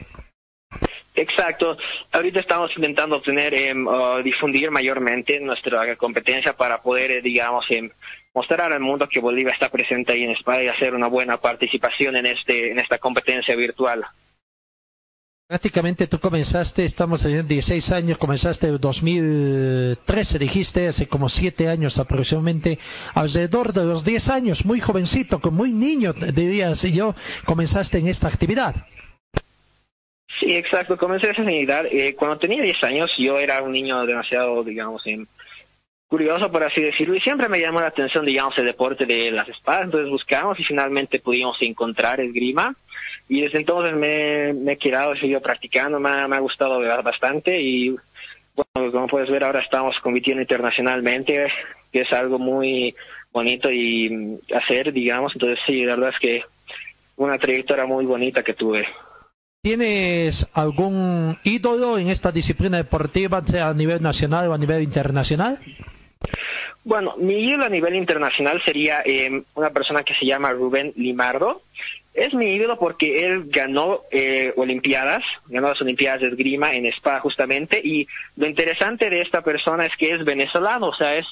[1.16, 1.76] Exacto.
[2.12, 7.90] Ahorita estamos intentando obtener, uh, difundir mayormente nuestra competencia para poder, eh, digamos, em,
[8.34, 12.16] mostrar al mundo que Bolivia está presente ahí en España y hacer una buena participación
[12.16, 14.04] en este en esta competencia virtual.
[15.48, 22.01] Prácticamente tú comenzaste, estamos en 16 años, comenzaste en 2013, dijiste, hace como 7 años
[22.01, 22.81] aproximadamente,
[23.14, 27.14] alrededor de los 10 años, muy jovencito, muy niño, diría así yo,
[27.44, 28.74] comenzaste en esta actividad.
[30.40, 30.98] Sí, exacto.
[30.98, 31.86] Comencé a edad.
[31.90, 35.27] Eh, cuando tenía 10 años, yo era un niño demasiado, digamos, em,
[36.09, 39.48] curioso, por así decirlo, y siempre me llamó la atención, digamos, el deporte de las
[39.48, 39.85] espadas.
[39.85, 42.74] Entonces buscamos y finalmente pudimos encontrar esgrima.
[43.28, 46.80] Y desde entonces me, me he quedado, he seguido practicando, me ha, me ha gustado
[47.02, 47.60] bastante.
[47.60, 47.90] Y
[48.54, 51.48] bueno, como puedes ver, ahora estamos compitiendo internacionalmente,
[51.92, 52.94] que es algo muy
[53.32, 55.32] bonito y mm, hacer, digamos.
[55.34, 56.42] Entonces, sí, la verdad es que
[57.16, 58.86] una trayectoria muy bonita que tuve.
[59.62, 65.58] ¿Tienes algún ídolo en esta disciplina deportiva, sea a nivel nacional o a nivel internacional?
[66.84, 71.62] Bueno, mi ídolo a nivel internacional sería eh, una persona que se llama Rubén Limardo.
[72.16, 77.20] Es mi ídolo porque él ganó eh, Olimpiadas, ganó las Olimpiadas de esgrima en Spa
[77.20, 81.26] justamente, y lo interesante de esta persona es que es venezolano, o sea, es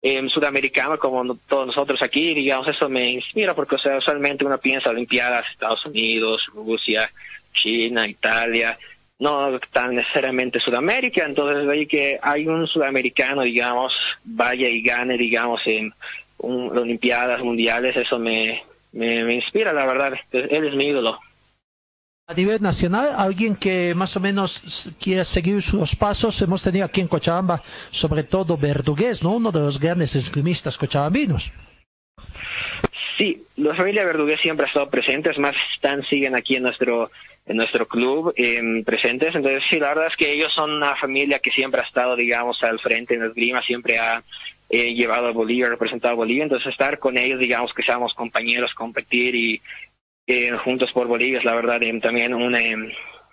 [0.00, 4.56] eh, sudamericano como todos nosotros aquí, digamos, eso me inspira porque, o sea, usualmente uno
[4.56, 7.10] piensa Olimpiadas, Estados Unidos, Rusia,
[7.52, 8.78] China, Italia,
[9.18, 13.92] no tan necesariamente Sudamérica, entonces ahí que hay un sudamericano, digamos,
[14.24, 15.92] vaya y gane, digamos, en
[16.38, 21.18] un, Olimpiadas mundiales, eso me, me, me inspira, la verdad, él es mi ídolo.
[22.28, 27.00] A nivel nacional, alguien que más o menos quiera seguir sus pasos, hemos tenido aquí
[27.00, 29.32] en Cochabamba, sobre todo Verdugués, ¿no?
[29.32, 31.52] Uno de los grandes esgrimistas cochabambinos.
[33.18, 37.10] Sí, la familia Verdugués siempre ha estado presente, es más, están, siguen aquí en nuestro
[37.44, 41.40] en nuestro club em, presentes, entonces sí, la verdad es que ellos son una familia
[41.40, 44.22] que siempre ha estado, digamos, al frente en la esgrima, siempre ha
[44.74, 48.72] eh, llevado a Bolivia, representado a Bolivia, entonces estar con ellos, digamos, que seamos compañeros,
[48.72, 49.60] competir y
[50.26, 52.90] eh, juntos por Bolivia es la verdad em, también un, em,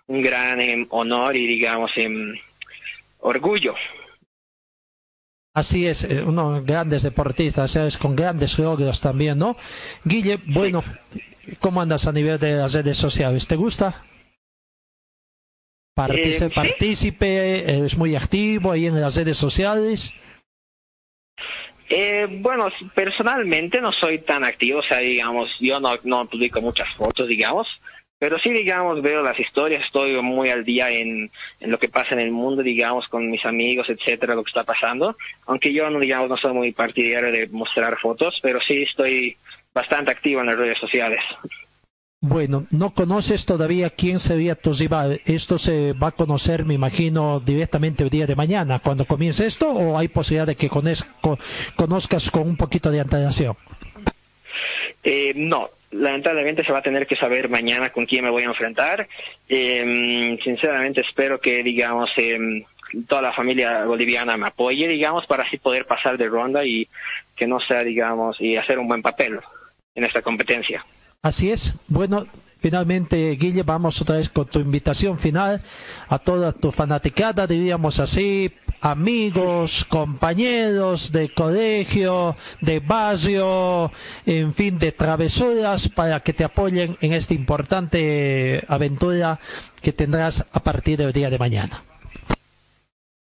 [0.07, 1.91] un gran em, honor y, digamos,
[3.19, 3.73] orgullo.
[5.53, 9.55] Así es, eh, unos grandes deportistas, es con grandes logros también, ¿no?
[10.03, 10.83] Guille, bueno,
[11.59, 13.47] ¿cómo andas a nivel de las redes sociales?
[13.47, 14.03] ¿Te gusta?
[16.09, 16.49] Eh, sí.
[16.53, 20.13] Partícipe, es muy activo ahí en las redes sociales.
[21.89, 26.87] Eh, bueno, personalmente no soy tan activo, o sea, digamos, yo no, no publico muchas
[26.95, 27.67] fotos, digamos,
[28.19, 32.09] pero sí, digamos, veo las historias, estoy muy al día en, en lo que pasa
[32.11, 35.17] en el mundo, digamos, con mis amigos, etcétera, lo que está pasando,
[35.47, 39.37] aunque yo, no digamos, no soy muy partidario de mostrar fotos, pero sí estoy
[39.73, 41.21] bastante activo en las redes sociales.
[42.21, 44.71] Bueno, no conoces todavía quién sería tu.
[45.25, 49.69] Esto se va a conocer, me imagino, directamente el día de mañana, cuando comience esto,
[49.69, 53.55] o hay posibilidad de que conozcas con un poquito de antelación.
[55.01, 58.47] Eh, no, lamentablemente se va a tener que saber mañana con quién me voy a
[58.47, 59.07] enfrentar.
[59.47, 62.65] Eh, sinceramente espero que, digamos, eh,
[63.07, 66.85] toda la familia boliviana me apoye, digamos, para así poder pasar de ronda y
[67.37, 69.39] que no sea, digamos, y hacer un buen papel
[69.95, 70.83] en esta competencia.
[71.21, 71.75] Así es.
[71.89, 72.27] Bueno,
[72.61, 75.61] finalmente, Guille, vamos otra vez con tu invitación final
[76.07, 83.91] a toda tu fanaticada, diríamos así, amigos, compañeros de colegio, de barrio,
[84.25, 89.39] en fin, de travesuras, para que te apoyen en esta importante aventura
[89.81, 91.83] que tendrás a partir del día de mañana.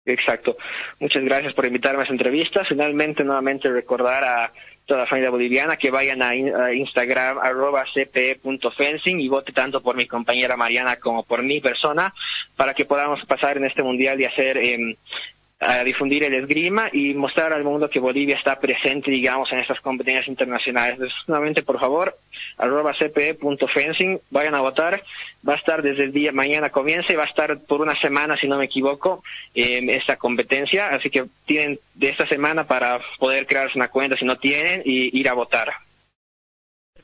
[0.06, 0.56] Exacto.
[1.00, 2.64] Muchas gracias por invitarme a esta entrevista.
[2.68, 4.52] Finalmente, nuevamente recordar a
[4.86, 9.82] toda la familia boliviana que vayan a, in- a Instagram arroba cpe.fencing y vote tanto
[9.82, 12.14] por mi compañera Mariana como por mi persona
[12.56, 14.96] para que podamos pasar en este mundial y hacer em,
[15.60, 19.80] a difundir el esgrima y mostrar al mundo que Bolivia está presente, digamos, en estas
[19.80, 20.96] competencias internacionales.
[20.96, 22.18] Entonces, nuevamente, por favor,
[22.58, 25.02] arroba cpe.fencing, vayan a votar.
[25.48, 28.36] Va a estar desde el día, mañana comienza y va a estar por una semana,
[28.36, 29.24] si no me equivoco,
[29.54, 30.90] eh, esta competencia.
[30.90, 35.18] Así que tienen de esta semana para poder crearse una cuenta si no tienen y
[35.18, 35.85] ir a votar.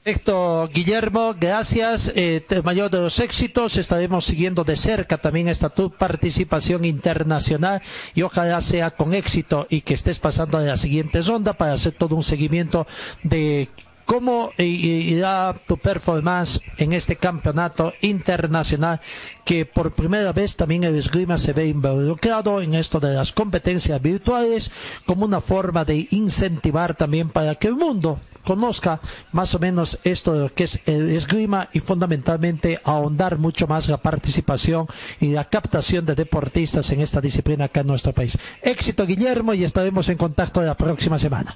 [0.03, 2.11] Perfecto, Guillermo, gracias.
[2.15, 3.77] Eh, mayor de los éxitos.
[3.77, 7.83] Estaremos siguiendo de cerca también esta tu participación internacional
[8.15, 11.93] y ojalá sea con éxito y que estés pasando a la siguiente ronda para hacer
[11.93, 12.87] todo un seguimiento
[13.21, 13.69] de
[14.11, 18.99] cómo irá tu performance en este campeonato internacional
[19.45, 24.01] que por primera vez también el esgrima se ve involucrado en esto de las competencias
[24.01, 24.69] virtuales
[25.05, 28.99] como una forma de incentivar también para que el mundo conozca
[29.31, 33.87] más o menos esto de lo que es el esgrima y fundamentalmente ahondar mucho más
[33.87, 34.87] la participación
[35.21, 38.37] y la captación de deportistas en esta disciplina acá en nuestro país.
[38.61, 41.55] Éxito Guillermo y estaremos en contacto la próxima semana.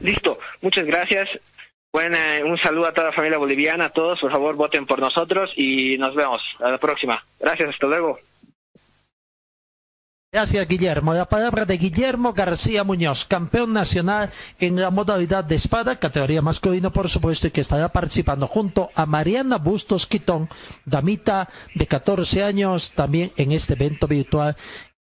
[0.00, 1.28] Listo, muchas gracias.
[1.92, 5.50] Bueno, un saludo a toda la familia boliviana, a todos, por favor voten por nosotros
[5.56, 6.42] y nos vemos.
[6.60, 7.24] A la próxima.
[7.38, 8.18] Gracias, hasta luego.
[10.34, 11.14] Gracias, Guillermo.
[11.14, 16.92] La palabra de Guillermo García Muñoz, campeón nacional en la modalidad de espada, categoría masculino,
[16.92, 20.48] por supuesto, y que estará participando junto a Mariana Bustos Quitón,
[20.84, 24.56] damita de 14 años, también en este evento virtual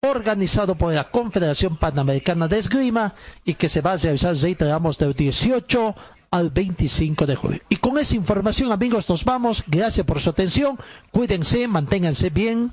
[0.03, 3.13] organizado por la Confederación Panamericana de Esgrima
[3.45, 5.95] y que se va a realizar, reiteramos, del 18
[6.31, 7.59] al 25 de julio.
[7.69, 9.63] Y con esa información, amigos, nos vamos.
[9.67, 10.79] Gracias por su atención.
[11.11, 12.71] Cuídense, manténganse bien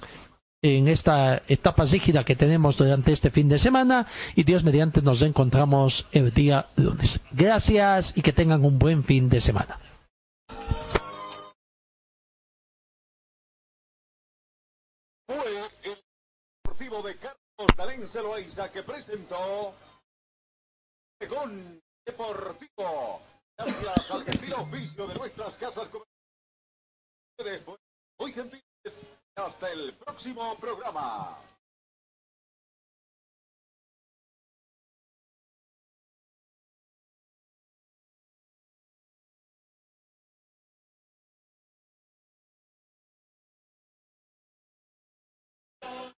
[0.62, 5.22] en esta etapa rígida que tenemos durante este fin de semana y Dios mediante nos
[5.22, 7.20] encontramos el día lunes.
[7.30, 9.78] Gracias y que tengan un buen fin de semana.
[17.02, 19.74] de Carlos Dalense Loaiza que presentó
[21.20, 23.20] Según Deportivo.
[23.56, 25.88] Gracias al gentil oficio de nuestras casas
[27.38, 27.78] comerciales.
[28.18, 28.64] Muy gentiles.
[29.36, 31.38] Hasta el próximo programa.